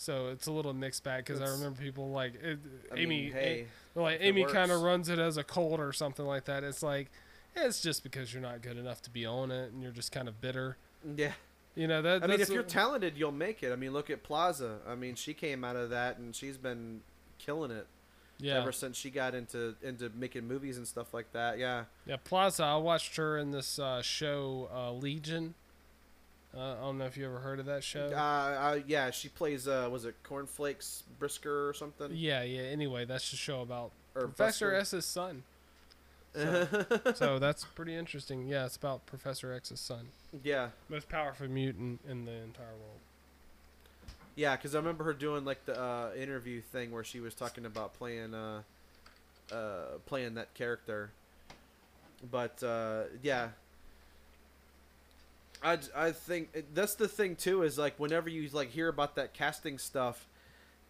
[0.00, 1.26] So it's a little mixed bag.
[1.26, 2.58] Because I remember people like it,
[2.90, 3.06] I Amy.
[3.06, 6.46] mean, hey, Well, like Amy kind of runs it as a cult or something like
[6.46, 6.64] that.
[6.64, 7.10] It's like
[7.54, 10.10] eh, it's just because you're not good enough to be on it, and you're just
[10.10, 10.78] kind of bitter.
[11.16, 11.32] yeah.
[11.76, 12.24] You know that.
[12.24, 13.72] I mean, if you're talented, you'll make it.
[13.72, 14.78] I mean, look at Plaza.
[14.88, 17.02] I mean, she came out of that and she's been
[17.38, 17.86] killing it
[18.40, 21.58] yeah, ever since she got into into making movies and stuff like that.
[21.58, 21.84] Yeah.
[22.06, 22.16] yeah.
[22.24, 22.64] Plaza.
[22.64, 25.54] I watched her in this uh, show uh, Legion.
[26.56, 28.10] Uh, I don't know if you ever heard of that show.
[28.12, 29.68] Uh, uh, yeah, she plays.
[29.68, 32.10] Uh, was it Cornflakes Brisker or something?
[32.12, 32.62] yeah, yeah.
[32.62, 34.96] Anyway, that's the show about Or Professor Buster?
[34.98, 35.42] X's son.
[37.14, 38.46] So that's pretty interesting.
[38.46, 40.08] Yeah, it's about Professor X's son,
[40.44, 43.00] yeah, most powerful mutant in the entire world.
[44.36, 44.54] yeah.
[44.56, 47.94] Because I remember her doing like the uh, interview thing where she was talking about
[47.94, 48.62] playing uh,
[49.52, 51.10] uh, playing that character.
[52.30, 53.48] But uh, yeah,
[55.62, 59.34] I, I think that's the thing too is like whenever you like hear about that
[59.34, 60.26] casting stuff,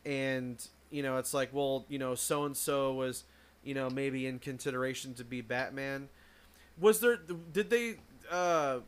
[0.04, 3.24] and you know it's like well you know so and so was
[3.64, 6.08] you know maybe in consideration to be Batman.
[6.80, 7.96] Was there did they
[8.30, 8.80] uh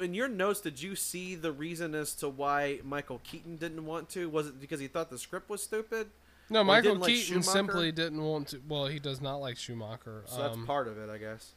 [0.00, 4.08] in your notes did you see the reason as to why Michael Keaton didn't want
[4.10, 4.28] to?
[4.28, 6.08] Was it because he thought the script was stupid?
[6.48, 8.62] No, Michael didn't like Keaton simply didn't want to.
[8.68, 10.22] Well, he does not like Schumacher.
[10.26, 11.52] So that's um, part of it, I guess.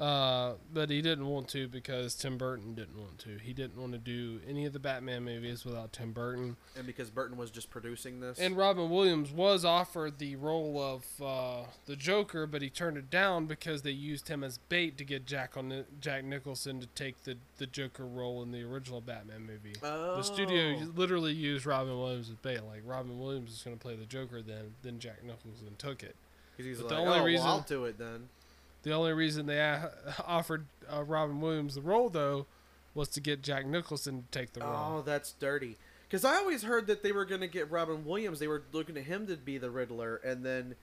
[0.00, 3.38] Uh, but he didn't want to because Tim Burton didn't want to.
[3.38, 6.56] He didn't want to do any of the Batman movies without Tim Burton.
[6.76, 8.38] And because Burton was just producing this.
[8.38, 13.10] And Robin Williams was offered the role of uh, the Joker, but he turned it
[13.10, 17.22] down because they used him as bait to get Jack on Jack Nicholson to take
[17.22, 19.74] the, the Joker role in the original Batman movie.
[19.84, 20.16] Oh.
[20.16, 20.92] The studio Oh.
[20.96, 22.64] literally used Robin Williams as bait.
[22.64, 26.16] Like Robin Williams is going to play the Joker, then then Jack Nicholson took it.
[26.56, 28.28] 'Cause he's but like, the only oh, reason- well, I'll do it then.
[28.82, 29.60] The only reason they
[30.26, 32.46] offered uh, Robin Williams the role, though,
[32.94, 34.98] was to get Jack Nicholson to take the role.
[34.98, 35.76] Oh, that's dirty.
[36.08, 38.38] Because I always heard that they were going to get Robin Williams.
[38.38, 40.74] They were looking at him to be the Riddler, and then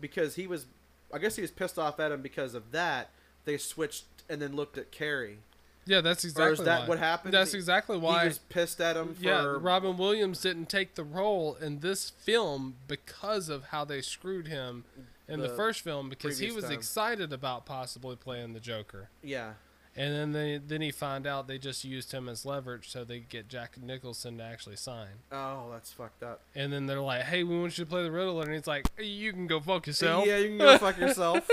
[0.00, 0.66] because he was,
[1.12, 3.10] I guess he was pissed off at him because of that.
[3.44, 5.36] They switched and then looked at Carrey.
[5.84, 6.88] Yeah, that's exactly that why.
[6.88, 7.34] what happened?
[7.34, 8.22] That's exactly why.
[8.22, 9.22] He was pissed at him for.
[9.22, 14.46] yeah, Robin Williams didn't take the role in this film because of how they screwed
[14.46, 14.84] him
[15.28, 16.72] in the, The first film because he was time.
[16.74, 19.08] excited about possibly playing the Joker.
[19.22, 19.52] yeah.
[19.94, 23.18] And then they then he found out they just used him as leverage so they
[23.18, 25.08] could get Jack Nicholson to actually sign.
[25.30, 26.40] Oh, that's fucked up.
[26.54, 28.86] And then they're like, "Hey, we want you to play the Riddler," and he's like,
[28.98, 30.24] "You can go fuck yourself.
[30.26, 31.46] Yeah, you can go fuck yourself.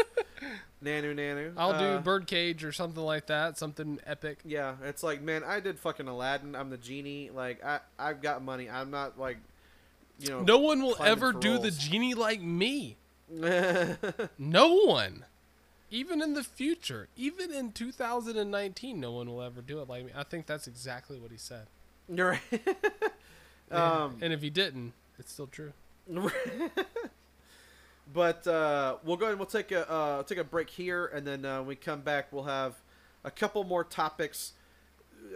[0.81, 1.53] Nanu, nanu.
[1.57, 5.59] I'll Uh, do Birdcage or something like that, something epic." Yeah, it's like, man, I
[5.59, 6.55] did fucking Aladdin.
[6.55, 7.31] I'm the genie.
[7.31, 8.69] Like, I, I've got money.
[8.69, 9.39] I'm not like,
[10.17, 10.39] you know.
[10.43, 12.95] No one will ever do the genie like me.
[14.37, 15.25] No one.
[15.91, 20.11] Even in the future, even in 2019, no one will ever do it like me.
[20.15, 21.65] I think that's exactly what he said.
[22.07, 22.41] You're right.
[23.71, 25.73] And- um, and if he didn't, it's still true.
[28.11, 29.33] but uh, we'll go ahead.
[29.33, 32.01] And we'll take a uh, take a break here, and then uh, when we come
[32.01, 32.73] back, we'll have
[33.23, 34.53] a couple more topics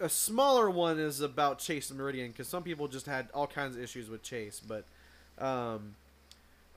[0.00, 3.82] a smaller one is about Chase Meridian because some people just had all kinds of
[3.82, 4.84] issues with Chase, but
[5.38, 5.94] um,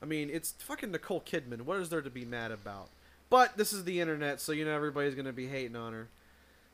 [0.02, 1.62] I mean it's fucking Nicole Kidman.
[1.62, 2.88] What is there to be mad about?
[3.30, 6.08] But this is the internet, so you know everybody's gonna be hating on her.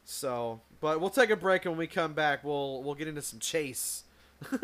[0.05, 3.23] So, but we'll take a break and when we come back, we'll we'll get into
[3.23, 4.05] some Chase.
[4.51, 4.61] and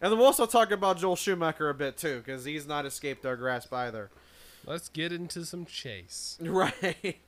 [0.00, 3.36] then we'll also talk about Joel Schumacher a bit too, because he's not escaped our
[3.36, 4.10] grasp either.
[4.66, 6.38] Let's get into some chase.
[6.42, 7.18] Right.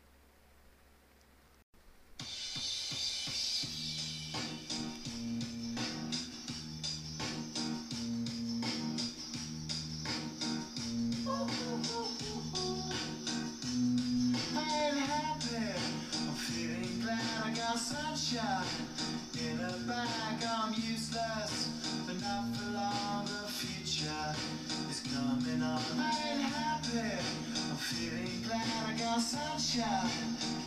[18.27, 18.65] Sunshine
[19.39, 19.61] in.
[19.61, 21.70] I'm useless,
[22.07, 23.24] but not for long.
[23.24, 24.35] The future
[24.90, 25.81] is coming on.
[25.93, 27.23] I'm happy.
[27.70, 30.11] I'm feeling glad I got sunshine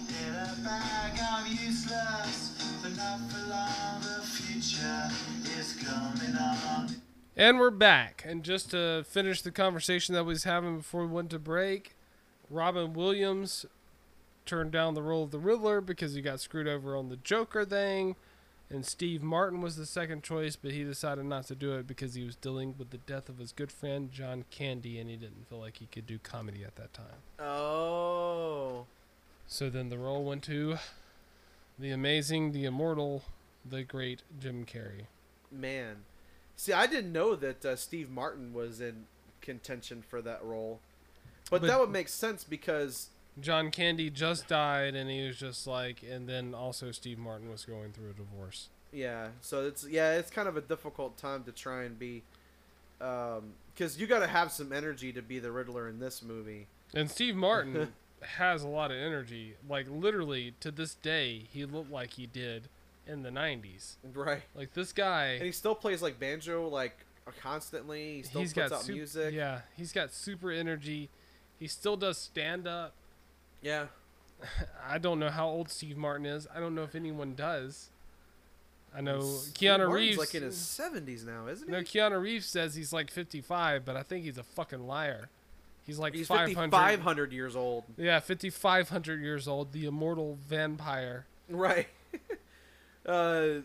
[0.10, 0.36] in.
[0.72, 4.02] I'm useless, but not for long.
[4.02, 5.12] The future
[5.60, 6.90] is coming on.
[7.36, 8.24] And we're back.
[8.26, 11.96] And just to finish the conversation that we was having before we went to break,
[12.50, 13.66] Robin Williams
[14.46, 17.66] turned down the role of the Riddler because he got screwed over on the Joker
[17.66, 18.16] thing.
[18.72, 22.14] And Steve Martin was the second choice, but he decided not to do it because
[22.14, 25.48] he was dealing with the death of his good friend John Candy and he didn't
[25.50, 27.06] feel like he could do comedy at that time.
[27.40, 28.86] Oh.
[29.48, 30.78] So then the role went to
[31.80, 33.24] the amazing, the immortal,
[33.68, 35.06] the great Jim Carrey.
[35.52, 35.98] Man,
[36.56, 39.06] see, I didn't know that uh, Steve Martin was in
[39.42, 40.80] contention for that role,
[41.50, 43.10] but, But- that would make sense because
[43.40, 47.66] John Candy just died, and he was just like, and then also Steve Martin was
[47.66, 48.70] going through a divorce.
[48.92, 52.24] yeah, so it's yeah, it's kind of a difficult time to try and be,
[53.00, 56.68] um, because you got to have some energy to be the Riddler in this movie.
[56.94, 59.56] And Steve Martin has a lot of energy.
[59.68, 62.68] Like literally to this day, he looked like he did
[63.08, 63.96] in the '90s.
[64.14, 66.98] Right, Like this guy, and he still plays like banjo like
[67.42, 68.18] constantly.
[68.18, 69.34] He still he's puts got out music.
[69.34, 71.10] Yeah, he's got super energy.
[71.60, 72.94] He still does stand up.
[73.62, 73.86] Yeah.
[74.90, 76.48] I don't know how old Steve Martin is.
[76.54, 77.90] I don't know if anyone does.
[78.96, 80.18] I know Steve Keanu Martin's Reeves.
[80.18, 81.72] like in his seventies now, isn't he?
[81.72, 85.30] No, Keanu Reeves says he's like 55, but I think he's a fucking liar.
[85.86, 86.56] He's like He's 500.
[86.56, 87.84] 5,500 years old.
[87.98, 91.26] Yeah, 5,500 years old, the immortal vampire.
[91.50, 91.88] Right.
[93.08, 93.62] uh,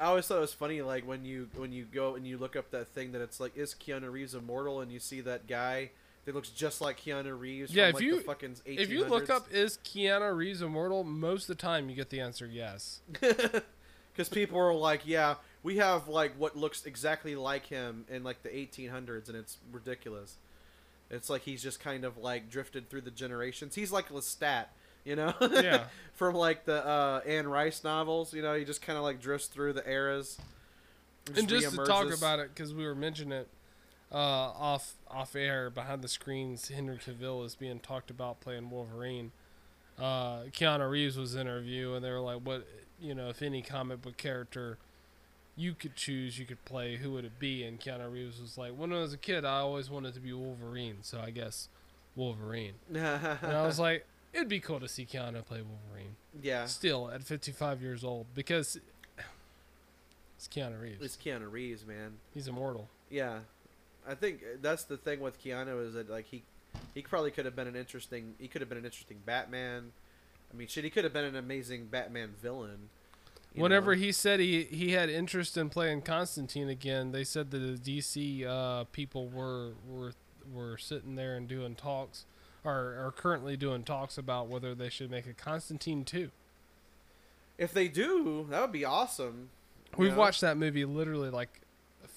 [0.00, 2.56] I always thought it was funny, like when you when you go and you look
[2.56, 4.80] up that thing that it's like, is Keanu Reeves immortal?
[4.80, 5.90] And you see that guy
[6.28, 7.74] that looks just like Keanu Reeves.
[7.74, 8.78] Yeah, if like, you- the fucking 1800s.
[8.78, 12.20] If you look up is Keanu Reeves immortal, most of the time you get the
[12.20, 13.00] answer yes.
[13.12, 18.42] because people are like, yeah, we have like what looks exactly like him in like
[18.42, 20.34] the 1800s, and it's ridiculous.
[21.10, 23.74] It's like he's just kind of like drifted through the generations.
[23.74, 24.66] He's like Lestat,
[25.06, 25.32] you know?
[25.40, 25.84] Yeah.
[26.12, 29.46] From like the uh, Anne Rice novels, you know, he just kind of like drifts
[29.46, 30.36] through the eras.
[31.34, 33.48] and just to talk about it, because we were mentioning it
[34.12, 39.32] uh, off off air behind the screens, Henry Cavill is being talked about playing Wolverine.
[39.98, 42.66] Uh, Keanu Reeves was interview, and they were like, "What
[43.00, 44.78] you know, if any comic book character
[45.56, 48.72] you could choose, you could play, who would it be?" And Keanu Reeves was like,
[48.72, 51.68] "When I was a kid, I always wanted to be Wolverine, so I guess
[52.16, 57.10] Wolverine." And I was like, "It'd be cool to see Keanu play Wolverine." yeah, Still
[57.10, 58.78] at 55 years old, because
[60.36, 61.04] it's Keanu Reeves.
[61.04, 62.18] it's Keanu Reeves, man.
[62.32, 62.88] He's immortal.
[63.10, 63.40] Yeah,
[64.08, 66.42] I think that's the thing with Keanu is that like he
[66.94, 69.92] he probably could have been an interesting he could have been an interesting Batman.
[70.52, 72.88] I mean, shit, he could have been an amazing Batman villain.
[73.54, 74.00] Whenever know?
[74.00, 78.46] he said he he had interest in playing Constantine again, they said that the DC
[78.46, 80.12] uh, people were were
[80.52, 82.24] were sitting there and doing talks,
[82.64, 86.30] or are currently doing talks about whether they should make a Constantine two.
[87.58, 89.50] if they do, that would be awesome.
[89.96, 90.18] We've know?
[90.18, 91.60] watched that movie literally like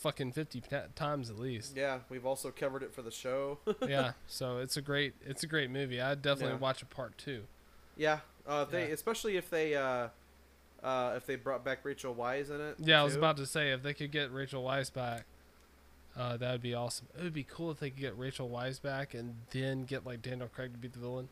[0.01, 1.75] fucking fifty ta- times at least.
[1.77, 3.59] Yeah, we've also covered it for the show.
[3.87, 6.01] yeah, so it's a great it's a great movie.
[6.01, 6.59] I'd definitely Yeah.
[6.59, 7.43] watch a part two.
[7.95, 8.93] yeah, uh, they Yeah.
[8.93, 10.09] especially if they uh,
[10.83, 12.75] uh, if they brought back Rachel Weisz in it.
[12.79, 15.25] Yeah, I was about to say if they could get Rachel Weisz back,
[16.17, 17.07] uh, that would be awesome.
[17.17, 20.21] It would be cool if they could get Rachel Weisz back and then get like
[20.23, 21.29] Daniel Craig to be the villain.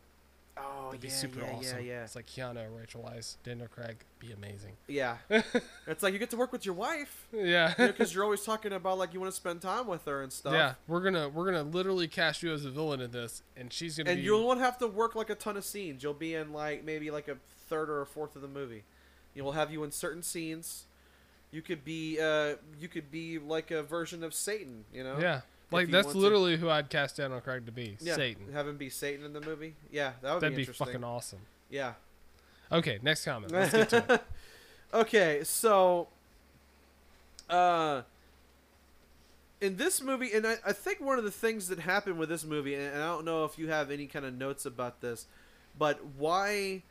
[0.90, 1.78] Oh That'd be yeah, super yeah, awesome.
[1.80, 4.74] yeah, yeah, It's like Keanu, Rachel Weisz, Daniel Craig, be amazing.
[4.88, 5.18] yeah.
[5.88, 7.74] it's like you get to work with your wife Yeah.
[7.78, 10.54] because you're always talking about like you want to spend time with her and stuff.
[10.54, 13.98] Yeah, we're gonna we're gonna literally cast you as a villain in this, and she's
[13.98, 14.24] gonna and be.
[14.24, 16.02] you won't have to work like a ton of scenes.
[16.04, 17.38] You'll be in like maybe like a
[17.68, 18.84] third or a fourth of the movie.
[19.36, 20.86] You will have you in certain scenes.
[21.52, 25.18] You could be uh you could be like a version of Satan, you know?
[25.20, 25.42] yeah,
[25.72, 26.22] like that's want to.
[26.22, 27.98] literally who I'd cast Daniel Craig to be.
[28.00, 28.52] Yeah, Satan.
[28.54, 29.76] Have him be Satan in the movie.
[29.92, 31.40] Yeah, that would That'd be be fucking awesome.
[31.70, 31.94] Yeah.
[32.72, 33.52] Okay, next comment.
[33.52, 34.24] Let's get to it.
[34.92, 36.08] Okay, so
[37.48, 38.02] uh
[39.62, 42.44] in this movie and I, I think one of the things that happened with this
[42.44, 45.28] movie and I don't know if you have any kind of notes about this,
[45.78, 46.82] but why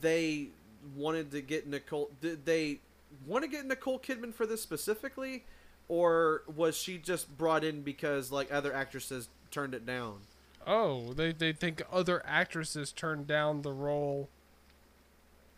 [0.00, 0.48] they
[0.96, 2.78] wanted to get Nicole did they
[3.26, 5.44] want to get Nicole Kidman for this specifically
[5.92, 10.20] or was she just brought in because like other actresses turned it down?
[10.66, 14.30] Oh, they they think other actresses turned down the role.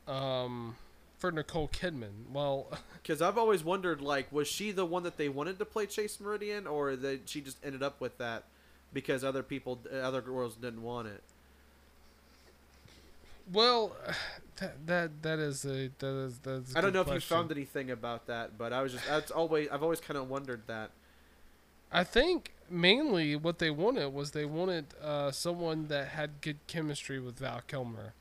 [0.09, 0.75] Um,
[1.19, 2.33] for Nicole Kidman.
[2.33, 2.67] Well,
[3.03, 6.19] Because I've always wondered, like, was she the one that they wanted to play Chase
[6.19, 8.45] Meridian, or that she just ended up with that
[8.93, 11.23] because other people, other girls didn't want it?
[13.53, 13.97] Well,
[14.57, 16.77] that that that is a that is that's.
[16.77, 19.69] I don't know if you found anything about that, but I was just that's always
[19.71, 20.91] I've always kind of wondered that.
[21.93, 27.21] I think mainly what they wanted was they wanted uh, someone that had good chemistry
[27.21, 28.15] with Val Kilmer,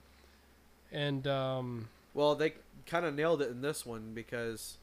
[0.92, 2.54] and um, Well, they
[2.86, 4.78] kind of nailed it in this one because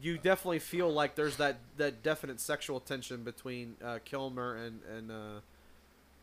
[0.00, 5.10] you definitely feel like there's that that definite sexual tension between uh, Kilmer and and
[5.10, 5.40] uh,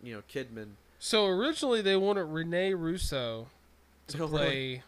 [0.04, 0.72] you know Kidman.
[1.00, 3.48] so originally they wanted Rene Russo
[4.08, 4.30] to Oh, really?
[4.30, 4.84] play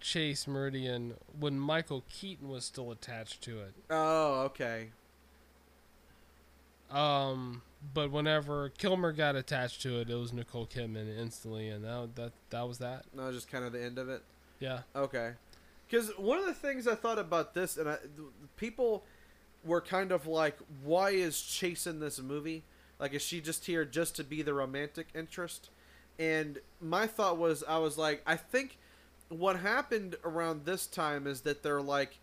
[0.00, 3.72] Chase Meridian when Michael Keaton was still attached to it.
[3.90, 4.90] Oh, okay.
[6.90, 7.62] Um,
[7.94, 12.32] but whenever Kilmer got attached to it, it was Nicole Kidman instantly, and that that
[12.50, 13.04] that was that.
[13.14, 14.22] That was just kind of the end of it.
[14.60, 14.80] Yeah.
[14.96, 15.32] Okay.
[15.88, 17.96] Because one of the things I thought about this, and I,
[18.56, 19.04] people
[19.64, 22.62] were kind of like, why is Chase in this movie?
[22.98, 25.70] Like, is she just here just to be the romantic interest?
[26.18, 28.78] And my thought was, I was like, I think
[29.28, 32.18] what happened around this time is that they're like,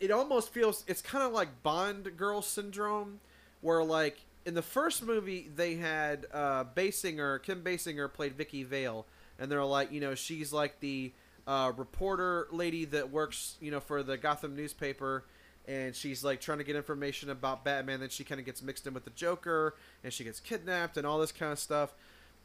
[0.00, 3.20] it almost feels, it's kind of like Bond girl syndrome,
[3.60, 9.06] where like, in the first movie, they had uh, Basinger, Kim Basinger played Vicki Vale,
[9.38, 11.12] and they're like, you know, she's like the
[11.46, 15.24] uh, reporter lady that works, you know, for the Gotham newspaper,
[15.68, 18.00] and she's like trying to get information about Batman.
[18.00, 21.06] Then she kind of gets mixed in with the Joker, and she gets kidnapped and
[21.06, 21.94] all this kind of stuff.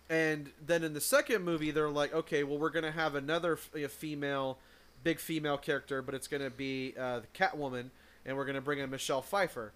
[0.10, 4.60] And then in the second movie, they're like, okay, well, we're gonna have another female,
[5.04, 7.90] big female character, but it's gonna be uh, the Catwoman,
[8.26, 9.72] and we're gonna bring in Michelle Pfeiffer,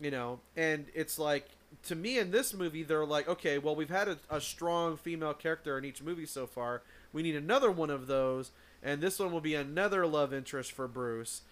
[0.00, 0.40] you know.
[0.56, 1.48] And it's like
[1.84, 5.34] to me in this movie, they're like, okay, well, we've had a, a strong female
[5.34, 6.82] character in each movie so far.
[7.12, 8.50] We need another one of those,
[8.82, 11.42] and this one will be another love interest for Bruce.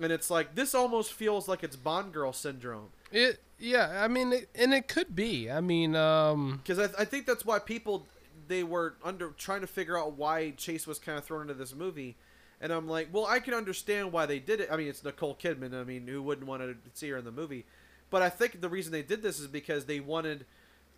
[0.00, 4.32] And it's like this almost feels like it's Bond girl syndrome It yeah, I mean,
[4.32, 5.50] it, and it could be.
[5.50, 8.06] I mean, um, because I, I think that's why people
[8.48, 11.74] they were under trying to figure out why Chase was kind of thrown into this
[11.74, 12.16] movie.
[12.60, 14.68] And I'm like, well, I can understand why they did it.
[14.70, 15.78] I mean, it's Nicole Kidman.
[15.78, 17.66] I mean, who wouldn't want to see her in the movie?
[18.10, 20.46] But I think the reason they did this is because they wanted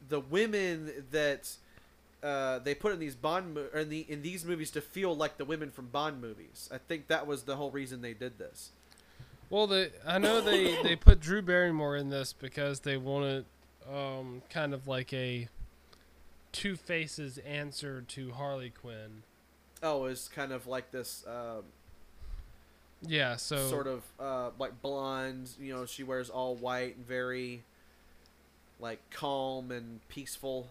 [0.09, 1.51] the women that
[2.23, 5.39] uh, they put in these Bond mo- in the in these movies to feel like
[5.39, 6.69] the women from Bond movies.
[6.73, 8.71] I think that was the whole reason they did this.
[9.51, 13.45] Well, they I know they they put Drew Barrymore in this because they wanted
[13.91, 15.49] um kind of like a
[16.53, 19.23] Two Faces answer to Harley Quinn.
[19.83, 21.65] Oh, it's kind of like this um,
[23.03, 25.51] Yeah, so sort of uh, like blonde.
[25.61, 27.63] You know, she wears all white and very
[28.81, 30.69] like calm and peaceful.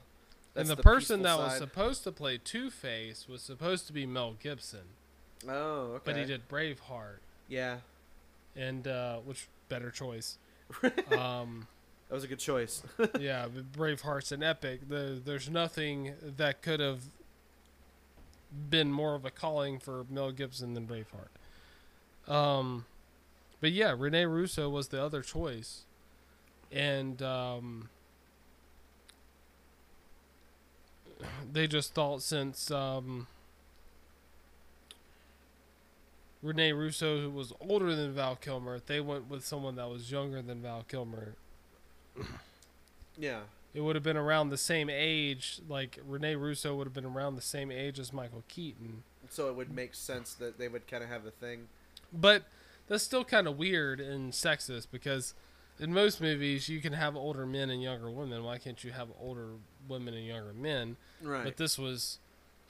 [0.55, 4.05] and That's the, person that was supposed to play Two Face was supposed to be
[4.05, 4.87] Mel Gibson,
[5.47, 6.01] oh, okay.
[6.03, 7.77] but he did Braveheart, Yeah,
[8.55, 10.37] and uh, which better choice.
[11.17, 11.67] um,
[12.07, 12.83] that was a good choice.
[13.19, 14.87] yeah, Braveheart's an epic.
[14.87, 17.01] The, there's nothing that could have
[18.69, 22.31] been more of a calling for Mel Gibson than Braveheart.
[22.31, 22.85] Um,
[23.61, 25.83] but yeah, Rene Russo was the other choice,
[26.71, 27.89] and um,
[31.51, 33.27] they just thought since um,
[36.45, 40.61] Rene Russo was older than Val Kilmer, they went with someone that was younger than
[40.61, 41.35] Val Kilmer
[43.17, 43.41] yeah,
[43.73, 45.59] it would have been around the same age.
[45.67, 49.03] Like Rene Russo would have been around the same age as Michael Keaton.
[49.29, 51.67] so it would make sense that they would kind of have a thing.
[52.13, 52.43] But
[52.87, 55.33] that's still kind of weird and sexist because
[55.79, 58.43] in most movies you can have older men and younger women.
[58.43, 59.49] Why can't you have older
[59.87, 60.97] women and younger men?
[61.21, 61.43] Right.
[61.43, 62.19] But this was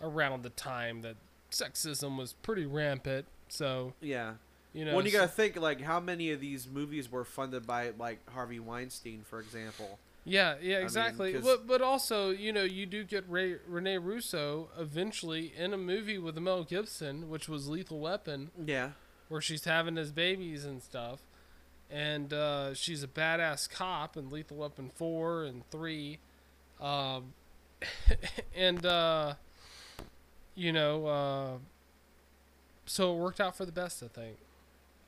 [0.01, 1.15] around the time that
[1.51, 3.25] sexism was pretty rampant.
[3.55, 4.33] So yeah.
[4.73, 7.91] you know, when you gotta think like how many of these movies were funded by
[7.97, 9.99] like Harvey Weinstein, for example.
[10.27, 15.53] Yeah, yeah, mean, but but also, you know, you do get Ray, Rene Russo eventually
[15.55, 18.91] in a movie with Mel Gibson, which was Lethal Weapon, Yeah.
[19.29, 21.19] where she's having his babies and stuff,
[21.91, 26.17] and uh, she's a badass cop in Lethal Weapon four and three,
[26.81, 27.35] um,
[28.55, 29.35] and uh,
[30.55, 31.57] you know, uh,
[32.85, 34.37] so it worked out for the best, I think.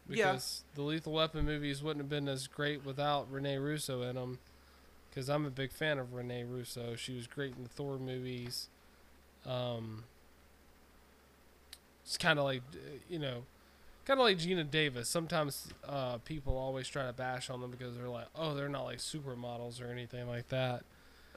[0.09, 0.31] Yeah.
[0.31, 4.39] Because the Lethal Weapon movies wouldn't have been as great without Rene Russo in them.
[5.09, 6.95] Because I'm a big fan of Rene Russo.
[6.95, 8.67] She was great in the Thor movies.
[9.45, 10.03] Um,
[12.03, 13.43] it's kind of like, uh, you know,
[14.05, 15.09] kind of like Geena Davis.
[15.09, 18.85] Sometimes uh, people always try to bash on them because they're like, oh, they're not
[18.85, 20.83] like supermodels or anything like that.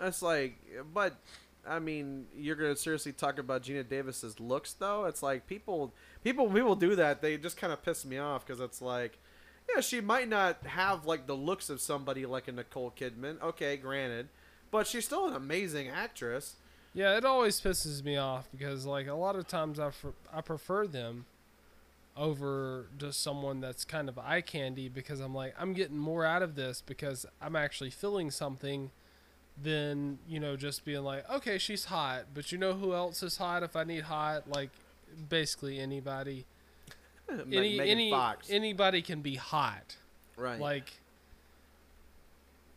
[0.01, 0.57] It's like,
[0.95, 1.15] but
[1.67, 5.07] I mean, you're gonna seriously talk about Geena Davis's looks, though.
[5.07, 5.93] It's like people,
[6.25, 7.23] people, people do that.
[7.23, 9.19] They just kind of piss me off because it's like,
[9.73, 13.41] yeah, she might not have like the looks of somebody like a Nicole Kidman.
[13.43, 14.29] Okay, granted,
[14.71, 16.57] but she's still an amazing actress.
[16.93, 20.41] Yeah, it always pisses me off because like a lot of times I, fr- I
[20.41, 21.27] prefer them
[22.17, 26.43] over just someone that's kind of eye candy because I'm like I'm getting more out
[26.43, 28.91] of this because I'm actually feeling something
[29.61, 33.37] than you know just being like okay she's hot but you know who else is
[33.37, 34.71] hot if I need hot like
[35.29, 36.47] basically anybody
[37.31, 39.97] any Megan any Fox, anybody can be hot
[40.37, 40.59] right?
[40.61, 40.93] like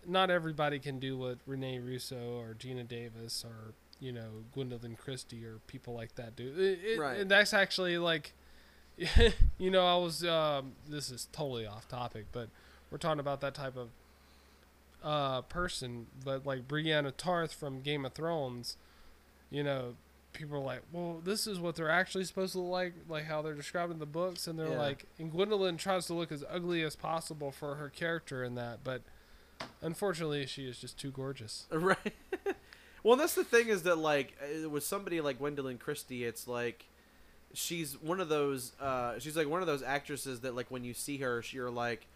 [0.05, 5.45] not everybody can do what Rene Russo or Geena Davis or you know Gwendoline Christie
[5.45, 6.47] or people like that do.
[6.57, 7.19] It, it- Right.
[7.21, 8.33] And that's actually like,
[9.57, 10.23] you know, I was.
[10.25, 12.49] Um, this is totally off topic, but
[12.91, 13.89] we're talking about that type of
[15.03, 16.07] uh, person.
[16.23, 18.75] But like Brianna Tarth from Game of Thrones,
[19.49, 19.95] you know.
[20.33, 23.41] People are like, well, this is what they're actually supposed to look like, like how
[23.41, 24.79] they're described in the books, and they're Yeah.
[24.79, 28.79] like, and Gwendoline tries to look as ugly as possible for her character in that,
[28.83, 29.03] but
[29.81, 31.67] unfortunately, she is just too gorgeous.
[31.71, 32.13] Right.
[33.03, 36.85] well, that's the thing is that like uh, with somebody like Gwendoline Christie, it's like
[37.53, 38.71] she's one of those.
[38.79, 42.07] Uh, she's like one of those actresses that like when you see her, you're like,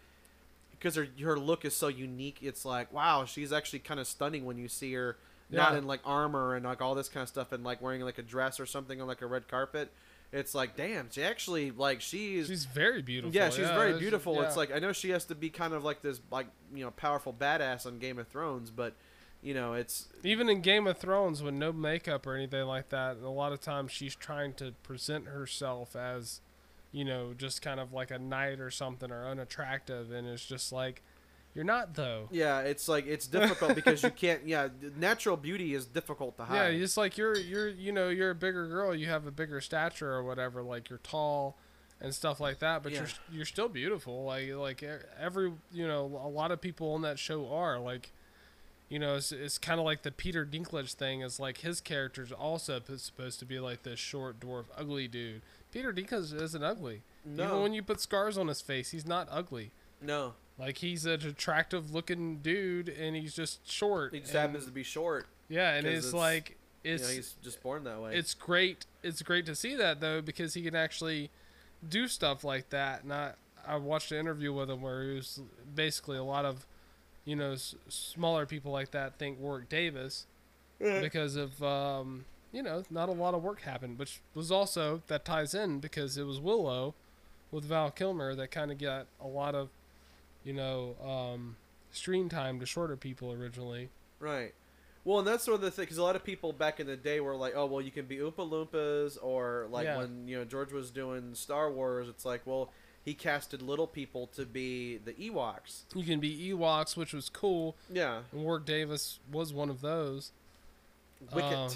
[0.72, 2.38] because her her look is so unique.
[2.42, 5.16] It's like wow, she's actually kind of stunning when you see her.
[5.50, 5.78] Not Yeah.
[5.78, 8.22] in like armor and like all this kind of stuff, and like wearing like a
[8.22, 9.90] dress or something on like a red carpet.
[10.30, 13.34] It's like, damn, she actually like she's She's very beautiful.
[13.34, 14.34] yeah, she's very it's- beautiful.
[14.36, 14.42] yeah.
[14.46, 16.90] It's like I know she has to be kind of like this, like you know,
[16.90, 18.92] powerful badass on Game of Thrones, but
[19.40, 23.16] you know, it's even in Game of Thrones, with no makeup or anything like that,
[23.24, 26.40] a lot of times she's trying to present herself as,
[26.92, 30.72] you know, just kind of like a knight or something or unattractive, and it's just
[30.72, 31.02] like,
[31.58, 32.28] you're not though.
[32.30, 34.46] yeah, it's like it's difficult because you can't.
[34.46, 36.74] Yeah, natural beauty is difficult to hide.
[36.74, 39.60] Yeah, it's like you're you're you know you're a bigger girl, you have a bigger
[39.60, 41.56] stature or whatever, like you're tall
[42.00, 42.98] and stuff like that, but Yeah.
[43.00, 43.08] you're
[43.38, 44.24] you're still beautiful.
[44.24, 44.84] Like like
[45.20, 48.12] every you know a lot of people on that show are like,
[48.88, 51.22] you know, it's it's kind of like the Peter Dinklage thing.
[51.22, 55.42] Is like his character's also p- supposed to be like this short dwarf, ugly dude.
[55.72, 57.02] Peter Dinklage isn't ugly.
[57.24, 57.44] No.
[57.46, 59.72] Even when you put scars on his face, he's not ugly.
[60.00, 64.12] no, Like he's an attractive looking dude, and he's just short.
[64.12, 65.26] he just and- happens to be short.
[65.48, 68.16] yeah, and it's, it's- like You it's know, he's just born that way.
[68.16, 68.86] it's great.
[69.02, 71.30] It's great to see that though because he can actually
[71.88, 73.04] do stuff like that.
[73.04, 73.32] And I,
[73.66, 75.40] I watched an interview with him where he was
[75.74, 76.66] basically a lot of,
[77.24, 80.26] you know, s- smaller people like that think Warwick Davis
[80.80, 85.24] because of, um, you know, not a lot of work happened, which was also that
[85.24, 86.94] ties in because it was Willow
[87.50, 89.68] with Val Kilmer that kind of got a lot of,
[90.44, 91.56] you know, um,
[91.92, 93.88] screen time to shorter people originally.
[94.20, 94.54] Right.
[95.04, 96.96] Well, and that's sort of the thing, because a lot of people back in the
[96.96, 99.96] day were like, "Oh, well, you can be Oompa Loompas," or like Yeah.
[99.98, 102.70] when you know George was doing Star Wars, it's like, well,
[103.04, 105.82] he casted little people to be the Ewoks.
[105.94, 107.74] You can be Ewoks, which was cool.
[107.90, 110.32] Yeah, And Warwick Davis was one of those.
[111.32, 111.52] Wicket.
[111.52, 111.70] Uh,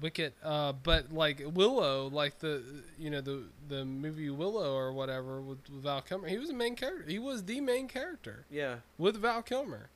[0.00, 2.62] Wicket, uh, but like Willow, like the
[2.98, 6.54] you know the the movie Willow or whatever with, with Val Kilmer, he was the
[6.54, 7.10] main character.
[7.10, 9.88] He was the main character yeah, with Val Kilmer.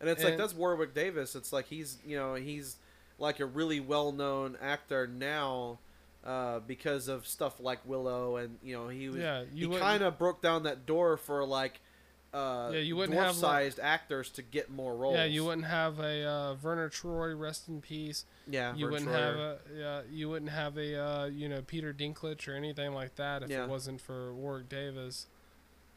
[0.00, 1.34] and it's like that's Warwick Davis.
[1.34, 2.76] It's like he's you know he's
[3.18, 5.78] like a really well known actor now.
[6.24, 10.16] Uh, because of stuff like Willow, and you know he was Yeah, he kind of
[10.16, 11.80] broke down that door for like
[12.34, 15.16] uh, Yeah, you wouldn't have, like- dwarf-sized actors to get more roles.
[15.16, 18.24] Yeah, you wouldn't have a uh, Werner Troy, rest in peace.
[18.48, 19.14] Yeah, you Verne wouldn't Troyer.
[19.14, 23.14] have a yeah, you wouldn't have a uh, you know Peter Dinklage or anything like
[23.16, 23.64] that if Yeah.
[23.64, 25.26] it wasn't for Warwick Davis.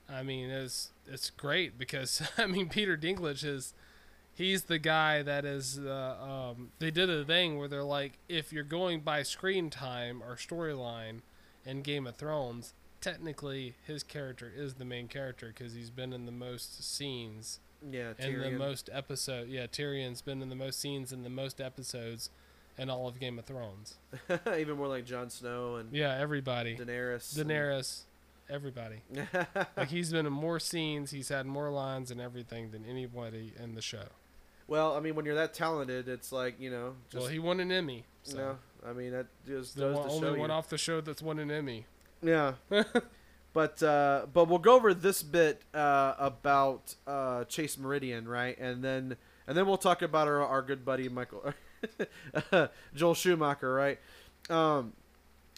[0.10, 3.74] I mean, it's it's great because I mean Peter Dinklage is
[4.34, 6.16] he's the guy that is uh,
[6.56, 10.36] um, they did a thing where they're like if you're going by screen time or
[10.36, 11.22] storyline
[11.66, 16.26] in Game of Thrones, technically his character is the main character because he's been in
[16.26, 17.60] the most scenes
[17.90, 19.50] Yeah, and the most episode.
[19.50, 22.30] Yeah, Tyrion's been in the most scenes and the most episodes
[22.78, 23.96] in all of Game of Thrones.
[24.58, 26.76] Even more like Jon Snow and Yeah, everybody.
[26.76, 27.38] Daenerys.
[27.40, 28.02] and- Daenerys,
[28.50, 29.02] everybody.
[29.78, 33.76] Like he's been in more scenes, he's had more lines and everything than anybody in
[33.76, 34.06] the show.
[34.68, 37.60] Well, I mean, when you're that talented, it's like you know, just well, he won
[37.60, 38.04] an Emmy.
[38.24, 38.38] So.
[38.38, 40.56] know, I mean, that just The one, only one you.
[40.56, 41.86] off the show that's won an Emmy.
[42.22, 42.54] Yeah.
[43.54, 48.58] but uh, but we'll go over this bit uh, about uh, Chase Meridian, right?
[48.60, 49.18] And then
[49.48, 51.54] and then we'll talk about our, our good buddy Michael
[52.96, 54.00] Joel Schumacher, right?
[54.50, 54.94] Um,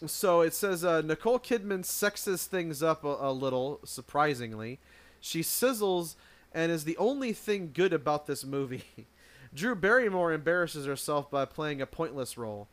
[0.06, 4.78] so it says uh, Nicole Kidman sexes things up a, a little, surprisingly.
[5.20, 6.14] She sizzles
[6.52, 8.84] and is the only thing good about this movie.
[9.54, 12.68] Drew Barrymore embarrasses herself by playing a pointless role.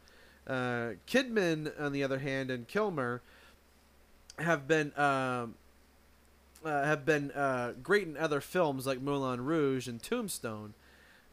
[0.46, 3.22] Uh, Kidman, on the other hand, and Kilmer
[4.40, 5.56] have been um,
[6.64, 10.74] uh, have been uh, great in other films like Moulin Rouge and Tombstone,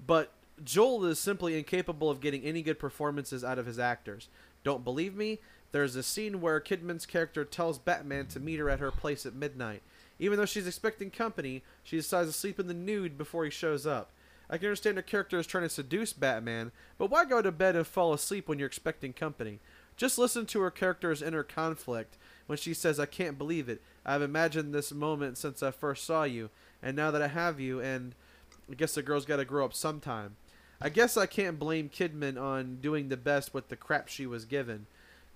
[0.05, 0.32] but
[0.62, 4.28] Joel is simply incapable of getting any good performances out of his actors.
[4.62, 5.40] Don't believe me?
[5.72, 9.35] There's a scene where Kidman's character tells Batman to meet her at her place at
[9.35, 9.82] midnight.
[10.20, 13.85] Even though she's expecting company, she decides to sleep in the nude before he shows
[13.85, 14.12] up.
[14.48, 17.74] I can understand her character is trying to seduce Batman, but why go to bed
[17.74, 19.59] and fall asleep when you're expecting company?
[19.97, 23.80] Just listen to her character's inner conflict when she says, I can't believe it.
[24.04, 26.50] I've imagined this moment since I first saw you,
[26.82, 28.14] and now that I have you, and
[28.70, 30.36] I guess the girl's got to grow up sometime.
[30.80, 34.44] I guess I can't blame Kidman on doing the best with the crap she was
[34.44, 34.86] given.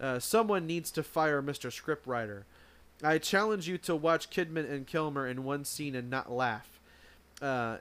[0.00, 1.70] Uh, someone needs to fire Mr.
[1.70, 2.42] Scriptwriter.
[3.02, 6.80] I challenge you to watch Kidman and Kilmer in one scene and not laugh.
[7.40, 7.78] Uh,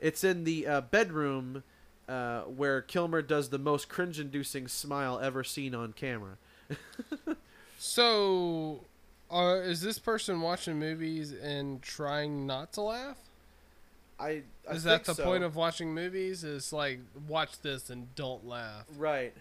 [0.00, 1.64] it's in the uh, bedroom
[2.08, 6.36] uh, where Kilmer does the most cringe-inducing smile ever seen on camera.
[7.78, 8.80] So,
[9.30, 13.16] uh, is this person watching movies and trying not to laugh?
[14.18, 15.22] I, I is that the so.
[15.22, 16.42] point of watching movies?
[16.42, 16.98] Is like
[17.28, 19.32] watch this and don't laugh right?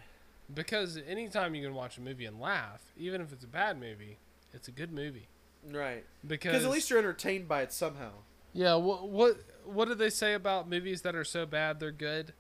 [0.53, 4.18] because anytime you can watch a movie and laugh, even if it's a bad movie,
[4.53, 5.27] it's a good movie.
[5.68, 6.05] Right.
[6.26, 8.11] Because at least you're entertained by it somehow.
[8.53, 12.34] yeah, what what what do they say about movies that are so bad they're good?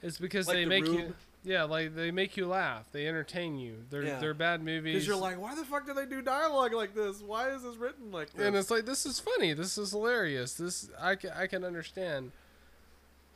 [0.00, 1.14] It's because Like they The make you Room?
[1.44, 3.84] Yeah, like they make you laugh, they entertain you.
[3.90, 4.18] They're Yeah.
[4.20, 4.94] they're bad movies.
[4.94, 7.20] Because you're like, why the fuck do they do dialogue like this?
[7.20, 8.46] Why is this written like this?
[8.46, 12.30] and it's like this is funny this is hilarious this i can, I can understand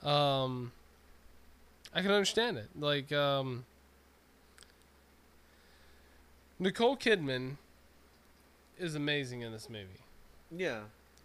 [0.02, 0.72] um
[1.92, 3.64] i can understand it like um
[6.58, 7.56] nicole kidman
[8.78, 10.04] is amazing in this movie
[10.54, 10.80] yeah.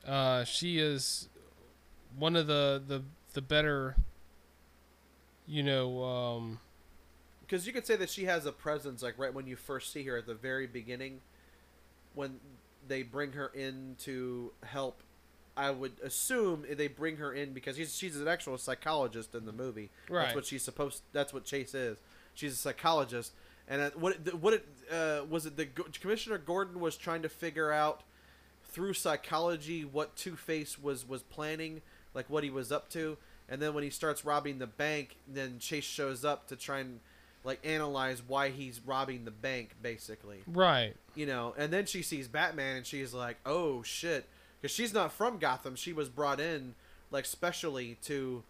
[0.05, 1.29] uh she is
[2.17, 3.03] one of the the
[3.33, 3.95] the better
[5.47, 6.59] you know um
[7.51, 10.03] Because you could say that she has a presence, like right when you first see
[10.03, 11.19] her at the very beginning,
[12.15, 12.39] when
[12.87, 15.03] they bring her in to help.
[15.57, 19.51] I would assume they bring her in because she's she's an actual psychologist in the
[19.51, 19.89] movie.
[20.09, 20.23] Right.
[20.23, 21.01] That's what she's supposed.
[21.11, 21.97] That's what Chase is.
[22.35, 23.33] She's a psychologist,
[23.67, 27.29] and uh, what it- what it uh, was it the Commissioner Gordon was trying to
[27.29, 28.03] figure out
[28.63, 31.81] through psychology what Two Face was was planning,
[32.13, 33.17] like what he was up to,
[33.49, 37.01] and then when he starts robbing the bank, then Chase shows up to try and
[37.43, 41.53] like analyze why he's robbing the bank, basically, right you know.
[41.57, 44.25] And then she sees Batman, and she's like, "Oh shit,"
[44.61, 45.75] because she's not from Gotham.
[45.75, 46.75] She was brought in
[47.09, 48.43] like specially to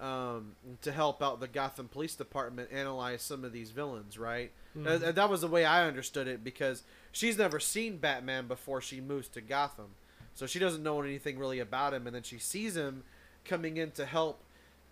[0.00, 4.52] um, to help out the Gotham Police Department analyze some of these villains, right?
[4.76, 5.02] Mhm.
[5.08, 6.82] Uh, that was the way I understood it because
[7.12, 9.94] she's never seen Batman before she moves to Gotham,
[10.34, 12.06] so she doesn't know anything really about him.
[12.06, 13.04] And then she sees him
[13.44, 14.42] coming in to help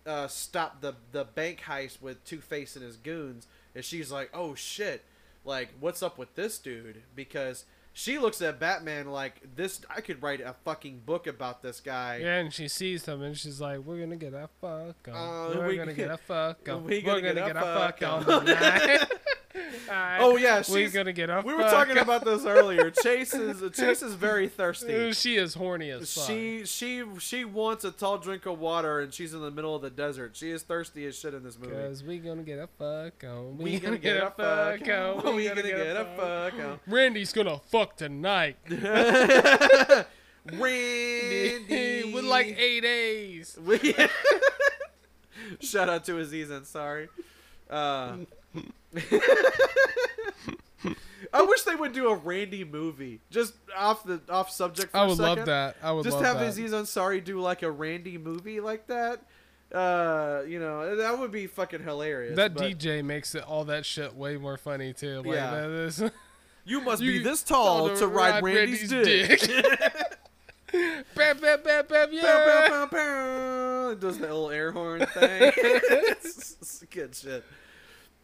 [0.05, 4.29] uh, stop the the bank heist with Two Face and his goons, and she's like,
[4.33, 5.03] "Oh shit!"
[5.43, 7.03] Like, what's up with this dude?
[7.15, 9.79] Because she looks at Batman like this.
[9.89, 12.17] I could write a fucking book about this guy.
[12.17, 15.57] yeah and she sees him and she's like we're gonna get a fuck on Uh,
[15.57, 18.27] we're we- gonna get a fuck on we we're gonna gonna get a fuck fuck
[18.27, 18.45] on
[19.89, 20.93] on." Oh yeah, we're she's.
[20.93, 22.89] gonna get a We were talking about this earlier.
[23.03, 25.11] Chase is Chase is very thirsty.
[25.13, 29.13] she is horny as fuck She she she wants a tall drink of water, and
[29.13, 30.35] she's in the middle of the desert.
[30.35, 31.75] She is thirsty as shit in this movie.
[31.75, 33.57] Cause we gonna get a fuck on.
[33.57, 35.35] We gonna get a fuck on.
[35.35, 36.79] We gonna get a fuck on.
[36.87, 38.57] Randy's gonna fuck tonight.
[40.51, 43.57] Randy With like eight A's.
[43.63, 43.95] We-
[45.59, 47.07] Shout out to Aziz Ansari.
[47.69, 48.17] Uh,
[51.33, 54.91] I wish they would do a Randy movie, just off the off subject.
[54.91, 55.75] For I would love that.
[55.83, 56.47] I would Just have that.
[56.49, 59.21] Aziz Ansari do like a Randy movie like that.
[59.73, 62.37] Uh, you know, that would be fucking hilarious.
[62.37, 65.17] that but DJ makes it all that shit way more funny too.
[65.17, 65.65] Like Yeah.
[65.65, 66.01] is
[66.65, 69.41] You must You be this tall to ride Randy's, dick.
[70.71, 72.67] bam, bam, bam, bam, Pow, yeah.
[72.67, 73.89] pow, pow, pow.
[73.91, 75.51] It does the little air horn thing.
[76.91, 77.43] good shit.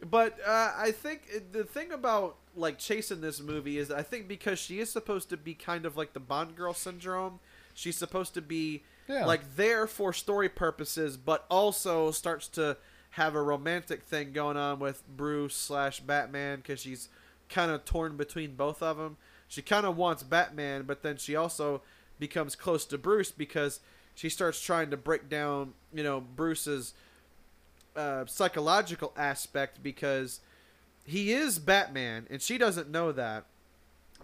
[0.09, 4.59] But uh, I think the thing about like chasing this movie is I think because
[4.59, 7.39] she is supposed to be kind of like the Bond girl syndrome,
[7.73, 9.25] she's supposed to be Yeah.
[9.25, 12.77] like there for story purposes, but also starts to
[13.11, 17.09] have a romantic thing going on with Bruce slash Batman because she's
[17.49, 19.17] kind of torn between both of them.
[19.47, 21.81] She kind of wants Batman, but then she also
[22.19, 23.81] becomes close to Bruce because
[24.15, 26.93] she starts trying to break down, you know, Bruce's
[27.95, 30.39] uh, psychological aspect because
[31.05, 33.45] he is Batman and she doesn't know that.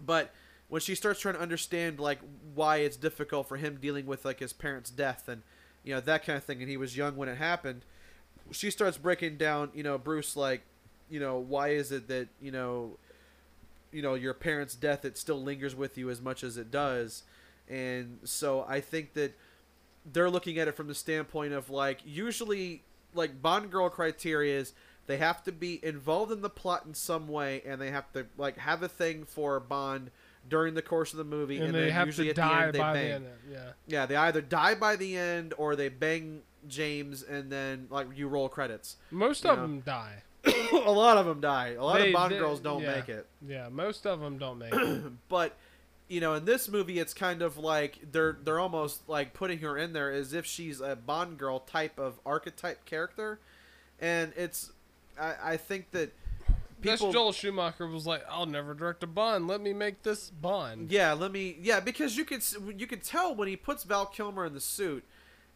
[0.04, 0.32] But
[0.68, 2.20] when she starts trying to understand like
[2.54, 5.42] why it's difficult for him dealing with like his parents' death and
[5.84, 7.82] you know that kind of thing and he was young when it happened,
[8.50, 10.62] she starts breaking down, you know, Bruce like,
[11.10, 12.96] you know, why is it that, you know,
[13.92, 17.22] you know, your parents' death it still lingers with you as much as it does.
[17.68, 19.36] And so I think that
[20.10, 22.82] they're looking at it from the standpoint of like usually
[23.18, 24.72] like Bond girl criteria is
[25.06, 28.26] they have to be involved in the plot in some way and they have to
[28.38, 30.10] like have a thing for Bond
[30.48, 32.42] during the course of the movie and, and, they then have usually to at the
[32.42, 33.04] die end they by bang.
[33.08, 33.26] the end.
[33.52, 33.70] Yeah.
[33.86, 38.28] Yeah, they either die by the end or they bang James and then like you
[38.28, 38.96] roll credits.
[39.10, 39.62] Most of know.
[39.62, 40.22] them die.
[40.72, 41.74] a lot of them die.
[41.78, 42.94] A lot They- of Bond they- girls don't yeah.
[42.96, 43.26] make it.
[43.46, 45.02] Yeah, most of them don't make it.
[45.28, 45.56] but
[46.08, 49.76] you know in this movie it's kind of like they're they're almost like putting her
[49.76, 53.38] in there as if she's a bond girl type of archetype character
[54.00, 54.72] and it's
[55.20, 56.12] i, I think that
[56.80, 59.48] That's Joel Schumacher was like, "I'll never direct a Bond.
[59.48, 62.42] Let me make this Bond." yeah let me yeah because you could
[62.76, 65.04] you could tell when he puts val kilmer in the suit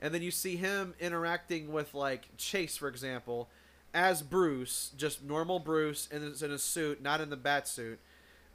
[0.01, 3.49] and then you see him interacting with like chase for example
[3.95, 8.01] as bruce just normal bruce in his, in a suit not in the bat suit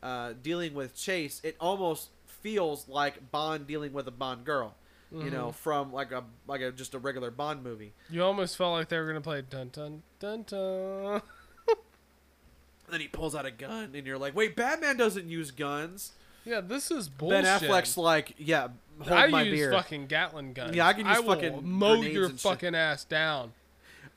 [0.03, 4.75] uh, dealing with chase it almost feels like bond dealing with a bond girl
[5.11, 8.73] you know from like a like a just a regular bond movie You almost felt
[8.73, 11.21] like they were gonna play dun dun dun dun.
[12.89, 16.11] then he pulls out a gun and you're like wait batman doesn't use guns
[16.45, 17.43] Yeah, this is bullshit.
[17.43, 18.67] ben affleck's like yeah
[18.99, 20.75] hold I my use beer fucking Gatling guns.
[20.75, 22.41] Yeah, I can use will fucking mow your and shit.
[22.41, 23.53] fucking ass down.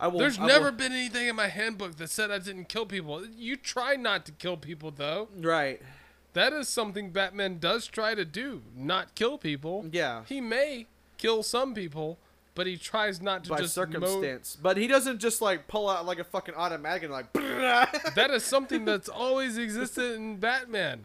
[0.01, 2.69] I will, There's I will- never been anything in my handbook that said I didn't
[2.71, 3.27] kill people.
[3.27, 5.29] You try not to kill people though.
[5.37, 5.81] right
[6.33, 9.85] That is something Batman does try to do, not kill people.
[9.93, 10.87] yeah He may
[11.19, 12.19] kill some people,
[12.55, 16.07] but he tries not to by just circumstance but he doesn't just like pull out
[16.07, 17.31] like a fucking automatic and like
[18.15, 21.05] that is something that's always existed in Batman.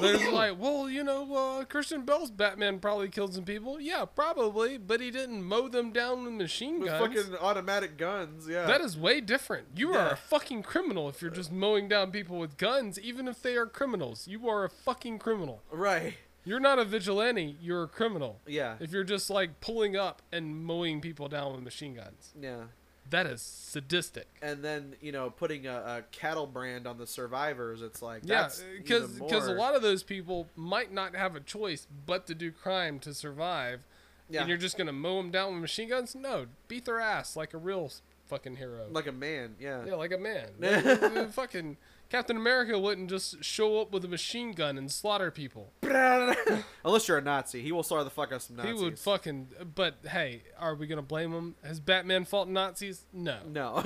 [0.00, 3.80] There's like, well, you know, uh, Christian Bale's Batman probably killed some people.
[3.80, 7.14] Yeah, probably, but he didn't mow them down with machine with guns.
[7.14, 9.68] fucking automatic guns yeah That is way different.
[9.76, 13.42] You are a fucking criminal if you're just mowing down people with guns, even if
[13.42, 14.26] they are criminals.
[14.26, 15.62] You are a fucking criminal.
[15.70, 16.14] right
[16.44, 17.56] You're not a vigilante.
[17.60, 18.40] You're a criminal.
[18.46, 22.64] yeah If you're just like pulling up and mowing people down with machine guns, yeah
[23.10, 24.26] that is sadistic.
[24.40, 28.42] and then you know putting a, a cattle brand on the survivors it's like Yeah,
[28.42, 32.34] that's because because a lot of those people might not have a choice but to
[32.34, 33.86] do crime to survive,
[34.28, 36.14] yeah and you're just gonna mow them down with machine guns.
[36.14, 37.90] No, beat their ass like a real
[38.26, 38.86] fucking hero.
[38.90, 40.46] like a man yeah yeah, like a man.
[41.32, 41.76] Fucking
[42.10, 45.72] Captain America wouldn't just show up with a machine gun and slaughter people.
[45.82, 48.98] unless you're a Nazi he will slaughter the fuck out of some Nazis He would
[48.98, 49.48] fucking.
[49.74, 51.54] But hey, are we gonna blame him?
[51.64, 53.04] Has Batman fought Nazis?
[53.12, 53.38] No.
[53.48, 53.82] No.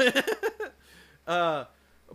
[1.26, 1.64] uh,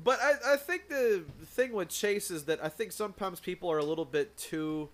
[0.04, 3.78] but I, I think the thing with Chase is that I think sometimes people are
[3.78, 4.90] a little bit too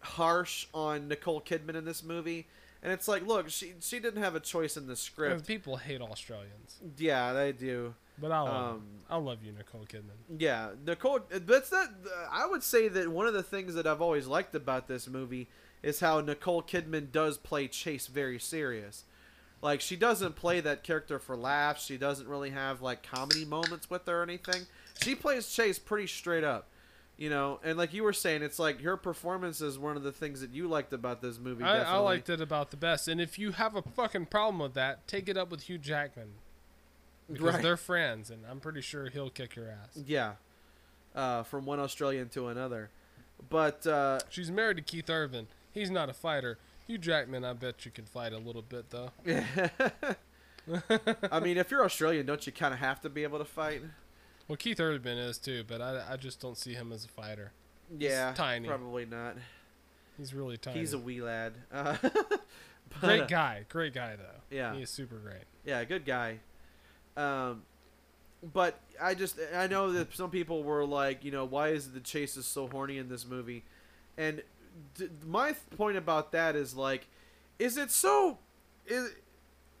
[0.00, 2.46] harsh on Nicole Kidman in this movie.
[2.82, 5.46] And it's like, look, she she didn't have a choice in the script.
[5.46, 7.94] People hate Australians, Yeah, they do.
[8.20, 10.38] But I'll Um, I love you, Nicole Kidman.
[10.38, 11.20] Yeah, Nicole.
[11.30, 11.88] That's not.
[12.30, 15.48] I would say that one of the things that I've always liked about this movie
[15.82, 19.04] is how Nicole Kidman does play Chase very serious.
[19.62, 21.84] Like she doesn't play that character for laughs.
[21.84, 24.62] She doesn't really have like comedy moments with her or anything.
[25.02, 26.68] She plays Chase pretty straight up,
[27.18, 27.60] you know.
[27.62, 30.50] And like you were saying, it's like her performance is one of the things that
[30.50, 31.64] you liked about this movie.
[31.64, 33.06] I, I liked it about the best.
[33.08, 36.34] And if you have a fucking problem with that, take it up with Hugh Jackman.
[37.30, 37.62] Because Right.
[37.62, 39.98] they're friends, and I'm pretty sure he'll kick your ass.
[40.06, 40.34] Yeah,
[41.14, 42.90] uh, from one Australian to another,
[43.48, 45.46] but uh, She's married to Keith Urban.
[45.72, 46.58] He's not a fighter.
[46.86, 49.12] Hugh Jackman, I bet you can fight a little bit, though.
[51.30, 53.82] I mean, if you're Australian, don't you kind of have to be able to fight?
[54.48, 57.52] Well, Keith Urban is too, but I, I just don't see him as a fighter.
[57.96, 58.68] Yeah, tiny.
[58.68, 59.36] Probably not.
[60.18, 60.80] He's really tiny.
[60.80, 61.54] He's a wee lad.
[62.92, 63.64] Uh, but, great guy.
[63.68, 64.40] Great guy, though.
[64.50, 64.74] Yeah.
[64.74, 65.44] he's super great.
[65.64, 66.40] Yeah, good guy.
[67.16, 67.62] Um,
[68.54, 72.00] but I just I know that some people were like, you know, why is the
[72.00, 73.64] chase is so horny in this movie?
[74.16, 74.42] And
[74.96, 77.06] d- my th- point about that is like,
[77.58, 78.38] is it so
[78.86, 79.10] is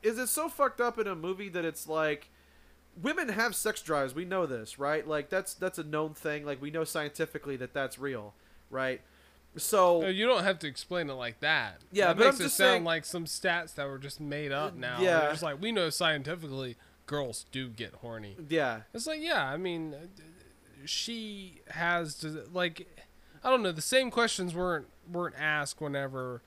[0.02, 2.28] is it so fucked up in a movie that it's like
[3.02, 6.60] women have sex drives we know this right like that's that's a known thing like
[6.60, 8.34] we know scientifically that that's real
[8.68, 9.00] right
[9.56, 11.80] so you don't have to explain it like that.
[11.90, 14.20] Yeah, that but makes I'm it just sound saying- like some stats that were just
[14.20, 14.98] made up now.
[15.00, 15.22] Yeah.
[15.24, 16.76] Yeah, it's like we know scientifically
[17.10, 18.36] girls do get horny.
[18.48, 20.06] yeah, It's like yeah, I mean, uh,
[20.84, 22.86] she has to like,
[23.42, 23.72] I don't know.
[23.72, 26.40] The same questions weren't weren't asked whenever,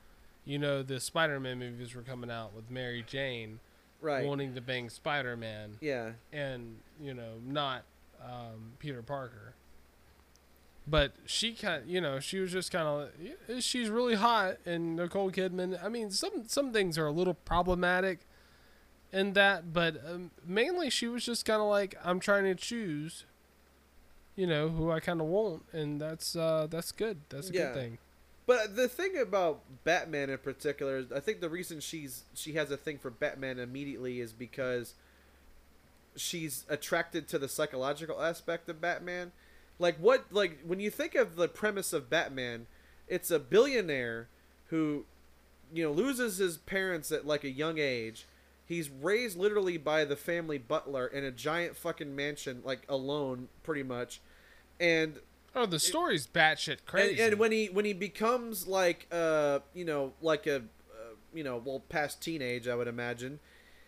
[0.46, 3.60] you know, the Spider-Man movies were coming out with Mary Jane
[4.00, 4.26] right.
[4.26, 7.84] wanting to bang Spider-Man Yeah, and you know not
[8.24, 9.56] um, Peter Parker.
[10.88, 13.10] But she kind, you know, she was just kind
[13.48, 15.82] of, she's really hot, and Nicole Kidman.
[15.84, 18.20] I mean, some some things are a little problematic
[19.14, 23.26] in that, but um, mainly she was just kind of like, I'm trying to choose,
[24.36, 27.22] you know, who I kind of want, and that's uh, that's good.
[27.30, 27.66] That's a Yeah.
[27.68, 27.98] good thing.
[28.46, 32.72] But the thing about Batman in particular, is I think the reason she's she has
[32.72, 34.96] a thing for Batman immediately is because
[36.16, 39.32] she's attracted to the psychological aspect of Batman.
[39.80, 42.68] Like what like when you think of the premise of Batman,
[43.08, 44.28] it's a billionaire
[44.68, 45.06] who
[45.74, 48.26] you know loses his parents at like a young age.
[48.66, 53.84] He's raised literally by the family butler in a giant fucking mansion like alone pretty
[53.84, 54.22] much.
[54.80, 55.20] And
[55.56, 57.22] Oh, the story's batshit crazy.
[57.22, 60.62] and, and when he when he becomes like uh you know like a uh,
[61.34, 63.40] you know well past teenage I would imagine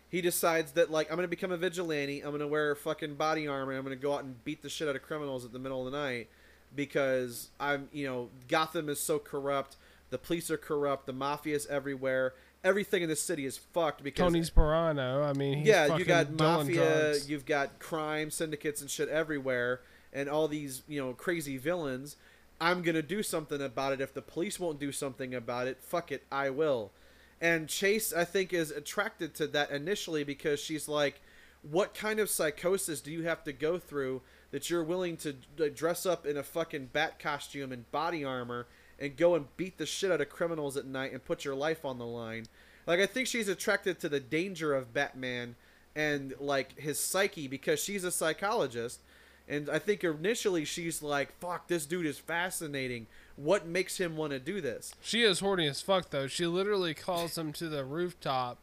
[0.09, 3.71] he decides that like I'm gonna become a vigilante I'm gonna wear fucking body armor
[3.71, 5.83] and I'm gonna go out and beat the shit out of criminals at the middle
[5.87, 6.29] of the night
[6.75, 9.75] because I'm you know Gotham is so corrupt
[10.11, 12.33] the police are corrupt the mafia is everywhere
[12.65, 15.23] everything in the city is fucked because Tony Soprano.
[15.23, 17.29] I mean, he's yeah, you got mafia, drugs.
[17.29, 19.81] you've got crime syndicates and shit everywhere,
[20.11, 22.17] and all these you know crazy villains.
[22.59, 24.01] I'm gonna do something about it.
[24.01, 26.91] If the police won't do something about it, fuck it, I will.
[27.39, 31.21] And Chase, I think, is attracted to that initially because she's like,
[31.61, 34.21] "What kind of psychosis do you have to go through
[34.51, 35.33] that you're willing to
[35.69, 38.67] dress up in a fucking bat costume and body armor
[38.99, 41.83] and go and beat the shit out of criminals at night and put your life
[41.85, 42.45] on the line?"
[42.87, 45.55] Like, I think she's attracted to the danger of Batman
[45.95, 48.99] and like his psyche because she's a psychologist.
[49.47, 53.05] And I think initially she's like, "Fuck, this dude is fascinating.
[53.35, 56.27] What makes him want to do this?" She is horny as fuck though.
[56.27, 58.57] She literally calls him to the rooftop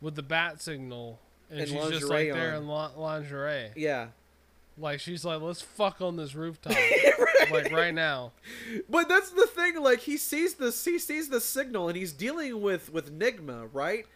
[0.00, 3.70] with the bat signal, and, And she's just like there in lingerie.
[3.76, 4.08] Yeah,
[4.76, 6.74] Like she's like, let's fuck on this rooftop,
[7.50, 8.32] like right now.
[8.88, 9.80] but that's the thing.
[9.82, 14.06] Like he sees the he sees the signal, and he's dealing with with Nygma, right?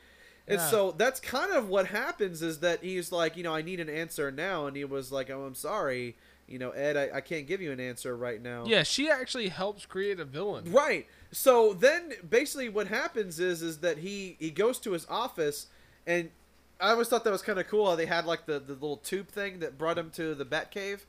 [0.48, 0.69] And Yeah.
[0.69, 3.89] so that's kind of what happens is that he's like, you know, I need an
[3.89, 6.16] answer now, and he was like, oh, I'm sorry,
[6.47, 8.65] you know, Ed, I, I can't give you an answer right now.
[8.65, 10.70] Yeah, she actually helps create a villain.
[10.73, 11.07] Right.
[11.32, 15.66] So then basically what happens is is that he he goes to his office
[16.07, 16.31] and
[16.78, 18.98] I always thought that was kind of cool how they had like the, the little
[18.98, 21.01] tube thing that brought him to the Batcave.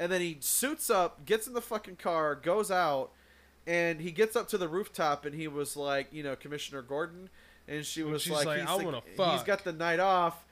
[0.00, 3.10] And then he suits up, gets in the fucking car, goes out,
[3.66, 7.28] and he gets up to the rooftop and he was like, you know, Commissioner Gordon
[7.68, 10.44] and she was she's like, like, he's, "I wanna he's fuck." got the night off.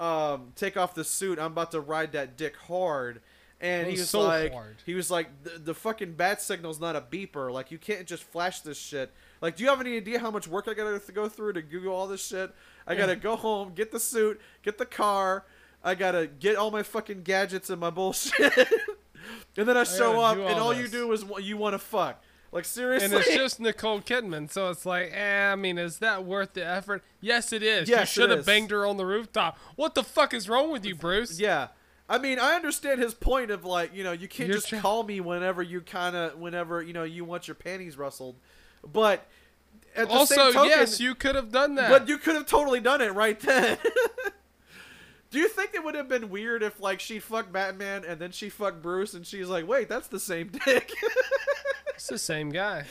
[0.00, 1.38] Um, take off the suit.
[1.38, 3.20] I'm about to ride that dick hard.
[3.60, 4.76] And It he was was so like, hard.
[4.84, 7.52] he was like, the, the fucking bat signal's not a beeper.
[7.52, 9.12] Like, you can't just flash this shit.
[9.40, 11.94] Like, do you have any idea how much work I gotta go through to Google
[11.94, 12.52] all this shit?
[12.86, 15.44] I gotta go home, get the suit, get the car.
[15.84, 18.56] I gotta get all my fucking gadgets and my bullshit.
[19.56, 21.78] and then I show gotta up, and all all you do is you want to
[21.78, 22.22] fuck.
[22.50, 23.06] Like, seriously?
[23.06, 26.64] And it's just Nicole Kidman, so it's like, eh, I mean, is that worth the
[26.64, 27.02] effort?
[27.20, 27.88] Yes, it is.
[27.88, 29.58] Yes, you should have banged her on the rooftop.
[29.74, 31.40] What the fuck is wrong with you, Bruce?
[31.40, 31.68] Yeah.
[32.08, 34.78] I mean, I understand his point of like, you know, you can't You're just try-
[34.78, 38.36] call me whenever you kind of, whenever you know you want your panties rustled,
[38.86, 39.26] but
[39.96, 41.90] at the Also, same token, yes, you could have done that.
[41.90, 43.78] but you could have totally done it right then.
[45.34, 48.30] Do you think it would have been weird if like she fucked Batman and then
[48.30, 50.92] she fucked Bruce and she's like, wait, that's the same dick?
[51.88, 52.84] it's the same guy.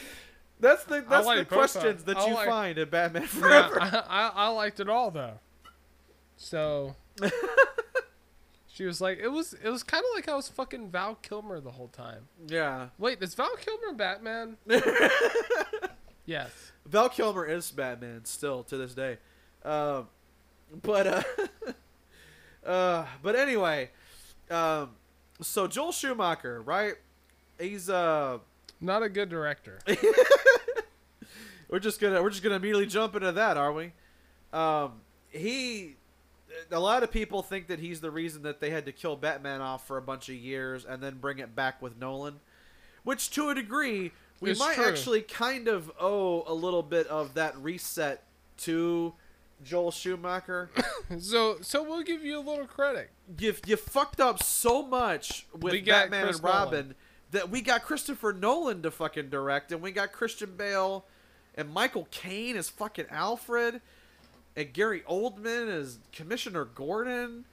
[0.60, 3.80] that's the that's like the questions that I you like- find in Batman Yeah, Forever.
[3.80, 5.40] I, I, I liked it all though.
[6.36, 6.98] So
[8.68, 11.62] she was like, it was it was kind of like I was fucking Val Kilmer
[11.62, 12.28] the whole time.
[12.46, 12.90] yeah.
[12.98, 14.58] Wait, is Val Kilmer Batman?
[16.26, 16.72] yes.
[16.86, 19.18] Val Kilmer is Batman still to this day.
[19.64, 20.08] Um,
[20.82, 21.24] but uh,
[22.66, 23.90] uh, but anyway,
[24.50, 24.92] um,
[25.42, 26.94] so Joel Schumacher, right?
[27.60, 28.40] He's uh,
[28.82, 29.80] Not a good director.
[31.70, 33.92] we're just gonna we're just gonna immediately jump into that, are we?
[34.52, 34.94] Um,
[35.30, 35.96] he,
[36.72, 39.62] a lot of people think that he's the reason that they had to kill Batman
[39.62, 42.40] off for a bunch of years and then bring it back with Nolan,
[43.04, 44.86] which to a degree we It's might true.
[44.86, 48.24] actually kind of owe a little bit of that reset
[48.60, 49.14] to
[49.64, 50.70] Joel Schumacher.
[51.20, 53.12] So so we'll give you a little credit.
[53.38, 56.96] you you fucked up so much with Batman Chris and Robin Nolan.
[57.32, 61.06] that we got Christopher Nolan to fucking direct, and we got Christian Bale
[61.56, 63.82] and Michael Caine as fucking Alfred,
[64.56, 67.46] and Gary Oldman as Commissioner Gordon.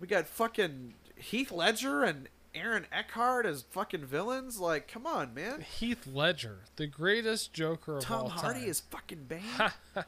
[0.00, 4.60] We got fucking Heath Ledger and Aaron Eckhart as fucking villains.
[4.60, 5.60] Like, come on, man.
[5.62, 8.44] Heath Ledger, the greatest Joker of Tom all Hardy time.
[8.44, 10.04] Tom Hardy is fucking Bane.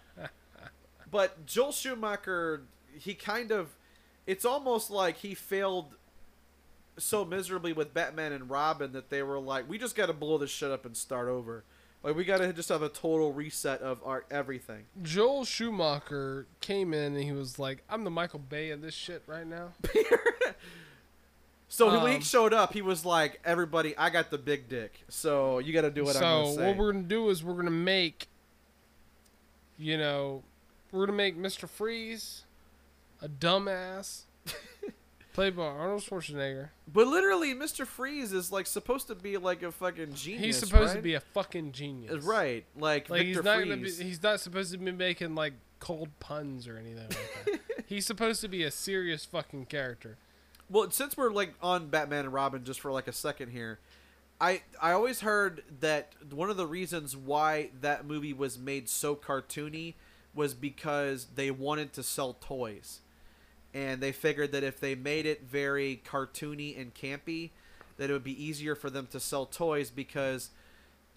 [1.10, 2.62] But Joel Schumacher,
[2.98, 3.70] he kind of,
[4.26, 5.94] it's almost like he failed
[6.98, 10.38] so miserably with Batman and Robin that they were like, we just got to blow
[10.38, 11.64] this shit up and start over.
[12.02, 14.84] Like we got to just have a total reset of our everything.
[15.02, 19.22] Joel Schumacher came in and he was like, "I'm the Michael Bay of this shit
[19.26, 19.72] right now."
[21.72, 25.04] So when he Um, showed up, he was like, "Everybody, I got the big dick,
[25.08, 27.44] so you got to do what I'm so gonna say." what we're gonna do is
[27.44, 28.26] we're gonna make,
[29.78, 30.42] you know,
[30.92, 32.44] we're gonna make Mister Freeze
[33.22, 34.22] a dumbass,
[35.32, 36.70] played by Arnold Schwarzenegger.
[36.92, 40.42] But literally, Mister Freeze is like supposed to be like a fucking genius.
[40.44, 43.76] He's supposed to be a fucking genius, uh, right, like, Like Victor he's not to
[43.76, 47.60] be he's not supposed to be making like cold puns or anything like that.
[47.86, 50.16] he's supposed to be a serious fucking character.
[50.68, 53.80] Well, since we're like on Batman and Robin just for like a second here,
[54.40, 59.16] I I always heard that one of the reasons why that movie was made so
[59.16, 59.94] cartoony
[60.34, 63.00] was because they wanted to sell toys.
[63.72, 67.50] And they figured that if they made it very cartoony and campy,
[67.96, 70.50] that it would be easier for them to sell toys because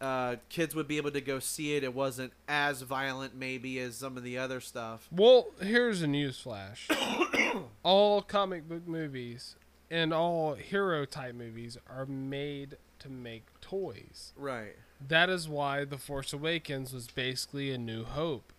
[0.02, 1.84] uh, kids would be able to go see it.
[1.84, 5.08] It wasn't as violent, maybe, as some of the other stuff.
[5.12, 6.90] Well, here's a news flash.
[7.84, 9.56] all comic book movies
[9.90, 14.34] and all hero type movies are made to make toys.
[14.36, 14.76] Right.
[15.06, 18.53] That is why The Force Awakens was basically a new hope.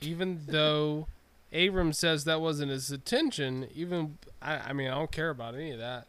[0.00, 1.06] Even though
[1.52, 5.72] Abrams says that wasn't his intention, even I, I mean I don't care about any
[5.72, 6.06] of that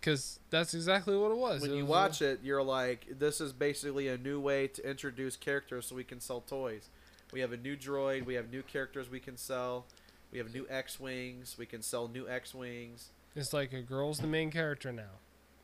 [0.00, 1.62] because that's exactly what it was.
[1.62, 4.88] when It you was watch it, you're like, this is basically a new way to
[4.88, 6.88] introduce characters so we can sell toys.
[7.32, 9.86] We have a new droid, we have new characters we can sell,
[10.30, 13.08] we have new X Wings, we can sell new X Wings.
[13.34, 15.18] it's like a girl's the main character now.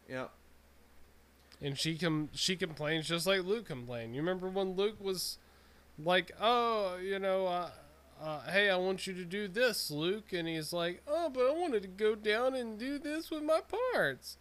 [0.09, 0.31] Yep.
[1.61, 4.15] and she com- she complains just like Luke complained.
[4.15, 5.37] You remember when Luke was
[6.03, 7.71] like, "Oh, you know, uh,
[8.21, 11.53] uh, hey, I want you to do this, Luke," and he's like, "Oh, but I
[11.53, 14.37] wanted to go down and do this with my parts,"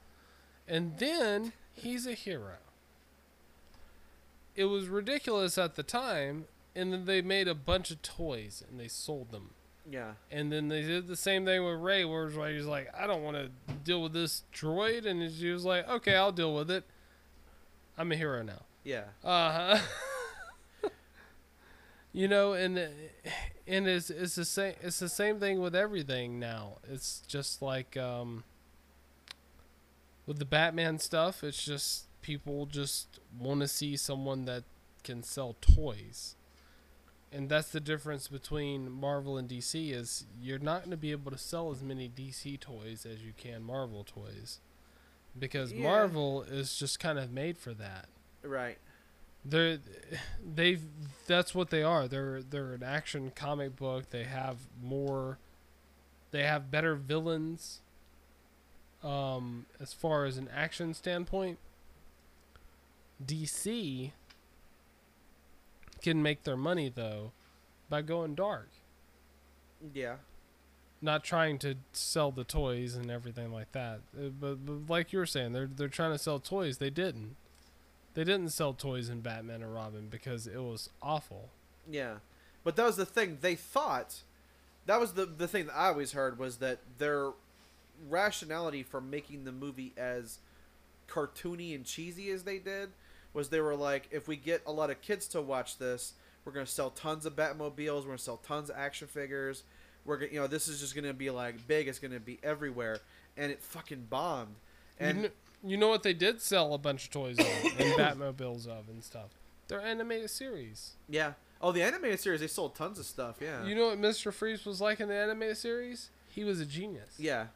[0.67, 2.57] and then he's a hero.
[4.55, 8.79] It was ridiculous at the time, and then they made a bunch of toys and
[8.79, 9.51] they sold them.
[9.89, 10.13] Yeah.
[10.31, 13.37] And then they did the same thing with Rey, where he's like, I don't want
[13.37, 13.49] to
[13.83, 16.83] deal with this droid, and she was like, Okay, I'll deal with it.
[17.97, 18.63] I'm a hero now.
[18.83, 19.05] Yeah.
[19.23, 19.79] Uh huh.
[22.17, 22.79] you know, and
[23.67, 26.77] and it's it's the same it's the same thing with everything now.
[26.91, 28.43] It's just like um
[30.25, 31.43] with the Batman stuff.
[31.43, 34.63] It's just people just want to see someone that
[35.03, 36.35] can sell toys.
[37.31, 41.29] And that's the difference between Marvel and DC is you're not going to be able
[41.29, 44.59] to sell as many DC toys as you can Marvel toys.
[45.37, 45.83] Because Yeah.
[45.83, 48.07] Marvel is just kind of made for that
[48.41, 48.79] Right.
[49.47, 49.79] They're
[50.43, 50.81] they've
[51.27, 52.07] that's what they are.
[52.07, 54.09] They're they're an action comic book.
[54.09, 55.39] They have more
[56.31, 57.81] they have better villains
[59.03, 61.59] um as far as an action standpoint.
[63.23, 64.13] Dc
[66.01, 67.33] can make their money though
[67.89, 68.69] by going dark.
[69.93, 70.17] Yeah.
[71.01, 74.01] not trying to sell the toys and everything like that.
[74.17, 76.77] Uh, but, but like you were saying they're they're trying to sell toys.
[76.77, 77.35] They didn't
[78.17, 81.49] they didn't sell toys in Batman and Robin because it was awful.
[81.87, 82.15] Yeah.
[82.63, 83.37] But that was the thing.
[83.41, 84.21] They thought
[84.87, 87.29] that was the the thing that I always heard was that their
[88.09, 90.39] rationality for making the movie as
[91.07, 92.89] cartoony and cheesy as they did
[93.35, 96.13] was they were like, if we get a lot of kids to watch this,
[96.43, 99.61] we're gonna sell tons of Batmobiles, we're gonna sell tons of action figures.
[100.05, 101.87] We're gonna, you know, this is just gonna be like big.
[101.87, 102.97] It's gonna be everywhere,
[103.37, 104.55] and it fucking bombed.
[104.99, 105.33] And you, kn-
[105.63, 109.03] you know what they did sell a bunch of toys of and Batmobiles of and
[109.03, 109.29] stuff.
[109.67, 110.91] They're animated series.
[111.09, 113.35] yeah, oh, the animated series they sold tons of stuff.
[113.41, 114.31] Yeah, You know what Mr.
[114.33, 116.09] Freeze was like in the animated series?
[116.29, 117.15] He was a genius.
[117.17, 117.47] Yeah.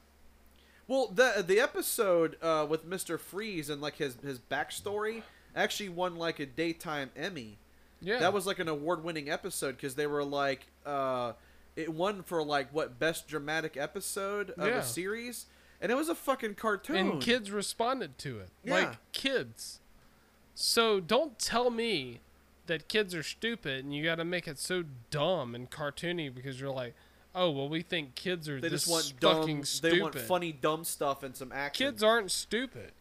[0.88, 5.23] Well, the the episode uh, with Mister Freeze and like his his backstory
[5.56, 7.57] actually won like a daytime Emmy.
[8.02, 8.19] Yeah.
[8.19, 11.34] That was like an award winning episode because they were like uh,
[11.76, 14.80] it won for like what best dramatic episode of Yeah.
[14.80, 15.45] a series,
[15.81, 16.95] and it was a fucking cartoon.
[16.95, 18.49] and kids responded to it.
[18.63, 18.73] Yeah.
[18.73, 19.79] Like kids.
[20.53, 22.19] So don't tell me
[22.67, 26.61] that kids are stupid and you got to make it so dumb and cartoony because
[26.61, 26.93] you're like,
[27.33, 29.65] "Oh, well we think kids are they this just want fucking dumb.
[29.65, 31.87] stupid." They want funny dumb stuff and some action.
[31.87, 32.91] Kids aren't stupid.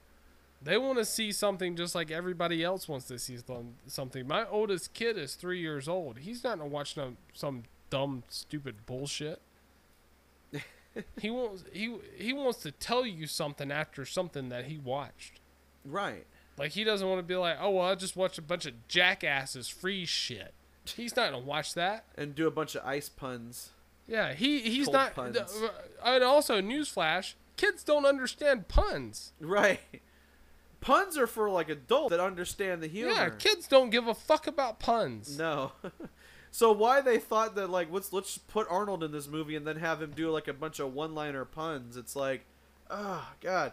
[0.63, 3.39] They want to see something just like everybody else wants to see
[3.87, 4.29] something.
[4.29, 6.19] My oldest kid is three years old.
[6.19, 9.41] He's not gonna watch no, some dumb, stupid bullshit.
[11.21, 15.41] He wants he he wants to tell you something after something that he watched.
[15.85, 16.27] Right.
[16.59, 18.87] Like he doesn't want to be like, oh well, I just watched a bunch of
[18.89, 20.53] jackasses free shit.
[20.85, 22.05] He's not gonna watch that.
[22.17, 23.71] And do a bunch of ice puns.
[24.07, 25.15] Yeah, he he's Cold not.
[25.15, 25.37] puns.
[25.39, 25.69] uh,
[26.05, 29.33] and also, newsflash: kids don't understand puns.
[29.41, 29.81] Right.
[30.81, 33.13] Puns are for like adults that understand the humor.
[33.13, 35.39] Yeah, kids don't give a fuck about puns.
[35.39, 35.73] No.
[36.51, 39.77] so why they thought that like let's let's put Arnold in this movie and then
[39.77, 41.97] have him do like a bunch of one-liner puns.
[41.97, 42.45] It's like,
[42.91, 43.73] oh god.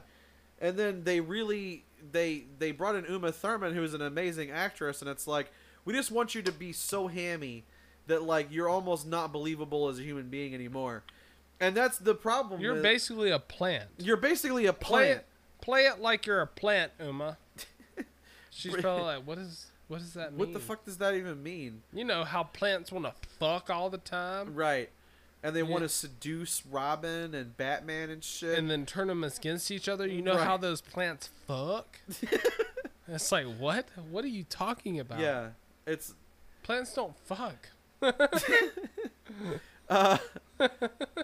[0.60, 5.10] And then they really they they brought in Uma Thurman who's an amazing actress and
[5.10, 5.52] it's like
[5.86, 7.64] we just want you to be so hammy
[8.08, 11.04] that like you're almost not believable as a human being anymore.
[11.60, 12.62] And that's the problem.
[12.62, 13.86] You're basically a plant.
[13.98, 15.20] you're basically a Play plant.
[15.20, 15.26] it,
[15.62, 17.38] play it like you're a plant, Uma.
[18.52, 20.39] She's probably like, what is what does that mean?
[20.39, 21.81] What the fuck does that even mean?
[21.93, 24.89] You know how plants want to fuck all the time, Right.
[25.43, 25.68] And they Yeah.
[25.69, 28.57] want to seduce Robin and Batman and shit.
[28.57, 30.07] and then turn them against each other.
[30.07, 30.43] You know Right.
[30.43, 31.99] how those plants fuck?
[33.07, 33.88] it's like what?
[34.09, 35.19] What are you talking about?
[35.19, 35.49] yeah.
[35.85, 36.15] It's
[36.64, 37.69] plants don't fuck.
[39.89, 40.18] uh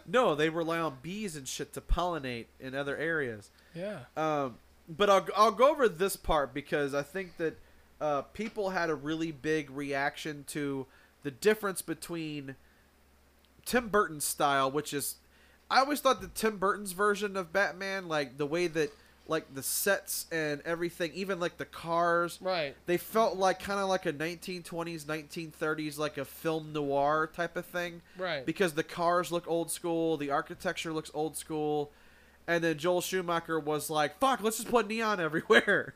[0.08, 3.50] No, they rely on bees and shit to pollinate in other areas.
[3.74, 4.02] Yeah.
[4.16, 4.58] Um
[4.88, 7.58] but I'll I'll go over this part because I think that
[8.02, 10.86] uh people had a really big reaction to
[11.24, 12.56] the difference between
[13.66, 15.16] Tim Burton's style, which is
[15.72, 18.92] I always thought that Tim Burton's version of Batman, like the way that
[19.26, 22.76] like the sets and everything, even like the cars, Right.
[22.88, 27.66] they felt like kind of like a 1920s 1930s like a film noir type of
[27.66, 28.46] thing Right.
[28.46, 31.90] because the cars look old school the architecture looks old school
[32.50, 35.94] and then joel schumacher was like fuck let's just put neon everywhere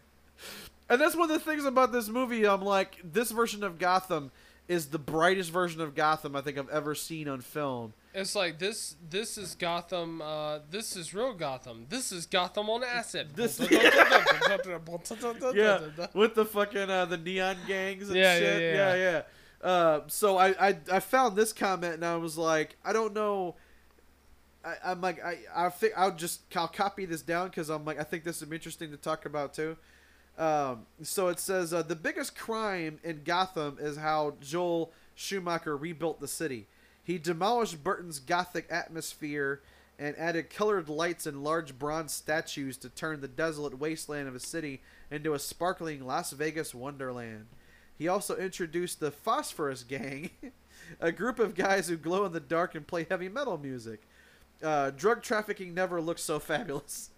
[0.90, 4.32] and that's one of the things about this movie i'm like this version of gotham
[4.68, 8.58] is the brightest version of gotham i think i've ever seen on film It's like
[8.58, 8.96] this.
[9.10, 10.22] This is Gotham.
[10.24, 11.86] Uh, this is real Gotham.
[11.88, 13.28] This is Gotham on acid.
[13.36, 14.24] This- yeah.
[15.56, 18.62] yeah, with the fucking uh, the neon gangs and Yeah, yeah, shit.
[18.76, 18.96] yeah.
[18.96, 18.96] yeah,
[19.62, 19.68] yeah.
[19.70, 23.54] Uh, so I, I I found this comment and I was like, I don't know.
[24.66, 28.00] I, I'm like I I think I'll just I'll copy this down because I'm like
[28.00, 29.78] I think this would be interesting to talk about too.
[30.38, 36.20] Um, so it says uh, the biggest crime in Gotham is how Joel Schumacher rebuilt
[36.20, 36.68] the city.
[37.04, 39.62] He demolished Burton's gothic atmosphere
[39.98, 44.40] and added colored lights and large bronze statues to turn the desolate wasteland of a
[44.40, 47.48] city into a sparkling Las Vegas wonderland.
[47.98, 50.30] He also introduced the Phosphorus Gang,
[51.00, 54.02] a group of guys who glow in the dark and play heavy metal music.
[54.62, 57.10] Uh, drug trafficking never looked so fabulous.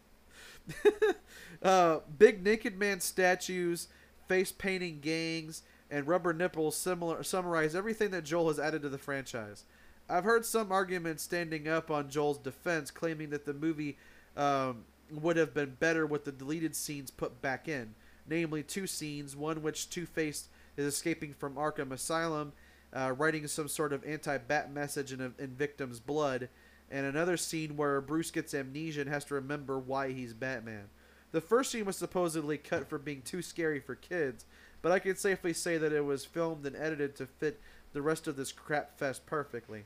[1.63, 3.87] uh, big naked man statues,
[4.27, 8.97] face painting gangs, and rubber nipples similar summarize everything that Joel has added to the
[8.97, 9.65] franchise.
[10.09, 13.97] I've heard some arguments standing up on Joel's defense, claiming that the movie
[14.35, 17.93] um, would have been better with the deleted scenes put back in,
[18.27, 20.47] namely two scenes, one which Two Face
[20.77, 22.53] is escaping from Arkham Asylum,
[22.91, 26.49] uh, writing some sort of anti-bat message in, in victim's blood,
[26.91, 30.89] and another scene where Bruce gets amnesia and has to remember why he's Batman.
[31.31, 34.45] The first scene was supposedly cut for being too scary for kids,
[34.81, 37.59] but I can safely say that it was filmed and edited to fit
[37.93, 39.85] the rest of this crap fest perfectly.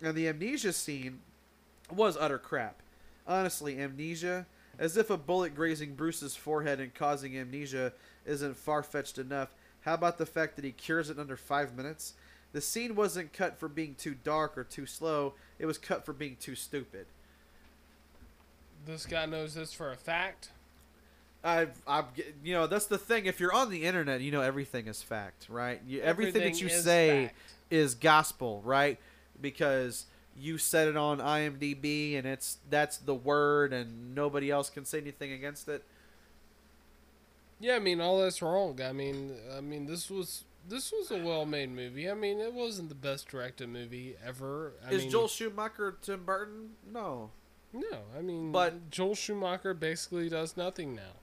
[0.00, 1.20] And the amnesia scene
[1.90, 2.80] was utter crap.
[3.26, 4.46] Honestly, amnesia,
[4.78, 7.92] as if a bullet grazing Bruce's forehead and causing amnesia
[8.26, 12.14] isn't far fetched enough, how about the fact that he cures it under five minutes?
[12.54, 16.12] The scene wasn't cut for being too dark or too slow, it was cut for
[16.12, 17.06] being too stupid.
[18.86, 20.50] This guy knows this for a fact.
[21.42, 22.04] I've, I've,
[22.44, 23.26] you know, that's the thing.
[23.26, 25.80] If you're on the internet, you know everything is fact, right?
[25.86, 27.36] You, everything, that you is say fact.
[27.70, 28.98] is gospel, right?
[29.40, 30.06] Because
[30.38, 34.98] you said it on IMDb, and it's that's the word, and nobody else can say
[34.98, 35.82] anything against it.
[37.58, 38.80] Yeah, I mean all that's wrong.
[38.80, 42.10] I mean, I mean this was this was a well-made movie.
[42.10, 44.72] I mean, it wasn't the best directed movie ever.
[44.86, 46.70] I is mean, Joel Schumacher Tim Burton?
[46.90, 47.30] No.
[47.72, 51.16] No, I mean, But- Joel Schumacher basically does nothing now.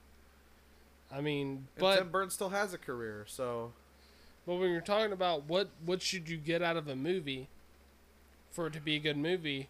[1.12, 3.74] I mean, but Tim Burton still has a career, so
[4.46, 7.50] but when you're talking about what what should you get out of a movie
[8.50, 9.68] for it to be a good movie,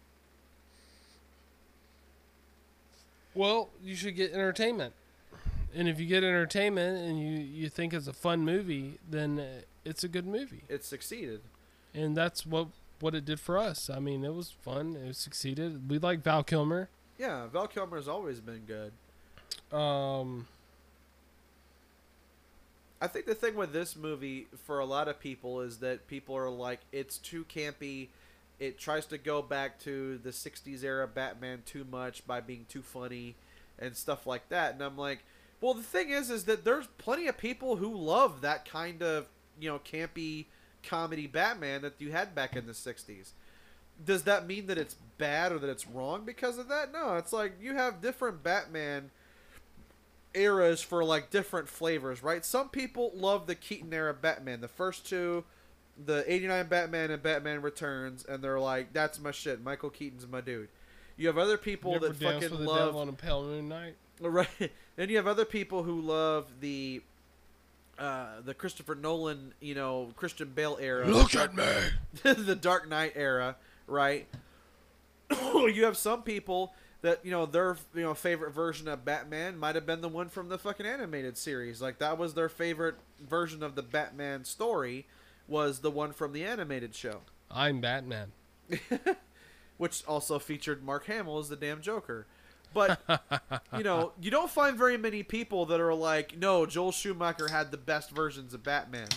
[3.34, 4.94] well, you should get entertainment.
[5.74, 9.42] And if you get entertainment and you you think it's a fun movie, then
[9.84, 10.62] it's a good movie.
[10.68, 11.40] it succeeded.
[11.94, 12.68] And that's what
[13.00, 13.90] what it did for us.
[13.90, 14.96] I mean, it was fun.
[14.96, 15.90] It succeeded.
[15.90, 16.88] We like Val Kilmer.
[17.18, 18.92] Yeah, Val Kilmer's always been good.
[19.72, 20.42] Um, Um, Val Kilmer's always been good.
[20.42, 20.44] Good.
[23.00, 26.36] I think the thing with this movie for a lot of people is that people
[26.36, 28.08] are like, it's too campy.
[28.60, 32.82] It tries to go back to the '60s era Batman too much by being too
[32.82, 33.34] funny
[33.78, 34.74] and stuff like that.
[34.74, 35.24] And I'm like,
[35.62, 39.28] well, the thing is, is that there's plenty of people who love that kind of
[39.58, 40.46] you know campy
[40.82, 43.30] comedy Batman that you had back in the '60s.
[44.04, 46.92] Does that mean that it's bad or that it's wrong because of that?
[46.92, 49.10] No, it's like you have different Batman
[50.34, 52.44] eras for like different flavors, right?
[52.44, 55.44] Some people love the Keaton era Batman, the first two,
[56.02, 59.62] the 89 Batman and Batman Returns, and they're like, that's my shit.
[59.62, 60.68] Michael Keaton's my dude.
[61.16, 63.94] You have other people You ever that fucking love on a pale moon night?
[64.20, 64.70] Right.
[64.96, 67.02] Then you have other people who love the
[67.98, 71.06] uh, the Christopher Nolan, you know, Christian Bale era.
[71.06, 71.64] Look at me.
[72.22, 73.56] the Dark Knight era,
[73.86, 74.26] right?
[75.30, 79.74] you have some people that, you know, their you know favorite version of Batman might
[79.74, 81.80] have been the one from the fucking animated series.
[81.80, 85.06] Like that was their favorite version of the Batman story
[85.48, 87.20] was the one from the animated show,
[87.50, 88.32] I'm Batman.
[89.76, 92.26] which also featured Mark Hamill as the damn Joker.
[92.72, 93.00] But
[93.76, 97.70] you know, you don't find very many people that are like, no, Joel Schumacher had
[97.70, 99.08] the best versions of Batman.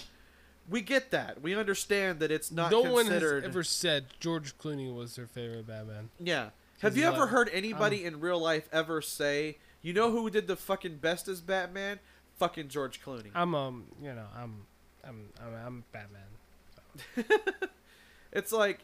[0.69, 1.41] We get that.
[1.41, 5.67] We understand that it's not no one has ever said George Clooney was their favorite
[5.67, 6.09] Batman.
[6.19, 6.49] Yeah.
[6.81, 10.55] Have you ever heard anybody in real life ever say, you know who did the
[10.55, 11.99] fucking best as Batman?
[12.37, 13.29] Fucking George Clooney.
[13.33, 14.65] I'm um, you know, I'm,
[15.07, 17.39] I'm, I'm, I'm Batman.
[18.31, 18.79] it's like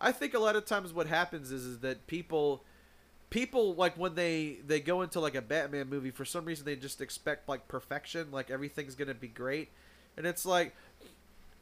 [0.00, 2.64] I think a lot of times what happens is is that people
[3.30, 6.76] people like when they they go into like a Batman movie for some reason they
[6.76, 9.70] just expect like perfection, like everything's going to be great.
[10.16, 10.74] And it's like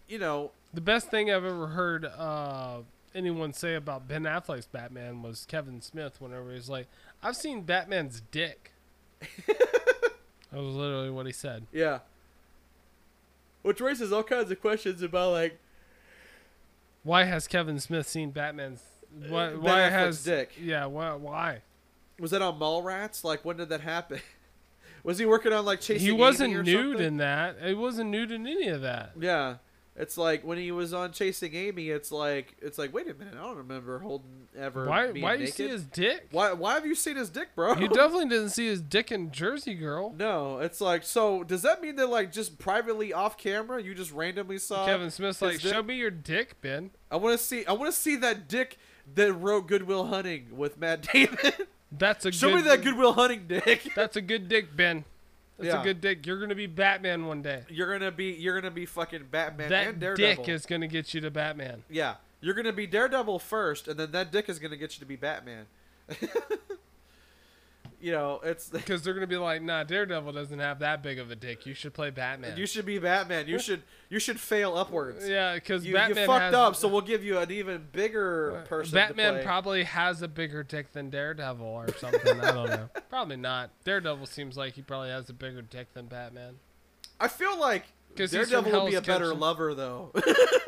[0.09, 2.79] you know, The best thing I've ever heard uh,
[3.15, 6.19] anyone say about Ben Affleck's Batman was Kevin Smith.
[6.21, 6.87] Whenever he's like,
[7.23, 8.73] "I've seen Batman's dick."
[9.47, 10.13] that
[10.53, 11.67] was literally what he said.
[11.73, 11.99] yeah.
[13.63, 15.59] Which raises all kinds of questions about like
[17.03, 18.83] Why has Kevin Smith seen Batman's?
[19.15, 20.53] Uh, why, Ben why Affleck's has dick.
[20.61, 21.15] Yeah, why?
[21.15, 21.63] Why?
[22.19, 23.25] was that on Mallrats?
[23.25, 24.21] Like when did that happen?
[25.05, 27.07] was he working on like chasing He wasn't nude something?
[27.07, 27.57] in that.
[27.65, 29.13] He wasn't nude in any of that.
[29.19, 29.57] Yeah.
[30.01, 33.35] It's like when he was on Chasing Amy, it's like it's like wait a minute,
[33.35, 35.11] I don't remember Holden ever Why?
[35.11, 36.29] being Why do you see his dick?
[36.31, 37.75] Why why have you seen his dick, bro?
[37.75, 40.15] You definitely didn't see his dick in Jersey Girl.
[40.17, 44.13] No, it's like so does that mean that like just privately off camera you just
[44.13, 45.73] randomly saw Kevin Smith's like, dick?
[45.73, 48.79] "Show me your dick, Ben." I want to see I want to see that dick
[49.15, 51.37] that wrote Good Will Hunting with Matt Damon.
[51.93, 53.93] That's a Show good, me that Good Will Hunting dick.
[53.97, 55.05] That's a good dick, Ben.
[55.59, 55.81] That's Yeah.
[55.81, 56.27] a good dick.
[56.27, 57.65] You're gonna be Batman one day.
[57.69, 60.45] You're going to be you're to be fucking Batman and that Daredevil.
[60.45, 61.83] dick is gonna get you to Batman.
[61.91, 65.07] Yeah, you're gonna be Daredevil first, and then that dick is gonna get you to
[65.07, 65.67] be Batman.
[68.01, 71.31] you know, it's Because they're gonna be like, "Nah, Daredevil doesn't have that big of
[71.31, 71.67] a dick.
[71.67, 73.49] You should play Batman." you should be Batman.
[73.49, 75.29] You should you should fail upwards.
[75.29, 78.65] yeah, because You, Batman you fucked has, up, so we'll give you an even bigger
[78.69, 78.91] person.
[78.91, 82.41] to Batman probably has a bigger dick than Daredevil or something.
[82.41, 82.89] I don't know.
[83.11, 83.71] Probably not.
[83.85, 86.55] Daredevil seems like he probably has a bigger dick than Batman.
[87.21, 87.85] I feel like
[88.17, 89.41] 'Cause he's from Daredevil would be a better Kitchen.
[89.41, 90.13] lover, though.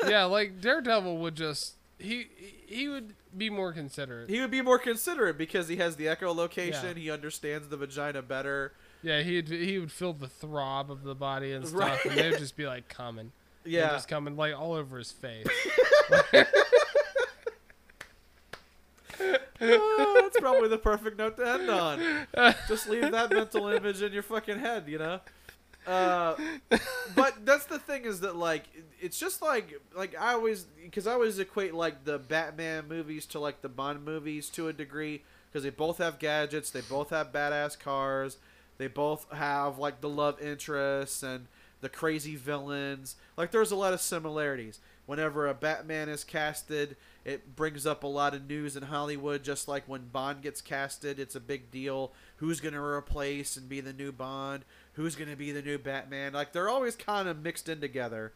[0.07, 2.27] yeah, like Daredevil would just he
[2.67, 4.29] he would be more considerate.
[4.29, 6.83] he would be more considerate because he has the echolocation.
[6.83, 6.93] Yeah.
[6.95, 8.73] He understands the vagina better.
[9.03, 12.05] Yeah, he'd he would feel the throb of the body and stuff, Right.
[12.05, 13.31] and they'd just be like coming.
[13.63, 15.47] Yeah, just coming like all over his face.
[19.63, 22.01] Oh, that's probably the perfect note to end on.
[22.67, 25.19] Just leave that mental image in your fucking head, you know.
[25.87, 26.35] Uh,
[27.15, 28.65] but that's the thing is that like
[28.99, 33.39] it's just like like I always because I always equate like the Batman movies to
[33.39, 37.31] like the Bond movies to a degree because they both have gadgets, they both have
[37.31, 38.37] badass cars,
[38.77, 41.47] they both have like the love interests and
[41.81, 43.15] the crazy villains.
[43.35, 44.79] Like there's a lot of similarities.
[45.07, 46.95] Whenever a Batman is casted,
[47.25, 49.43] it brings up a lot of news in Hollywood.
[49.43, 52.13] Just like when Bond gets casted, it's a big deal.
[52.37, 54.63] Who's going to replace and be the new Bond?
[54.93, 56.33] Who's going to be the new Batman?
[56.33, 58.33] Like they're always kind of mixed in together.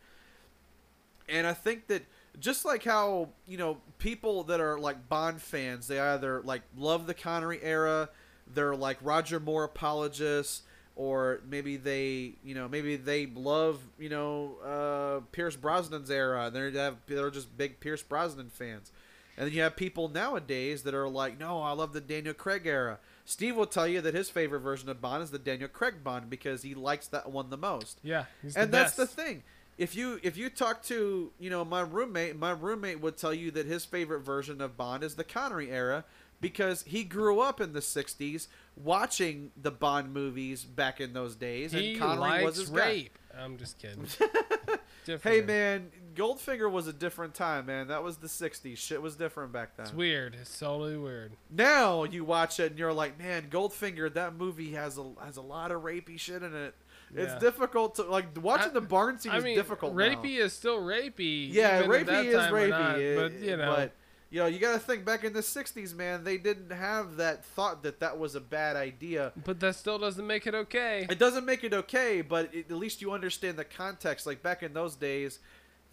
[1.28, 2.04] And I think that
[2.40, 7.08] just like how, you know, people that are like Bond fans, they either like love
[7.08, 8.10] the Connery era,
[8.54, 10.64] they're like Roger Moore apologists,
[10.96, 16.96] or maybe they, you know, maybe they love, you know, uh, Pierce Brosnan's era, they're
[17.08, 18.92] they're just big Pierce Brosnan fans.
[19.38, 22.66] And then you have people nowadays that are like, no, I love the Daniel Craig
[22.66, 23.00] era.
[23.26, 26.30] Steve will tell you that his favorite version of Bond is the Daniel Craig Bond
[26.30, 29.44] because he likes that one the most Yeah, and the that's the thing
[29.78, 33.52] if you if you talk to you know my roommate my roommate would tell you
[33.52, 36.06] that his favorite version of bond is the connery era
[36.40, 41.72] because he grew up in the 60s watching the Bond movies back in those days,
[41.72, 42.86] He and Connery likes was his guy.
[42.86, 43.18] rape.
[43.38, 44.06] I'm just kidding.
[45.24, 47.88] Hey man, Goldfinger was a different time, man.
[47.88, 48.78] That was the '60s.
[48.78, 49.86] Shit was different back then.
[49.86, 50.36] It's weird.
[50.40, 51.34] It's totally weird.
[51.50, 54.14] Now you watch it and you're like, man, Goldfinger.
[54.14, 56.76] That movie has a has a lot of rapey shit in it.
[57.14, 59.96] It's difficult to like watching I- the barn scene I is mean, difficult.
[59.96, 60.02] now.
[60.04, 61.48] rapey is still rapey.
[61.52, 62.70] Yeah, rapey is rapey.
[62.70, 63.92] not, eh, but you know, but
[64.32, 66.24] you know, you got to think back in the '60s, man.
[66.26, 69.32] They didn't have that thought that that was a bad idea.
[69.46, 71.06] but that still doesn't make it okay.
[71.10, 74.26] It doesn't make it okay, but it, at least you understand the context.
[74.26, 75.40] Like back in those days,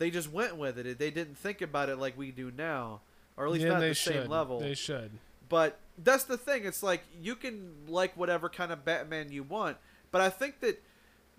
[0.03, 0.99] they just went with it.
[0.99, 3.03] They didn't think about it like we do now,
[3.37, 4.13] or at least Yeah, not at the should.
[4.15, 4.59] same level.
[4.59, 5.13] They should.
[5.49, 6.65] But that's the thing.
[6.65, 9.77] It's like you can like whatever kind of Batman you want,
[10.11, 10.83] but I think that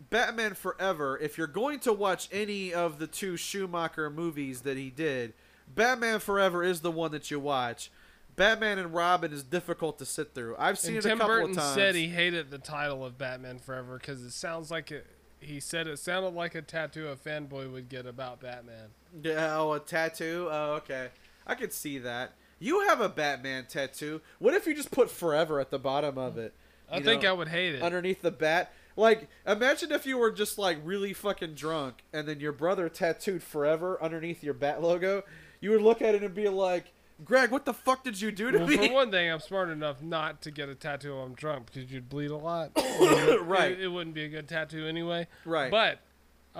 [0.09, 4.89] Batman Forever, if you're going to watch any of the two Schumacher movies that he
[4.89, 5.33] did,
[5.67, 7.91] Batman Forever is the one that you watch.
[8.37, 10.55] Batman and Robin is difficult to sit through.
[10.57, 11.75] I've seen And it a couple Burton of times.
[11.75, 15.05] Tim Burton said he hated the title of Batman Forever because it sounds like it.
[15.43, 18.89] He said it sounded like a tattoo a fanboy would get about Batman.
[19.21, 20.47] Yeah, oh, a tattoo.
[20.49, 21.09] Oh, okay.
[21.45, 22.33] I could see that.
[22.59, 24.21] You have a Batman tattoo.
[24.39, 26.53] What if you just put "Forever" at the bottom of it?
[26.89, 27.81] I You think know, I would hate it.
[27.81, 28.71] underneath the bat.
[28.95, 33.43] Like, imagine if you were just like really fucking drunk, and then your brother tattooed
[33.43, 35.23] "Forever" underneath your bat logo.
[35.59, 36.93] You would look at it and be like,
[37.25, 39.69] "Greg, what the fuck did you do to well, me?" for one thing, I'm smart
[39.69, 42.71] enough not to get a tattoo while I'm drunk because you'd bleed a lot.
[42.75, 45.27] right, It, it wouldn't be a good tattoo anyway.
[45.45, 45.71] right.
[45.71, 45.99] But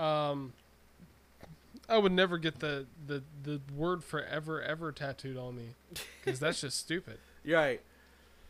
[0.00, 0.52] um,
[1.88, 5.74] I would never get the, the, the word forever ever tattooed on me
[6.24, 7.18] because that's just stupid.
[7.46, 7.82] Right.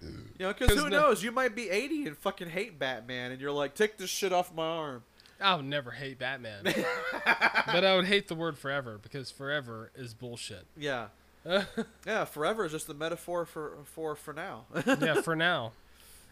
[0.01, 1.25] You know, because who the- knows?
[1.25, 4.55] You might be 80 and fucking hate Batman, and you're like, "Take this shit off
[4.55, 5.03] my arm."
[5.41, 6.63] I would never hate Batman,
[7.67, 10.67] but I would hate the word forever because forever is bullshit.
[10.77, 11.07] Yeah,
[12.07, 12.25] yeah.
[12.25, 14.65] Forever is just the metaphor for for for now.
[14.87, 15.73] Yeah, for now,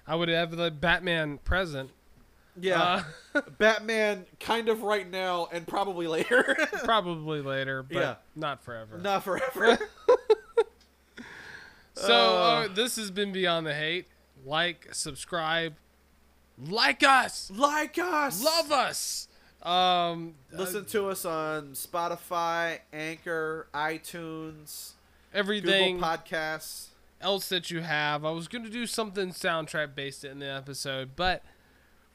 [0.06, 1.90] I would have the Batman present.
[2.60, 6.56] yeah, Uh, Batman kind of right now and probably later.
[6.84, 8.14] probably later, but Yeah.
[8.36, 8.98] not forever.
[8.98, 9.78] Not forever.
[11.94, 12.64] So Uh.
[12.64, 14.06] uh, this has been Beyond the Hate.
[14.44, 15.74] Like, subscribe,
[16.58, 18.42] like us, like us.
[18.42, 19.28] love us.
[19.62, 24.92] Um, Listen to us on Spotify, Anchor, iTunes,
[25.34, 26.88] everything Google Podcasts.
[27.20, 28.24] else that you have.
[28.24, 31.42] I was gonna do something soundtrack based in the episode, but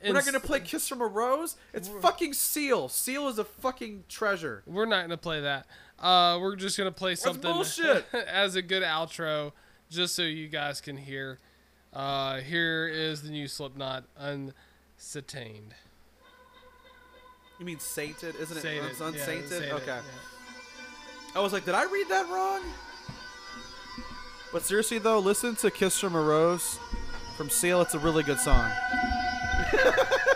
[0.06, 2.90] We're not gonna play "Kiss from a Rose." It's fucking Seal.
[2.90, 4.64] Seal is a fucking treasure.
[4.66, 5.66] We're not gonna play that.
[6.00, 8.06] Uh, we're just gonna play something bullshit.
[8.14, 9.54] as a good outro,
[9.90, 11.40] just so you guys can hear.
[11.94, 15.72] Uh, here is the new Slipknot, Unsatained.
[17.60, 18.36] You mean sainted?
[18.36, 18.62] Isn't it?
[18.62, 19.50] Sated, It's yeah, unsainted.
[19.50, 19.86] sated, okay.
[19.88, 20.02] yeah.
[21.36, 22.62] I was like, did I read that wrong?
[24.52, 26.80] But seriously though, listen to "Kiss from a Rose"
[27.36, 27.82] from Seal.
[27.82, 28.70] It's a really good song.